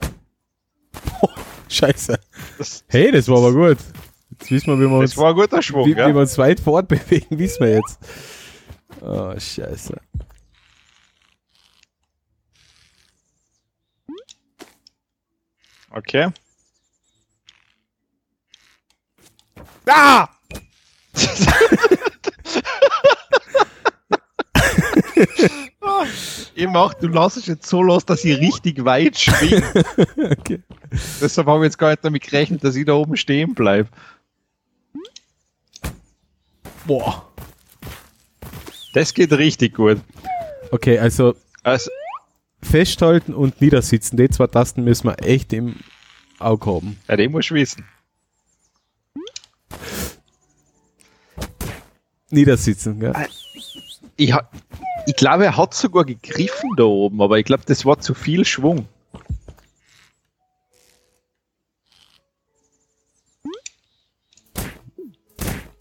Scheiße. 1.68 2.18
Das, 2.58 2.84
Hey, 2.88 3.10
das 3.10 3.28
war 3.28 3.38
aber 3.38 3.52
gut. 3.52 3.78
Jetzt 4.30 4.50
wissen 4.50 4.66
wir, 4.66 4.78
wie 4.78 4.90
wir 4.90 4.98
uns, 4.98 5.10
das 5.10 5.18
war 5.18 5.30
ein 5.30 5.36
guter 5.36 5.62
Schwung, 5.62 5.86
wie, 5.86 5.94
wie 5.94 6.00
ja. 6.00 6.08
wir 6.08 6.20
uns 6.20 6.36
weit 6.38 6.60
fortbewegen, 6.60 7.38
wissen 7.38 7.64
wir 7.64 7.74
jetzt. 7.76 7.98
Oh, 9.00 9.32
Scheiße. 9.38 9.96
Okay. 15.90 16.28
Ah! 19.86 20.28
ich 26.54 26.66
mach, 26.68 26.94
du 26.94 27.08
lass 27.08 27.36
es 27.36 27.46
jetzt 27.46 27.66
so 27.66 27.82
los, 27.82 28.04
dass 28.04 28.24
ich 28.24 28.38
richtig 28.38 28.84
weit 28.84 29.18
schwinge. 29.18 29.62
okay. 30.38 30.62
Deshalb 31.20 31.46
habe 31.46 31.60
ich 31.64 31.68
jetzt 31.70 31.78
gar 31.78 31.90
nicht 31.90 32.04
damit 32.04 32.22
gerechnet, 32.22 32.62
dass 32.64 32.76
ich 32.76 32.84
da 32.84 32.92
oben 32.94 33.16
stehen 33.16 33.54
bleibe. 33.54 33.88
Boah. 36.86 37.26
Das 38.94 39.12
geht 39.12 39.32
richtig 39.32 39.74
gut. 39.74 40.00
Okay, 40.70 40.98
also 40.98 41.34
Also, 41.62 41.90
festhalten 42.62 43.34
und 43.34 43.60
niedersitzen. 43.60 44.16
Die 44.16 44.28
zwei 44.30 44.46
Tasten 44.46 44.84
müssen 44.84 45.08
wir 45.08 45.22
echt 45.22 45.52
im 45.52 45.76
Auge 46.38 46.66
haben. 46.66 46.98
ja, 47.08 47.16
den 47.16 47.32
musst 47.32 47.50
du 47.50 47.54
wissen. 47.54 47.84
Niedersitzen, 52.30 52.98
gell? 53.00 53.12
Ich, 54.16 54.32
ha- 54.32 54.48
ich 55.06 55.16
glaube, 55.16 55.44
er 55.44 55.56
hat 55.56 55.72
sogar 55.72 56.04
gegriffen 56.04 56.70
da 56.76 56.84
oben, 56.84 57.22
aber 57.22 57.38
ich 57.38 57.44
glaube, 57.44 57.62
das 57.66 57.84
war 57.84 57.98
zu 58.00 58.12
viel 58.14 58.44
Schwung. 58.44 58.88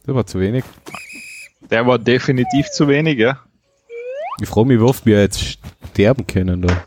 Das 0.05 0.13
war 0.13 0.25
zu 0.27 0.39
wenig. 0.39 0.63
Der 1.71 1.87
war 1.87 1.97
definitiv 1.97 2.69
zu 2.69 2.87
wenig, 2.87 3.17
ja. 3.17 3.43
Ich 4.39 4.47
frage 4.47 4.67
mich, 4.67 4.79
wie 4.79 4.83
oft 4.83 5.05
wir 5.05 5.19
jetzt 5.19 5.57
sterben 5.91 6.27
können 6.27 6.61
da. 6.61 6.85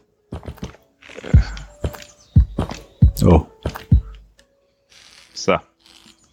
Oh. 3.24 3.46
So. 5.34 5.54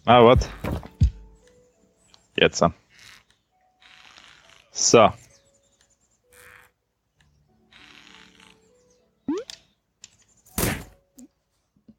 Ah, 0.04 0.24
warte. 0.24 0.46
Jetzt 2.36 2.62
an. 2.62 2.72
So. 4.70 5.10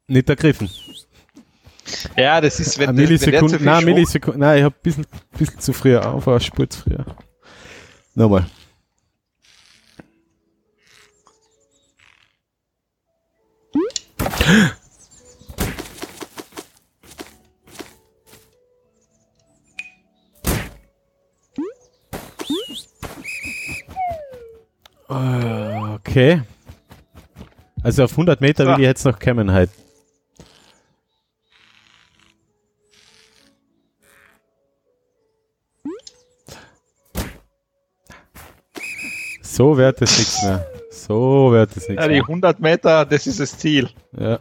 Nicht 0.08 0.28
ergriffen. 0.28 0.68
Ja, 2.16 2.40
das 2.40 2.60
ist, 2.60 2.78
wenn, 2.78 2.90
Eine 2.90 3.06
das- 3.06 3.08
wenn 3.26 3.30
der 3.30 3.40
zu 3.40 3.44
Millisekunde, 3.46 3.56
viel 3.58 3.64
nein, 3.66 3.84
Millisekunde, 3.84 4.38
nein, 4.40 4.58
ich 4.58 4.64
hab 4.64 4.74
ein 4.74 4.82
bisschen, 4.82 5.06
bisschen 5.38 5.60
zu 5.60 5.72
früh 5.72 5.96
auf, 5.96 6.26
eine 6.28 6.40
Spur 6.40 6.68
zu 6.68 6.80
früh. 6.82 6.96
Nochmal. 8.14 8.46
Äh, 25.08 25.68
Okay. 25.94 26.42
Also 27.82 28.04
auf 28.04 28.12
100 28.12 28.40
Meter 28.40 28.64
So. 28.64 28.70
will 28.70 28.80
ich 28.80 28.86
jetzt 28.86 29.04
noch 29.04 29.18
kommen 29.18 29.52
halt. 29.52 29.70
So 39.58 39.76
wird 39.76 40.00
es 40.00 40.16
nichts 40.16 40.44
mehr. 40.44 40.64
So 40.92 41.50
wird 41.50 41.76
es 41.76 41.88
nichts 41.88 42.00
Ja, 42.00 42.06
die 42.06 42.14
mehr. 42.14 42.22
100 42.22 42.60
Meter, 42.60 43.04
das 43.04 43.26
ist 43.26 43.40
das 43.40 43.58
Ziel. 43.58 43.88
Ja. 44.16 44.38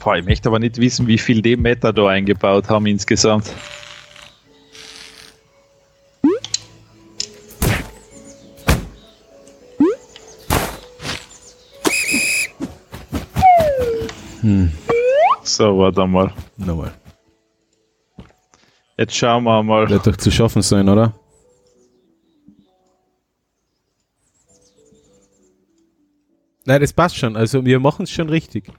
Boah, 0.00 0.16
ich 0.16 0.24
möchte 0.24 0.48
aber 0.48 0.58
nicht 0.58 0.78
wissen, 0.78 1.06
wie 1.06 1.18
viel 1.18 1.40
die 1.40 1.56
Meter 1.56 1.92
da 1.92 2.08
eingebaut 2.08 2.68
haben 2.68 2.86
insgesamt. 2.86 3.52
So, 15.62 15.78
warte 15.78 16.04
mal. 16.08 16.32
Nochmal. 16.56 16.92
Jetzt 18.98 19.14
schauen 19.14 19.44
wir 19.44 19.62
mal. 19.62 19.88
Wird 19.88 20.04
doch 20.08 20.16
zu 20.16 20.32
schaffen 20.32 20.60
sein, 20.60 20.88
oder? 20.88 21.14
Nein, 26.64 26.80
das 26.80 26.92
passt 26.92 27.16
schon. 27.16 27.36
Also 27.36 27.64
wir 27.64 27.78
machen 27.78 28.02
es 28.02 28.10
schon 28.10 28.28
richtig. 28.28 28.72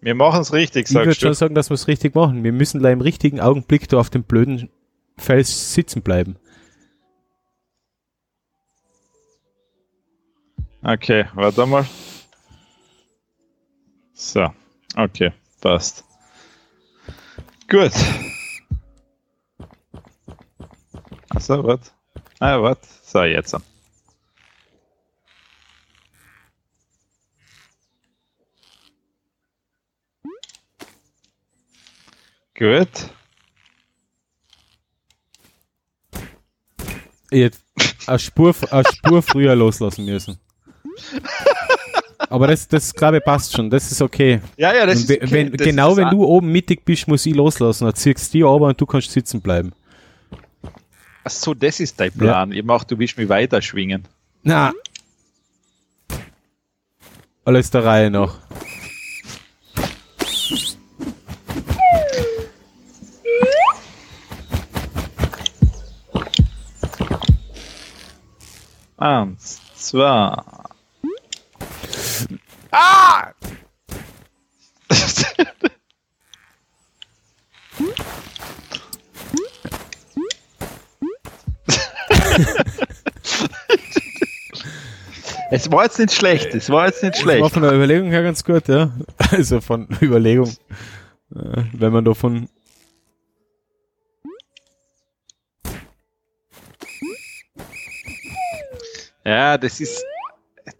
Wir 0.00 0.14
machen 0.14 0.42
es 0.42 0.52
richtig, 0.52 0.88
Ich 0.88 0.94
würde 0.94 1.06
sagst 1.06 1.20
schon 1.22 1.30
du. 1.30 1.34
sagen, 1.34 1.54
dass 1.56 1.70
wir 1.70 1.74
es 1.74 1.88
richtig 1.88 2.14
machen. 2.14 2.44
Wir 2.44 2.52
müssen 2.52 2.80
da 2.80 2.90
im 2.92 3.00
richtigen 3.00 3.40
Augenblick 3.40 3.88
da 3.88 3.98
auf 3.98 4.10
dem 4.10 4.22
blöden 4.22 4.70
Fels 5.16 5.74
sitzen 5.74 6.02
bleiben. 6.02 6.36
Okay, 10.84 11.24
warte 11.34 11.66
mal. 11.66 11.84
So, 14.14 14.52
okay, 14.96 15.32
passt. 15.60 16.04
Gut. 17.68 17.92
Achso, 21.30 21.64
warte. 21.64 21.90
Ah, 22.40 22.60
warte. 22.60 22.86
So, 23.02 23.22
jetzt. 23.22 23.56
Gut. 32.54 33.10
Jetzt 37.30 37.64
eine 38.06 38.18
Spur, 38.18 38.54
eine 38.70 38.84
Spur 38.92 39.22
früher 39.22 39.56
loslassen 39.56 40.04
müssen. 40.04 40.38
Aber 42.32 42.46
das, 42.46 42.66
das 42.66 42.94
glaube 42.94 43.18
ich 43.18 43.24
passt 43.24 43.54
schon. 43.54 43.68
Das 43.68 43.92
ist 43.92 44.00
okay. 44.00 44.40
Ja, 44.56 44.74
ja, 44.74 44.86
das 44.86 45.00
ist 45.00 45.10
okay. 45.10 45.30
wenn, 45.30 45.52
das 45.52 45.66
genau 45.66 45.90
ist 45.90 45.98
wenn 45.98 46.08
du 46.08 46.24
oben 46.24 46.50
mittig 46.50 46.82
bist, 46.82 47.06
muss 47.06 47.26
ich 47.26 47.34
loslassen. 47.34 47.84
Dann 47.84 47.94
ziehst 47.94 48.32
du 48.32 48.38
die 48.38 48.44
aber 48.44 48.68
und 48.68 48.80
du 48.80 48.86
kannst 48.86 49.10
sitzen 49.10 49.42
bleiben. 49.42 49.72
Ach 51.24 51.30
so, 51.30 51.52
das 51.52 51.78
ist 51.78 52.00
dein 52.00 52.10
Plan. 52.10 52.50
Ich 52.52 52.64
mach, 52.64 52.84
du 52.84 52.98
willst 52.98 53.18
mich 53.18 53.28
weiter 53.28 53.60
schwingen. 53.60 54.08
Na. 54.42 54.72
Alles 57.44 57.70
der 57.70 57.84
Reihe 57.84 58.10
nach. 58.10 58.38
Eins, 68.96 69.60
zwei. 69.74 70.61
Ah! 72.72 73.32
Es 85.50 85.70
war 85.70 85.84
jetzt 85.84 85.98
nicht 85.98 86.12
schlecht, 86.14 86.54
es 86.54 86.70
war 86.70 86.86
jetzt 86.86 87.02
nicht 87.02 87.14
Das 87.16 87.26
war 87.26 87.32
schlecht. 87.34 87.52
von 87.52 87.62
der 87.62 87.72
Überlegung 87.72 88.10
her 88.10 88.22
ganz 88.22 88.42
gut, 88.44 88.68
ja. 88.68 88.90
Also 89.30 89.60
von 89.60 89.86
Überlegung. 90.00 90.48
Äh, 91.34 91.64
Wenn 91.72 91.92
man 91.92 92.04
davon. 92.04 92.48
Ja, 99.24 99.56
das 99.56 99.80
ist, 99.80 100.04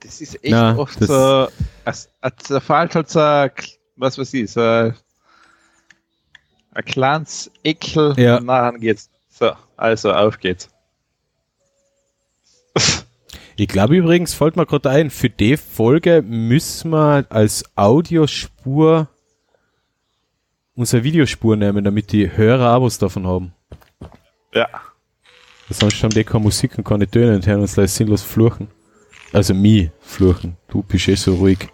das 0.00 0.20
ist 0.20 0.34
echt 0.42 0.50
Na, 0.52 0.76
oft 0.76 0.98
so, 0.98 1.48
halt 1.84 2.08
ein 2.18 3.54
k- 3.54 3.64
was 3.96 4.18
weiß 4.18 4.34
ich, 4.34 4.50
so 4.50 4.60
ein, 4.60 4.94
ein 6.72 6.84
kleines 6.84 7.50
Eckel 7.62 8.14
Ja. 8.18 8.38
und 8.38 8.46
nachher 8.46 8.78
geht's. 8.78 9.10
So, 9.28 9.52
also 9.76 10.12
auf 10.12 10.38
geht's. 10.38 10.68
Ich 13.56 13.68
glaube 13.68 13.96
übrigens, 13.96 14.32
fällt 14.34 14.56
mir 14.56 14.66
gerade 14.66 14.88
ein, 14.90 15.10
für 15.10 15.28
die 15.28 15.56
Folge 15.56 16.22
müssen 16.22 16.90
wir 16.90 17.26
als 17.28 17.64
Audiospur 17.76 19.08
unsere 20.74 21.04
Videospur 21.04 21.54
nehmen, 21.56 21.84
damit 21.84 22.12
die 22.12 22.34
Hörer 22.34 22.80
was 22.82 22.96
davon 22.98 23.26
haben. 23.26 23.52
Ja. 24.54 24.68
Sonst 25.68 26.02
haben 26.02 26.10
die 26.10 26.24
keine 26.24 26.44
Musik 26.44 26.76
und 26.78 26.84
keine 26.84 27.06
Töne 27.08 27.34
und 27.34 27.46
hören 27.46 27.60
uns 27.60 27.74
da 27.74 27.86
sinnlos 27.86 28.22
fluchen. 28.22 28.68
Also 29.32 29.54
mi 29.54 29.90
fluchen. 30.00 30.56
Du 30.68 30.82
bist 30.82 31.08
eh 31.08 31.14
so 31.14 31.34
ruhig. 31.34 31.68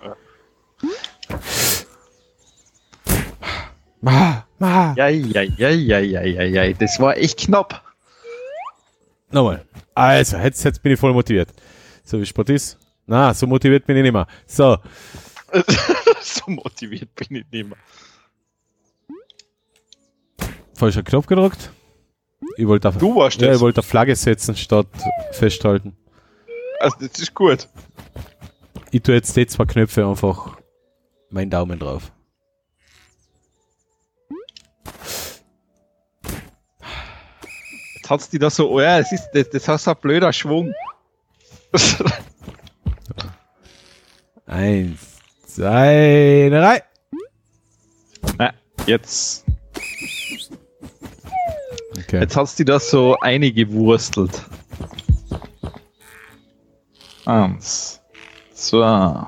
Ma, 4.01 4.47
ma. 4.59 4.95
Ja, 4.97 5.09
ja, 5.09 5.43
ja, 5.43 5.69
ja, 5.71 5.99
ja, 5.99 6.23
ja, 6.23 6.43
ja, 6.45 6.73
das 6.73 7.01
war 7.01 7.17
echt 7.17 7.39
knapp. 7.41 7.83
Nochmal. 9.31 9.65
Also, 9.95 10.37
jetzt, 10.37 10.65
jetzt 10.65 10.83
bin 10.83 10.93
ich 10.93 11.01
voll 11.01 11.13
motiviert. 11.13 11.49
So 12.05 12.21
wie 12.21 12.27
Sport 12.27 12.51
ist. 12.51 12.79
Na, 13.07 13.35
so 13.35 13.47
motiviert 13.47 13.87
bin 13.87 13.97
ich 13.97 14.03
nicht 14.05 14.13
mehr. 14.13 14.27
So. 14.47 14.79
so 16.23 16.51
motiviert 16.51 17.15
bin 17.15 17.37
ich 17.39 17.45
nicht 17.51 17.69
mehr. 17.69 17.79
Falscher 20.75 21.03
Knopf 21.03 21.27
gedrückt. 21.27 21.73
Ich 22.57 22.67
wollte 22.67 22.89
auf, 22.89 22.99
Du 22.99 23.17
warst 23.17 23.41
ja, 23.41 23.53
ich 23.53 23.61
wollte 23.61 23.81
auf 23.81 23.87
Flagge 23.87 24.15
setzen 24.15 24.55
statt 24.55 24.87
festhalten. 25.33 25.97
Also, 26.81 26.97
das 27.01 27.19
ist 27.19 27.35
gut. 27.35 27.69
Ich 28.91 29.03
tue 29.03 29.15
jetzt 29.17 29.37
die 29.37 29.47
zwei 29.47 29.65
Knöpfe 29.65 30.07
einfach 30.07 30.57
meinen 31.31 31.51
Daumen 31.51 31.79
drauf. 31.79 32.11
Jetzt 37.97 38.11
hat's 38.11 38.31
die 38.31 38.39
da 38.39 38.49
so, 38.49 38.71
oh 38.71 38.81
ja, 38.81 38.99
das 38.99 39.13
ist, 39.13 39.29
das, 39.35 39.51
das 39.51 39.69
hast 39.69 39.85
so 39.85 39.91
ein 39.91 39.97
blöder 40.01 40.33
Schwung. 40.33 40.73
Eins, 44.47 45.19
zwei, 45.47 46.49
drei. 46.51 46.83
Na, 48.39 48.55
jetzt, 48.87 49.45
Okay. 51.99 52.21
jetzt 52.21 52.37
hat's 52.37 52.55
die 52.55 52.65
da 52.65 52.81
so 52.81 53.19
eingewurstelt. 53.21 54.47
Eins, 57.29 58.01
zwei. 58.55 59.27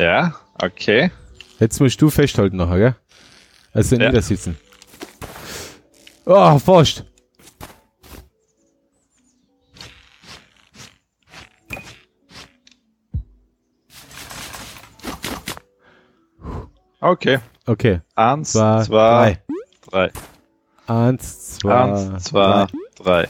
Ja, 0.00 0.34
okay. 0.60 1.12
Jetzt 1.60 1.78
musst 1.80 2.02
du 2.02 2.10
festhalten 2.10 2.56
nachher, 2.56 2.78
gell? 2.78 2.96
Also 3.72 3.94
Ja. 3.94 4.08
niedersitzen. 4.08 4.56
Oh, 6.26 6.58
fast. 6.58 7.04
Okay. 17.00 17.38
Okay. 17.66 18.00
Eins, 18.14 18.52
Zwei, 18.52 18.82
zwei, 18.82 19.38
drei. 19.90 20.10
drei. 20.10 20.12
Eins, 20.86 21.58
zwei, 21.58 21.82
Eins, 21.82 22.24
zwei, 22.24 22.66
drei. 22.96 23.28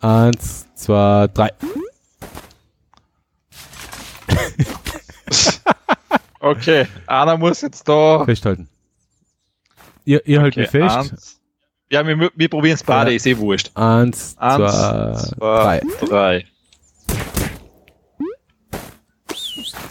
Eins, 0.00 0.66
zwei, 0.74 1.26
drei. 1.34 1.50
Okay, 6.40 6.86
einer 7.06 7.36
muss 7.36 7.60
jetzt 7.62 7.88
da. 7.88 8.24
Festhalten. 8.24 8.68
Ihr, 10.04 10.24
ihr 10.26 10.40
haltet 10.40 10.56
mich 10.58 10.70
fest. 10.70 10.96
Eins. 10.96 11.40
Ja, 11.90 12.06
wir, 12.06 12.30
wir 12.34 12.48
probieren 12.48 12.74
es 12.74 12.82
beide, 12.84 13.10
Ja. 13.10 13.16
ist 13.16 13.26
eh 13.26 13.36
wurscht. 13.36 13.70
Eins, 13.74 14.36
Eins, 14.38 14.56
zwei, 14.56 15.14
zwei, 15.14 15.80
drei. 16.06 16.44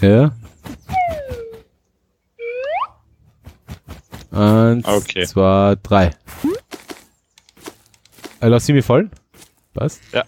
drei. 0.02 0.08
Ja. 0.08 0.32
Eins, 4.32 4.86
Okay. 4.88 5.26
zwei, 5.26 5.76
drei. 5.84 6.12
Äh, 8.40 8.48
lass 8.48 8.66
sie 8.66 8.74
mir 8.74 8.84
fallen. 8.84 9.12
Was? 9.78 10.00
Ja. 10.12 10.24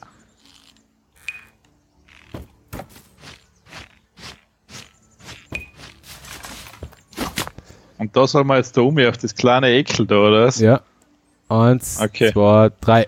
Und 7.98 8.16
da 8.16 8.28
soll 8.28 8.44
man 8.44 8.58
jetzt 8.58 8.78
da 8.78 8.82
um 8.82 8.98
auf 9.00 9.18
das 9.18 9.36
kleine 9.36 9.70
Ekel 9.72 10.06
da, 10.08 10.16
oder 10.16 10.46
was? 10.46 10.60
Ja. 10.60 10.82
Eins, 11.50 12.00
Okay. 12.00 12.32
zwei, 12.32 12.70
drei. 12.80 13.08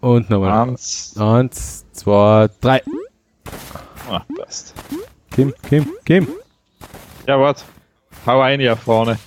Und 0.00 0.28
nochmal. 0.28 0.68
Eins. 0.68 1.14
Eins, 1.18 1.84
zwei, 1.92 2.48
drei. 2.60 2.82
Ah, 4.10 4.22
passt. 4.38 4.74
Kim, 5.30 5.54
Kim, 5.68 5.88
Kim. 6.04 6.28
Ja, 7.26 7.38
warte. 7.40 7.64
Hau 8.26 8.40
ein 8.40 8.60
hier 8.60 8.76
vorne. 8.76 9.18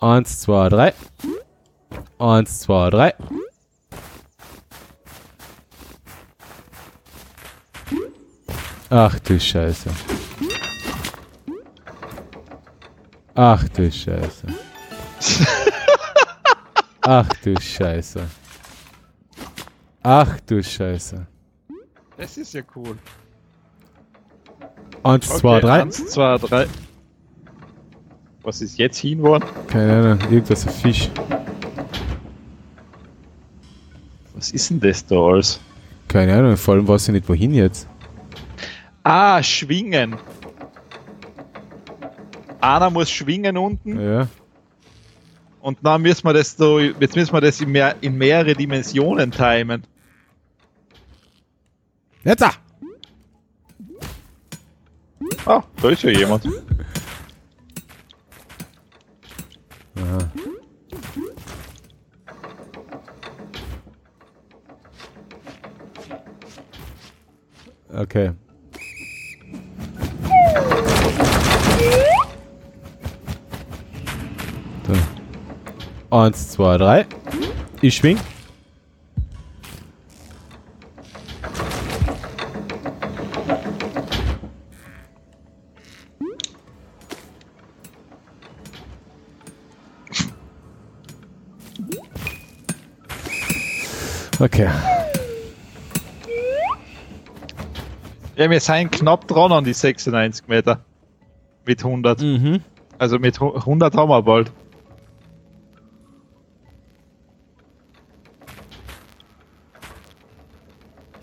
Eins, 0.00 0.40
zwei, 0.40 0.68
drei. 0.68 0.92
Eins, 2.18 2.60
zwei, 2.60 2.90
drei. 2.90 3.14
Ach 8.90 9.18
du 9.20 9.40
Scheiße. 9.40 9.90
Ach 13.34 13.68
du 13.70 13.90
Scheiße. 13.90 14.46
Ach 17.00 17.28
du 17.42 17.60
Scheiße. 17.60 18.28
Ach 20.02 20.40
du 20.46 20.62
Scheiße. 20.62 21.26
Das 22.18 22.36
ist 22.36 22.52
ja 22.52 22.62
cool. 22.74 22.98
Eins, 25.02 25.26
zwei, 25.26 25.60
drei. 25.60 25.82
Eins, 25.82 26.06
zwei, 26.06 26.36
drei. 26.38 26.66
Was 28.46 28.62
ist 28.62 28.78
jetzt 28.78 28.98
hin 28.98 29.20
worden? 29.22 29.44
Keine 29.66 29.92
Ahnung, 29.92 30.20
irgendwas 30.30 30.64
ein 30.68 30.72
Fisch. 30.72 31.10
Was 34.36 34.52
ist 34.52 34.70
denn 34.70 34.78
das 34.78 35.04
da 35.04 35.16
alles? 35.16 35.58
Keine 36.06 36.32
Ahnung, 36.32 36.56
vor 36.56 36.74
allem 36.74 36.86
weiß 36.86 37.08
ich 37.08 37.14
nicht 37.14 37.28
wohin 37.28 37.52
jetzt. 37.52 37.88
Ah, 39.02 39.42
schwingen. 39.42 40.14
Einer 42.60 42.88
muss 42.88 43.10
schwingen 43.10 43.56
unten 43.58 43.98
Ja. 43.98 44.28
und 45.60 45.78
dann 45.82 46.02
müssen 46.02 46.22
wir 46.24 46.32
das 46.32 46.56
so, 46.56 46.78
jetzt 46.78 47.16
müssen 47.16 47.32
wir 47.32 47.40
das 47.40 47.60
in, 47.60 47.72
mehr, 47.72 47.96
in 48.00 48.16
mehrere 48.16 48.54
Dimensionen 48.54 49.32
timen. 49.32 49.82
Jetzt! 52.22 52.44
ah! 52.44 52.52
Ah, 55.46 55.64
da 55.82 55.88
ist 55.88 56.04
ja 56.04 56.10
jemand. 56.10 56.44
Aha. 59.96 60.18
Okay. 67.94 68.32
So. 74.86 74.94
Eins, 76.10 76.50
zwei, 76.50 76.76
drei. 76.76 77.06
Ich 77.80 77.96
schwing. 77.96 78.18
Okay. 94.56 94.70
Ja, 98.36 98.48
wir 98.48 98.58
sind 98.60 98.90
knapp 98.90 99.28
dran 99.28 99.52
an 99.52 99.64
die 99.64 99.74
96 99.74 100.48
Meter. 100.48 100.80
Mit 101.66 101.84
100. 101.84 102.22
Mhm. 102.22 102.62
Also 102.96 103.18
mit 103.18 103.38
hu- 103.38 103.54
100 103.54 103.94
haben 103.94 104.08
wir 104.08 104.22
bald. 104.22 104.50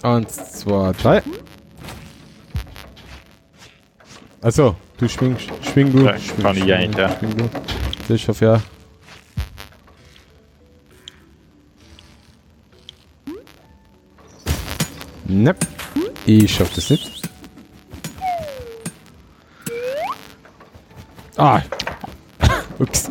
Eins, 0.01 0.59
zwei, 0.59 0.91
drei. 0.91 1.23
Also, 4.41 4.75
du 4.97 5.07
schwingst, 5.07 5.47
schwing 5.61 5.91
du. 5.93 6.03
Ja, 6.05 6.17
schwing, 6.19 6.43
kann 6.43 6.55
ich 6.57 6.63
schwing, 6.63 6.73
eigentlich, 6.73 6.97
ja. 6.97 7.17
Schwing 7.17 7.37
du. 7.37 7.49
Das 8.09 8.21
schaff 8.21 8.41
ja. 8.41 8.61
Ne, 15.33 15.55
ich 16.27 16.53
schaff 16.53 16.71
das 16.75 16.91
nicht. 16.91 17.09
Ah. 21.37 21.59
Ups. 22.79 23.09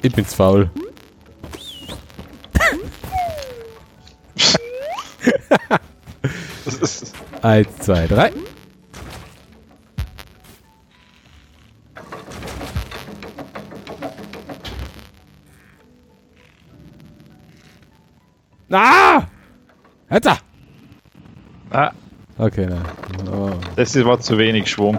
Ich 0.00 0.14
bin's 0.14 0.32
faul. 0.32 0.70
Eins, 7.42 7.68
zwei, 7.80 8.06
drei. 8.06 8.32
Ah! 18.70 19.26
Hätte! 20.08 20.36
Ah. 21.70 21.92
Okay, 22.38 22.66
nein. 22.66 22.84
Oh. 23.28 23.50
Das 23.76 23.94
war 24.04 24.20
zu 24.20 24.38
wenig 24.38 24.70
Schwung. 24.70 24.98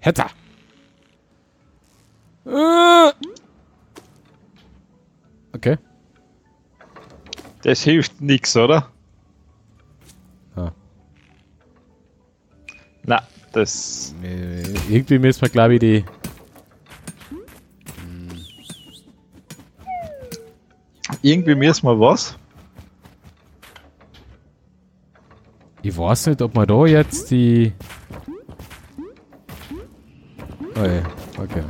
Hätte! 0.00 0.24
Äh. 2.44 3.12
Okay. 5.54 5.78
Das 7.62 7.82
hilft 7.82 8.20
nix, 8.20 8.56
oder? 8.56 8.88
Ah. 10.56 10.72
Na, 13.04 13.22
das. 13.56 14.14
Äh, 14.22 14.62
Irgendwie 14.88 15.18
müssen 15.18 15.42
wir, 15.42 15.48
glaube 15.48 15.74
ich, 15.74 15.80
die. 15.80 16.04
Irgendwie 21.22 21.54
müssen 21.54 21.86
wir 21.86 21.98
was. 22.00 22.36
Ich 25.82 25.96
weiß 25.96 26.28
nicht, 26.28 26.42
ob 26.42 26.54
man 26.54 26.66
da 26.66 26.86
jetzt 26.86 27.30
die. 27.30 27.72
Oh 30.76 30.84
ja, 30.84 31.02
okay. 31.38 31.62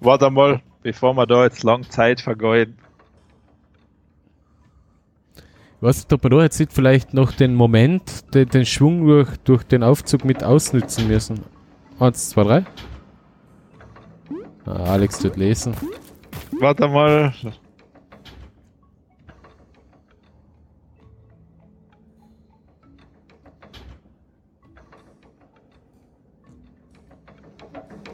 Warte 0.00 0.30
mal, 0.30 0.60
bevor 0.82 1.14
wir 1.14 1.26
da 1.26 1.44
jetzt 1.44 1.62
lang 1.62 1.88
Zeit 1.90 2.20
vergeuden. 2.20 2.76
Ich 5.82 5.88
weiß 5.88 5.96
nicht, 5.96 6.12
ob 6.12 6.22
wir 6.22 6.30
da 6.30 6.42
jetzt 6.44 6.60
nicht 6.60 6.72
vielleicht 6.72 7.12
noch 7.12 7.32
den 7.32 7.56
Moment, 7.56 8.32
den, 8.32 8.48
den 8.48 8.64
Schwung 8.64 9.04
durch, 9.04 9.36
durch 9.38 9.64
den 9.64 9.82
Aufzug 9.82 10.24
mit 10.24 10.44
ausnützen 10.44 11.08
müssen. 11.08 11.40
Eins, 11.98 12.30
zwei, 12.30 12.44
drei. 12.44 12.64
Ah, 14.64 14.92
Alex 14.92 15.18
tut 15.18 15.36
lesen. 15.36 15.74
Warte 16.60 16.86
mal. 16.86 17.34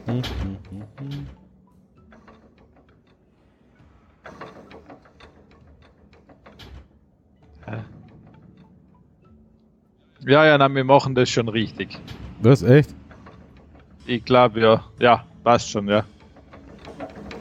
Hm, 0.07 0.23
Ja, 10.29 10.45
ja, 10.45 10.59
na, 10.59 10.69
wir 10.69 10.83
machen 10.83 11.15
das 11.15 11.27
schon 11.27 11.49
richtig. 11.49 11.97
Was, 12.39 12.61
echt? 12.61 12.93
Ich 14.05 14.23
glaube 14.23 14.59
ja. 14.59 14.83
Ja, 14.99 15.25
passt 15.43 15.71
schon, 15.71 15.87
ja. 15.87 16.03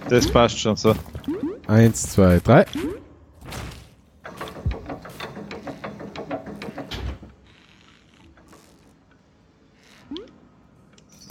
Das 0.08 0.26
passt 0.26 0.58
schon 0.58 0.74
so. 0.74 0.94
Eins, 1.66 2.10
zwei, 2.10 2.38
drei. 2.38 2.64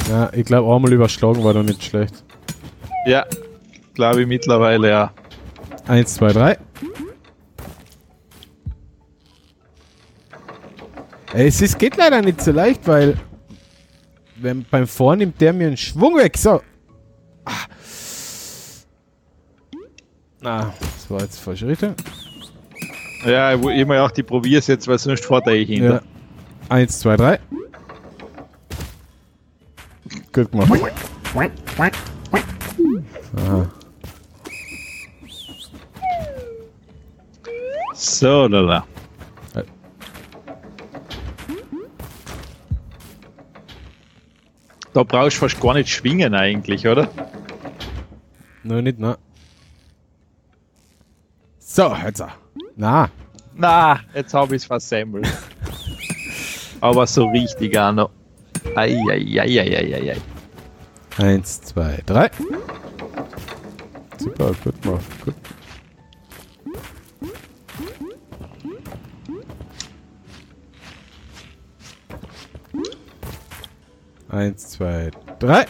Ja, 0.08 0.30
ich 0.34 0.46
glaube, 0.46 0.72
einmal 0.76 0.94
überschlagen 0.94 1.44
war 1.44 1.56
doch 1.56 1.64
nicht 1.64 1.84
schlecht. 1.84 2.24
Ja, 3.08 3.26
glaube 3.96 4.22
ich 4.22 4.28
mittlerweile 4.28 4.90
ja. 4.90 5.12
Eins, 5.88 6.14
zwei, 6.14 6.32
drei. 6.34 6.60
Es 11.40 11.62
ist, 11.62 11.78
geht 11.78 11.96
leider 11.98 12.20
nicht 12.24 12.42
so 12.42 12.52
leicht, 12.52 12.88
weil 12.88 13.16
wenn 14.38 14.66
beim 14.72 14.88
Fahren 14.88 15.20
nimmt 15.20 15.40
der 15.40 15.54
mir 15.54 15.68
einen 15.68 15.78
Schwung 15.78 16.18
weg. 16.18 16.36
So. 16.36 16.64
Ah. 17.46 17.52
Ah, 20.44 20.74
das 20.80 21.10
war 21.12 21.22
jetzt 21.22 21.40
falsche 21.40 21.68
Richtung. 21.68 21.94
Ja, 23.24 23.54
ich 23.54 23.64
ich 23.64 23.86
mir 23.86 24.02
auch 24.02 24.10
die 24.10 24.24
probier's 24.24 24.66
jetzt, 24.66 24.88
weil 24.88 24.98
sonst 24.98 25.26
fährt 25.26 25.46
er 25.46 25.54
eh 25.54 25.66
hinter. 25.66 25.94
Ja. 25.94 26.02
Eins, 26.70 26.98
zwei, 26.98 27.16
drei. 27.16 27.40
Gut 30.34 30.52
gemacht. 30.52 30.72
Aha. 33.36 33.70
So, 37.94 38.48
lala. 38.48 38.88
Da 44.94 45.04
brauchst 45.04 45.38
du 45.38 45.42
fast 45.42 45.60
gar 45.60 45.74
nicht 45.74 45.90
schwingen 45.90 46.34
eigentlich, 46.34 46.88
oder? 46.88 47.08
Noch 48.64 48.82
nicht, 48.82 49.00
ne? 49.00 49.18
So, 51.60 51.96
jetzt. 52.06 52.22
auch. 52.22 52.32
Na, 52.76 53.10
Na, 53.56 54.00
jetzt 54.14 54.34
habe 54.34 54.56
ich 54.56 54.62
es 54.62 54.66
versemmelt. 54.68 55.28
Aber 56.82 57.06
so 57.08 57.26
richtig 57.28 57.78
auch 57.78 57.92
noch. 57.92 58.10
Eieieiei. 58.76 60.16
eins, 61.18 61.62
zwei, 61.62 62.00
drei. 62.06 62.30
Super, 64.18 64.52
gut 64.64 64.82
gemacht. 64.82 65.04
Gut. 65.26 65.36
Eins, 74.38 74.70
zwei, 74.70 75.10
drei. 75.40 75.66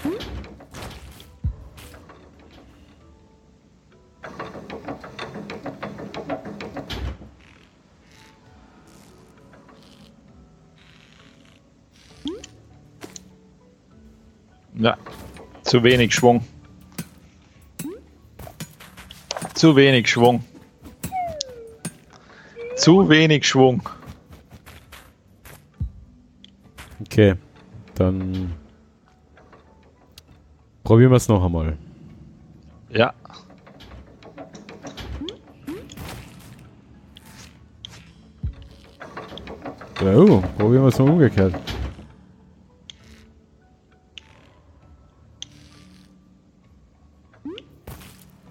Ja, 14.74 14.98
zu 15.64 15.82
wenig 15.82 16.14
Schwung. 16.14 16.46
Zu 19.54 19.78
wenig 19.78 20.10
Schwung. 20.10 20.44
Zu 22.76 23.08
wenig 23.08 23.48
Schwung. 23.48 23.88
Okay, 27.00 27.36
dann 28.00 28.54
probieren 30.84 31.12
wir 31.12 31.18
es 31.18 31.28
noch 31.28 31.44
einmal. 31.44 31.78
Ja. 32.90 33.14
Oh, 40.02 40.42
probieren 40.58 40.84
wir 40.84 40.88
es 40.90 41.00
mal 41.00 41.10
umgekehrt. 41.10 41.56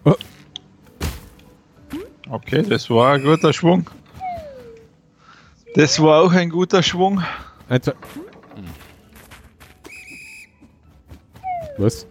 Oh, 0.04 0.14
Okay, 2.28 2.62
das 2.62 2.90
war 2.90 3.14
ein 3.14 3.22
guter 3.22 3.52
Schwung. 3.52 3.88
Das 5.74 6.00
war 6.02 6.22
auch 6.22 6.32
ein 6.32 6.50
guter 6.50 6.82
Schwung. 6.82 7.22
eins, 7.68 7.84
zwei. 7.84 7.94
Was? 11.78 12.06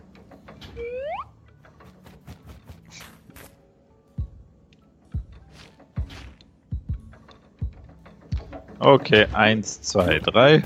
Okay, 8.79 9.25
eins, 9.33 9.81
zwei, 9.81 10.19
drei. 10.19 10.63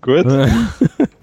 Gut. 0.00 0.26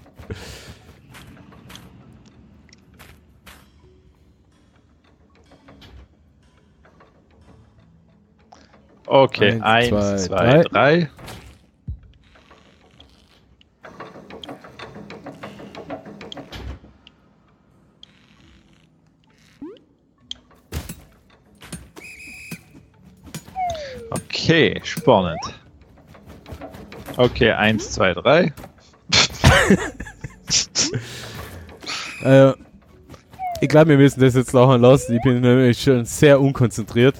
Okay, 9.04 9.60
Eins, 9.60 9.92
eins, 9.92 10.24
zwei, 10.24 10.36
zwei, 10.36 10.62
drei. 10.62 11.10
Okay, 24.52 24.78
spannend. 24.84 25.40
Okay, 27.16 27.52
eins, 27.52 27.90
zwei, 27.92 28.12
drei. 28.12 28.52
Äh, 32.22 32.52
ich 33.60 33.68
glaube, 33.68 33.88
wir 33.88 33.96
müssen 33.96 34.20
das 34.20 34.34
jetzt 34.36 34.52
lachen 34.52 34.80
lassen. 34.80 35.16
Ich 35.16 35.22
bin 35.22 35.40
nämlich 35.40 35.82
schon 35.82 36.04
sehr 36.04 36.40
unkonzentriert. 36.40 37.16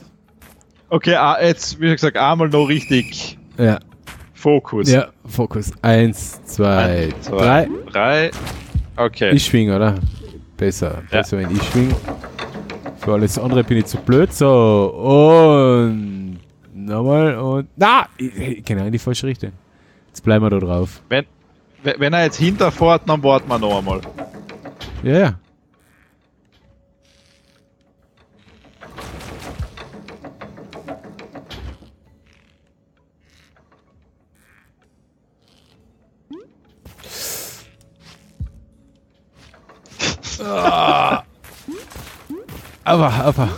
Okay, 0.90 1.16
ah, 1.16 1.38
jetzt, 1.42 1.80
wie 1.80 1.90
gesagt, 1.90 2.16
einmal 2.16 2.48
noch 2.50 2.66
richtig 2.66 3.36
Ja. 3.58 3.80
Fokus. 4.34 4.90
Ja, 4.90 5.08
Fokus. 5.24 5.72
Eins, 5.82 6.44
zwei, 6.44 7.06
Eins, 7.06 7.22
zwei, 7.22 7.36
drei. 7.36 7.68
drei. 7.90 8.30
Okay. 8.96 9.30
Ich 9.32 9.46
schwing, 9.46 9.72
oder? 9.72 9.96
Besser. 10.56 11.02
Ja. 11.10 11.18
Besser, 11.18 11.38
wenn 11.38 11.50
ich 11.50 11.62
schwing. 11.64 11.92
Für 12.98 13.14
alles 13.14 13.38
andere 13.38 13.64
bin 13.64 13.78
ich 13.78 13.86
zu 13.86 13.96
blöd. 13.96 14.32
So, 14.32 14.92
und. 14.94 16.11
Nochmal 16.92 17.36
und. 17.38 17.68
Na! 17.76 18.06
Ich- 18.18 18.62
Genau 18.64 18.84
in 18.84 18.92
die 18.92 18.98
falsche 18.98 19.26
Richtung. 19.26 19.52
Jetzt 20.08 20.22
bleiben 20.22 20.44
wir 20.44 20.50
da 20.50 20.58
drauf. 20.58 21.00
Wenn, 21.08 21.24
wenn 21.82 21.98
wenn 22.00 22.12
er 22.12 22.24
jetzt 22.24 22.36
hinterfährt, 22.36 23.08
dann 23.08 23.22
warten 23.22 23.48
wir 23.48 23.58
noch 23.58 23.78
einmal. 23.78 24.00
Ja, 25.02 25.18
ja. 25.18 25.34
Ah. 40.40 41.22
Aber, 42.84 43.12
aber. 43.12 43.48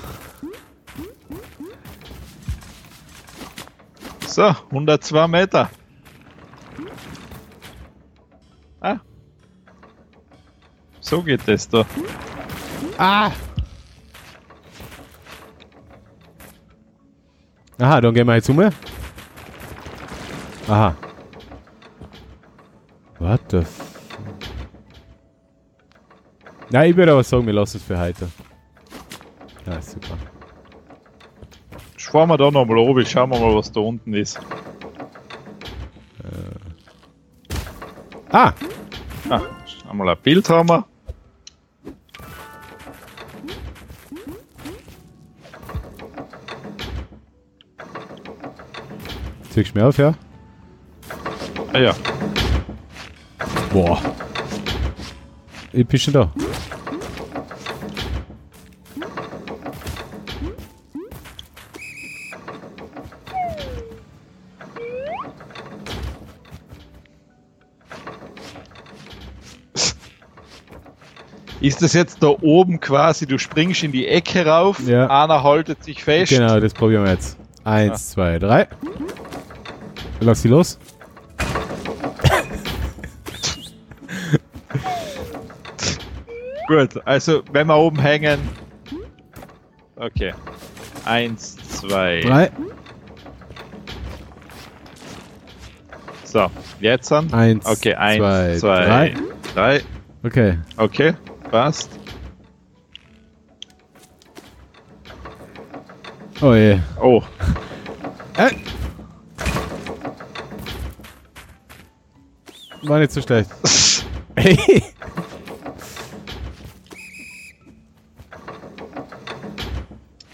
So, 4.35 4.53
102 4.73 5.29
Meter. 5.29 5.71
Ah. 8.81 8.99
So 11.01 11.23
geht 11.23 11.47
das 11.47 11.69
da. 11.69 11.87
Ah! 12.99 13.31
Aha, 17.79 18.01
dann 18.01 18.13
gehen 18.13 18.27
wir 18.27 18.35
jetzt 18.35 18.51
um. 18.51 18.59
Aha. 20.67 20.97
What 23.21 23.41
the 23.53 23.59
f... 23.59 24.01
Nein, 26.71 26.91
ich 26.91 26.97
würde 26.97 27.13
aber 27.13 27.23
sagen, 27.23 27.47
wir 27.47 27.53
lassen 27.53 27.77
es 27.77 27.85
für 27.85 28.01
heute. 28.01 28.29
Ja, 29.65 29.81
super. 29.81 30.19
Fahren 32.15 32.29
wir 32.29 32.37
da 32.39 32.49
nochmal 32.49 32.79
oben, 32.79 33.05
schauen 33.05 33.29
wir 33.31 33.41
mal, 33.41 33.57
was 33.57 33.73
da 33.73 33.81
unten 33.81 34.15
ist. 34.15 34.39
Ah! 38.31 38.53
Ah, 39.29 39.41
einmal 39.91 40.11
ein 40.11 40.17
Bild 40.23 40.49
haben 40.49 40.69
wir. 40.69 40.85
Ziehst 49.51 49.75
du 49.75 49.79
mir 49.81 49.89
auf, 49.89 49.99
ja? 49.99 50.15
Ah 51.73 51.79
ja, 51.79 51.95
Boah. 53.73 54.01
Ich 55.73 55.85
bin 55.85 55.99
schon 55.99 56.15
da. 56.15 56.33
Ist 71.65 71.81
das 71.83 71.95
jetzt 71.95 72.23
da 72.23 72.29
oben 72.43 72.79
quasi, 72.79 73.27
du 73.27 73.39
springst 73.39 73.85
in 73.85 73.93
die 73.93 74.07
Ecke 74.07 74.45
rauf, 74.45 74.81
Ja. 74.87 75.07
einer 75.07 75.43
haltet 75.43 75.83
sich 75.83 76.05
fest. 76.05 76.31
Genau, 76.31 76.61
das 76.61 76.75
probieren 76.75 77.05
wir 77.05 77.13
jetzt. 77.13 77.39
Eins, 77.65 78.11
zwei, 78.11 78.39
drei. 78.39 78.69
Lass 80.21 80.43
sie 80.43 80.49
los. 80.49 80.79
Gut, 86.67 87.01
also 87.05 87.43
wenn 87.53 87.67
wir 87.67 87.77
oben 87.77 87.99
hängen. 88.01 88.41
Okay. 89.97 90.33
Eins, 91.05 91.57
zwei. 91.57 92.21
Drei. 92.21 92.51
So, 96.25 96.51
jetzt 96.81 97.11
dann. 97.11 97.33
Eins, 97.33 97.65
Okay, 97.67 97.95
eins, 97.95 98.19
zwei, 98.19 98.57
zwei, 98.59 98.85
drei. 98.87 99.15
drei. 99.55 99.81
Okay. 100.25 100.59
Okay, 100.79 101.15
passt. 101.51 101.91
Oh 106.41 106.55
je. 106.55 106.79
Oh, 107.01 107.23
Äh. 108.37 108.51
War 112.83 112.99
nicht 112.99 113.13
so 113.13 113.23
schlecht. 113.23 113.51
Hey. 114.37 114.83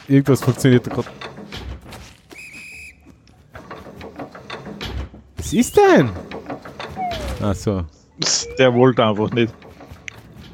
Irgendwas 0.09 0.41
funktioniert 0.43 0.91
gerade. 0.91 1.09
Was 5.37 5.53
ist 5.53 5.77
denn? 5.77 6.11
Ach 7.41 7.55
so. 7.55 7.85
der 8.59 8.75
wollte 8.75 9.05
einfach 9.05 9.31
nicht. 9.31 9.55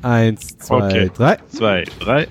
Eins, 0.07 0.57
zwei, 0.59 0.87
Okay. 0.87 1.11
drei. 1.13 1.37
Zwei, 1.49 1.85
drei. 1.99 2.29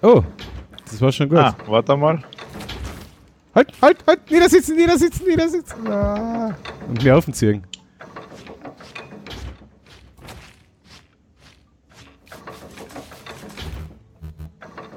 Oh, 0.00 0.22
das 0.90 1.00
war 1.02 1.12
schon 1.12 1.28
gut. 1.28 1.36
Ah, 1.36 1.54
warte 1.66 1.94
mal. 1.98 2.18
Halt, 3.54 3.72
halt, 3.82 3.98
halt, 4.06 4.30
niedersitzen, 4.30 4.74
niedersitzen, 4.74 5.26
niedersitzen. 5.26 5.86
Ah. 5.86 6.56
Und 6.88 7.02
mir 7.02 7.14
aufziehen. 7.14 7.62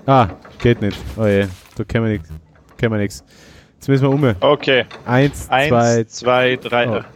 Ah, 0.10 0.27
geht 0.57 0.81
nicht. 0.81 0.98
Oh 1.18 1.27
je, 1.27 1.45
da 1.76 1.84
können 1.84 2.06
wir 2.06 2.14
nichts. 2.14 2.30
Können 2.80 2.94
wir 2.94 2.98
nichts. 2.98 3.23
Jetzt 3.76 3.90
müssen 3.90 4.02
wir 4.02 4.10
um. 4.10 4.36
Okay. 4.40 4.86
Eins, 5.06 5.48
Eins, 5.52 5.69
zwei, 5.69 6.03
zwei, 6.06 6.56
drei. 6.56 6.90
Oh. 6.90 7.03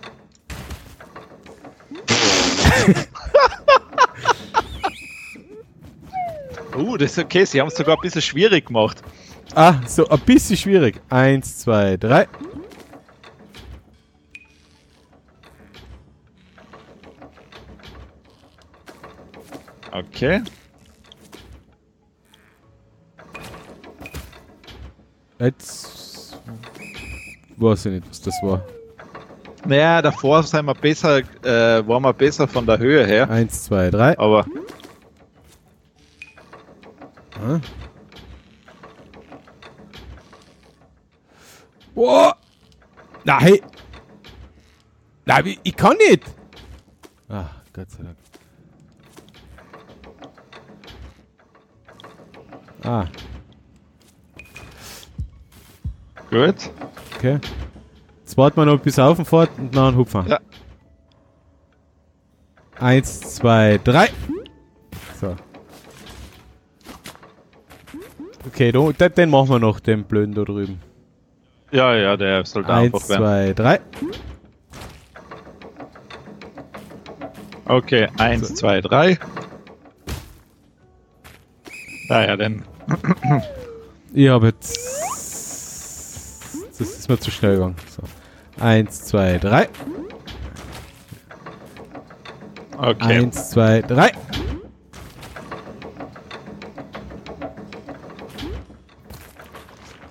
Uh, 6.75 6.97
das 6.97 7.11
ist 7.11 7.19
okay. 7.19 7.45
Sie 7.45 7.61
haben 7.61 7.67
es 7.67 7.75
sogar 7.75 7.95
ein 7.97 8.01
bisschen 8.01 8.21
schwierig 8.21 8.65
gemacht. 8.65 9.03
Ah, 9.53 9.75
so 9.85 10.07
ein 10.09 10.19
bisschen 10.21 10.57
schwierig. 10.57 10.99
Eins, 11.09 11.59
zwei, 11.59 11.97
drei. 11.97 12.27
Okay. 19.91 20.41
Jetzt 25.43 26.37
weiß 27.57 27.85
ich 27.87 27.91
nicht, 27.93 28.09
was 28.09 28.21
das 28.21 28.35
war. 28.41 28.65
Naja, 29.65 30.01
davor 30.01 30.41
sind 30.43 30.65
wir 30.65 30.73
besser, 30.73 31.17
äh, 31.17 31.85
waren 31.87 32.03
wir 32.03 32.13
besser 32.13 32.47
von 32.47 32.65
der 32.65 32.77
Höhe 32.77 33.05
her. 33.05 33.29
Eins, 33.29 33.63
zwei, 33.63 33.89
drei. 33.89 34.17
Aber 34.17 34.45
Ah. 37.45 37.59
Boah! 41.93 42.37
Nein! 43.25 43.59
Nein, 45.25 45.45
ich, 45.47 45.59
ich 45.63 45.75
kann 45.75 45.97
nicht! 45.97 46.23
Ah, 47.27 47.47
Gott 47.73 47.91
sei 47.91 48.03
Dank. 48.03 48.17
Ah, 52.83 53.05
gut. 56.33 56.55
okay. 57.15 57.39
Jetzt 58.21 58.37
warten 58.37 58.57
wir 58.57 58.65
noch 58.65 58.79
bis 58.79 58.97
auf 58.99 59.19
und 59.19 59.25
fährt 59.25 59.49
und 59.57 59.75
dann 59.75 59.95
hupfen. 59.95 60.27
Ja. 60.27 60.39
Eins, 62.79 63.35
zwei, 63.35 63.79
drei. 63.83 64.09
So. 65.21 65.35
Okay, 68.47 68.71
den, 68.71 68.93
den 69.15 69.29
machen 69.29 69.49
wir 69.49 69.59
noch, 69.59 69.79
den 69.79 70.03
blöden 70.03 70.33
da 70.33 70.43
drüben. 70.43 70.79
Ja, 71.71 71.95
ja, 71.95 72.17
der 72.17 72.45
sollte 72.45 72.73
Eins, 72.73 72.93
einfach 72.93 73.09
werden. 73.09 73.23
zwei, 73.23 73.53
drei. 73.53 73.79
Okay, 77.65 78.07
eins, 78.17 78.49
So. 78.49 78.53
zwei, 78.55 78.81
drei. 78.81 79.17
Naja, 82.09 82.35
dann. 82.37 82.63
Ich 84.13 84.27
habe 84.29 84.47
jetzt. 84.47 84.92
Ist 87.03 87.09
mir 87.09 87.19
zu 87.19 87.31
schnell 87.31 87.55
gegangen. 87.55 87.75
So. 87.89 88.63
Eins, 88.63 89.03
zwei, 89.03 89.37
drei. 89.37 89.67
Okay. 92.77 93.19
Eins, 93.19 93.49
zwei, 93.49 93.81
drei. 93.81 94.07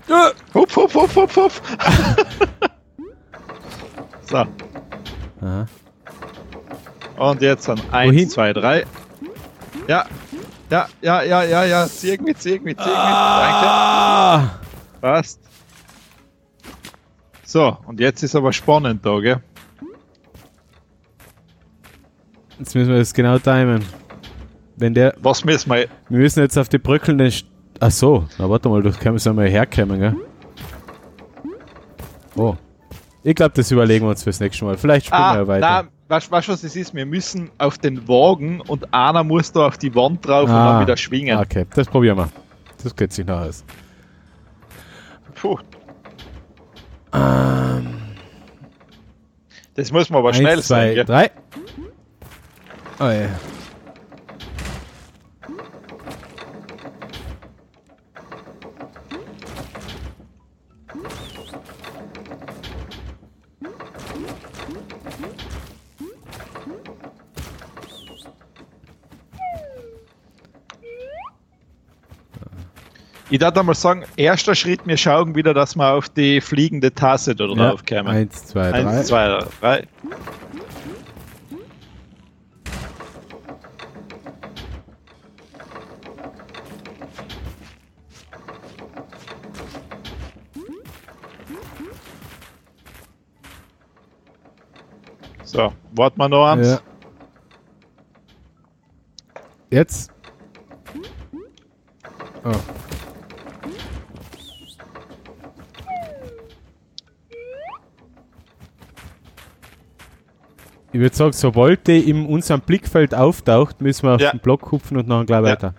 Äh, 0.07 0.33
Hupf, 0.53 0.77
hupf, 0.77 0.95
hupf, 0.95 1.17
hupf, 1.17 1.37
hupf. 1.37 1.63
so, 4.29 4.37
Aha. 4.37 5.67
Und 7.17 7.41
jetzt 7.41 7.69
dann 7.69 7.79
Wohin? 7.91 8.19
1, 8.19 8.35
2, 8.35 8.53
3. 8.53 8.87
Ja. 9.89 10.05
Ja, 10.69 10.89
ja, 11.01 11.23
ja, 11.23 11.43
ja, 11.43 11.65
ja. 11.65 11.87
Zieh 11.87 12.19
mit, 12.19 12.39
zieh 12.43 12.59
mit, 12.59 12.79
zieh 12.79 12.85
mit. 12.85 12.97
Danke. 12.97 12.99
Ah! 12.99 14.51
Passt. 15.01 15.52
So, 17.53 17.77
und 17.85 18.01
jetzt 18.01 18.23
ist 18.23 18.35
aber 18.35 18.51
spannend 18.51 19.05
da, 19.05 19.21
gell? 19.21 19.37
Jetzt 22.59 22.75
müssen 22.75 22.89
wir 22.89 22.99
das 22.99 23.13
genau 23.13 23.39
timen. 23.39 23.85
Wenn 24.77 24.95
der. 24.95 25.15
Was 25.21 25.45
müssen 25.45 25.71
wir. 25.71 25.87
Wir 26.09 26.19
müssen 26.19 26.41
jetzt 26.41 26.57
auf 26.57 26.71
die 26.71 26.79
bröckelnde. 26.79 27.31
St 27.31 27.47
Ach 27.79 27.91
so, 27.91 28.25
na 28.39 28.49
warte 28.49 28.71
mal, 28.71 28.81
du 28.83 28.91
kannst 28.91 29.27
ja 29.27 29.35
mal 29.35 29.47
herkommen, 29.51 30.01
gell? 30.01 30.17
Oh. 32.37 32.57
Ich 33.23 33.35
glaube, 33.35 33.53
das 33.55 33.71
überlegen 33.71 34.07
wir 34.07 34.11
uns 34.11 34.23
fürs 34.23 34.41
nächste 34.41 34.65
Mal. 34.65 34.79
Vielleicht 34.79 35.07
spielen 35.09 35.21
wir 35.21 35.35
ja 35.41 35.47
weiter. 35.47 35.69
Ah, 35.69 35.83
nein, 35.83 35.91
weißt 36.09 36.29
du, 36.49 36.53
was 36.53 36.65
es 36.65 36.75
ist? 36.75 36.95
Wir 36.95 37.05
müssen 37.05 37.51
auf 37.59 37.77
den 37.77 38.09
Wagen 38.09 38.63
und 38.63 38.95
einer 38.95 39.25
muss 39.25 39.53
da 39.53 39.67
auf 39.67 39.77
die 39.77 39.95
Wand 39.95 40.27
drauf 40.27 40.45
und 40.49 40.55
Ah. 40.55 40.73
dann 40.73 40.83
wieder 40.87 40.97
schwingen. 40.97 41.39
Okay, 41.39 41.67
das 41.75 41.87
probieren 41.87 42.17
wir. 42.17 42.31
Das 42.83 42.97
geht 42.97 43.13
sich 43.13 43.27
noch 43.27 43.41
aus. 43.41 43.63
Puh, 45.35 45.59
Ähm, 47.13 47.95
das 49.75 49.93
muss 49.93 50.11
man 50.11 50.21
aber 50.21 50.33
schnell 50.35 50.59
eins, 50.59 50.67
zwei, 50.67 50.87
sein, 50.87 50.95
gell? 50.95 51.05
drei. 51.05 51.31
Oh 53.01 53.05
ja. 53.05 53.29
Ich 73.33 73.39
darf 73.39 73.55
mal 73.63 73.73
sagen, 73.73 74.05
erster 74.17 74.55
Schritt, 74.55 74.87
wir 74.87 74.99
schauen 74.99 75.35
wieder, 75.35 75.55
dass 75.55 75.75
wir 75.75 75.91
auf 75.91 76.07
die 76.11 76.39
fliegende 76.39 76.93
Tasse 76.93 77.35
da 77.35 77.47
ja. 77.47 77.55
drauf 77.55 77.83
kommen. 77.89 78.07
Eins, 78.07 78.45
zwei, 78.45 78.71
drei. 78.71 78.87
Eins, 78.87 79.07
zwei, 79.07 79.43
drei. 79.59 79.87
So, 95.43 95.73
warten 95.93 96.19
wir 96.19 96.29
noch 96.29 96.47
eins. 96.49 96.69
Ja. 96.69 96.81
Jetzt. 99.71 100.13
Oh. 102.45 102.72
Würde 111.03 111.15
sagen, 111.17 111.33
sobald 111.33 111.87
die 111.87 112.09
in 112.11 112.27
unserem 112.27 112.61
Blickfeld 112.61 113.15
auftaucht, 113.15 113.81
müssen 113.81 114.07
wir 114.09 114.15
auf 114.15 114.21
Ja. 114.21 114.31
den 114.33 114.41
Block 114.41 114.71
hupfen 114.73 114.97
und 114.97 115.09
dann 115.09 115.27
gleich 115.27 115.39
Ja. 115.39 115.45
weiter. 115.51 115.75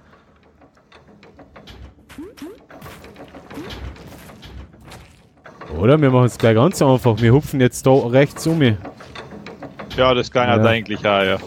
Oder? 5.77 5.99
Wir 6.01 6.09
machen 6.11 6.25
es 6.25 6.37
gleich 6.37 6.55
ganz 6.55 6.81
einfach. 6.81 7.19
Wir 7.19 7.33
hupfen 7.33 7.59
jetzt 7.59 7.85
da 7.85 7.91
rechts 7.93 8.45
um. 8.47 8.61
Ja, 8.61 10.13
das 10.13 10.31
kann 10.31 10.47
ja, 10.47 10.57
Ja. 10.57 10.63
eigentlich 10.65 10.99
auch, 10.99 11.23
ja. 11.23 11.37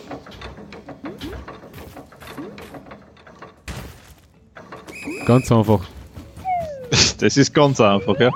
Ganz 5.26 5.50
einfach. 5.50 5.80
Das 7.18 7.36
ist 7.36 7.52
ganz 7.54 7.80
einfach, 7.80 8.18
ja. 8.20 8.30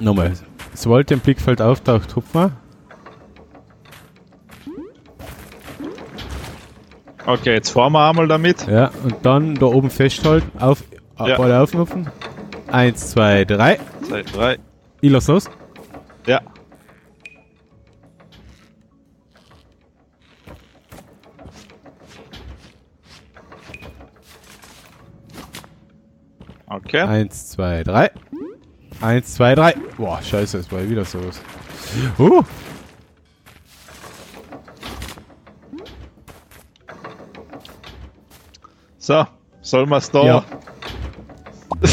Nochmal. 0.00 0.32
Sobald 0.74 1.10
im 1.10 1.20
Blickfeld 1.20 1.60
auftaucht, 1.60 2.16
hupfen 2.16 2.40
wir. 2.40 2.52
Okay, 7.28 7.52
jetzt 7.52 7.68
fahren 7.68 7.92
wir 7.92 8.08
einmal 8.08 8.26
damit. 8.26 8.66
Ja, 8.66 8.90
und 9.04 9.16
dann 9.20 9.54
da 9.54 9.66
oben 9.66 9.90
festhalten. 9.90 10.50
Auf, 10.58 10.82
Ja. 11.18 11.36
Beide 11.36 11.60
aufrufen. 11.60 12.08
Eins, 12.68 13.10
zwei, 13.10 13.44
drei. 13.44 13.78
Zwei, 14.00 14.22
drei. 14.22 14.58
Ich 15.02 15.10
lass 15.10 15.28
los. 15.28 15.50
Ja. 16.26 16.40
Okay. 26.66 27.02
Eins, 27.02 27.50
zwei, 27.50 27.82
drei. 27.82 28.10
Eins, 29.02 29.34
zwei, 29.34 29.54
drei. 29.54 29.74
Boah, 29.98 30.22
scheiße, 30.22 30.56
es 30.56 30.72
war 30.72 30.88
wieder 30.88 31.04
sowas. 31.04 31.42
Uh, 32.18 32.42
So, 39.08 39.26
sollen 39.62 39.88
wir 39.88 39.96
es 39.96 40.10
da? 40.10 40.22
Ja. 40.22 40.44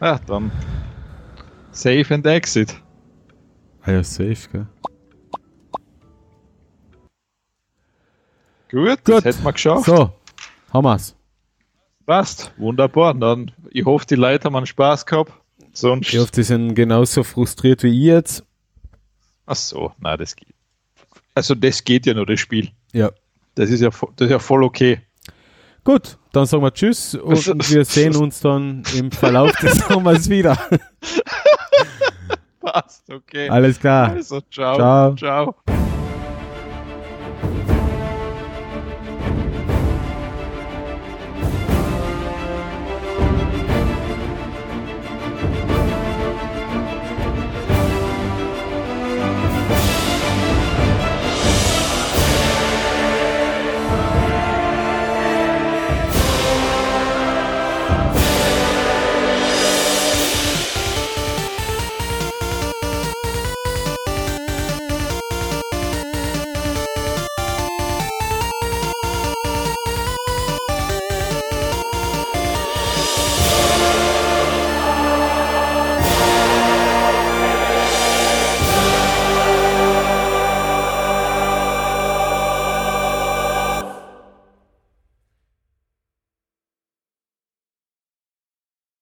ja, 0.00 0.18
dann 0.26 0.50
Save 1.70 2.12
and 2.12 2.26
Exit. 2.26 2.74
ah 3.82 3.92
ja, 3.92 4.02
safe, 4.02 4.48
gell? 4.50 4.66
Gut, 8.72 9.04
Gut. 9.04 9.06
das 9.06 9.24
hätten 9.24 9.44
wir 9.44 9.52
geschafft. 9.52 9.84
So, 9.84 10.10
haben 10.72 10.84
wir's. 10.84 11.14
Passt, 12.04 12.52
wunderbar. 12.56 13.14
Dann, 13.14 13.52
ich 13.70 13.84
hoffe, 13.84 14.04
die 14.04 14.16
Leute 14.16 14.46
haben 14.46 14.56
einen 14.56 14.66
Spaß 14.66 15.06
gehabt. 15.06 15.32
Sonst. 15.74 16.12
Ich 16.12 16.18
hoffe, 16.18 16.32
die 16.32 16.42
sind 16.42 16.74
genauso 16.74 17.22
frustriert 17.22 17.84
wie 17.84 17.96
ich 17.96 18.06
jetzt. 18.06 18.44
Ach 19.46 19.54
so, 19.54 19.92
nein, 20.00 20.18
das 20.18 20.34
geht. 20.34 20.56
Also, 21.36 21.54
das 21.54 21.84
geht 21.84 22.06
ja 22.06 22.14
nur, 22.14 22.26
das 22.26 22.40
Spiel. 22.40 22.72
Ja. 22.92 23.12
Das 23.56 23.70
ist 23.70 23.80
ja, 23.80 23.88
das 23.88 24.26
ist 24.26 24.30
ja 24.30 24.38
voll 24.38 24.62
okay. 24.62 25.00
Gut, 25.82 26.18
dann 26.32 26.46
sagen 26.46 26.62
wir 26.62 26.72
Tschüss 26.72 27.14
und 27.14 27.46
wir 27.70 27.84
sehen 27.84 28.14
uns 28.16 28.40
dann 28.40 28.82
im 28.96 29.10
Verlauf 29.10 29.52
des 29.56 29.78
Sommers 29.88 30.28
wieder. 30.28 30.58
Passt, 32.60 33.10
okay. 33.10 33.48
Alles 33.48 33.80
klar. 33.80 34.10
Also, 34.10 34.40
ciao. 34.50 34.76
Ciao. 34.76 35.14
ciao. 35.16 35.75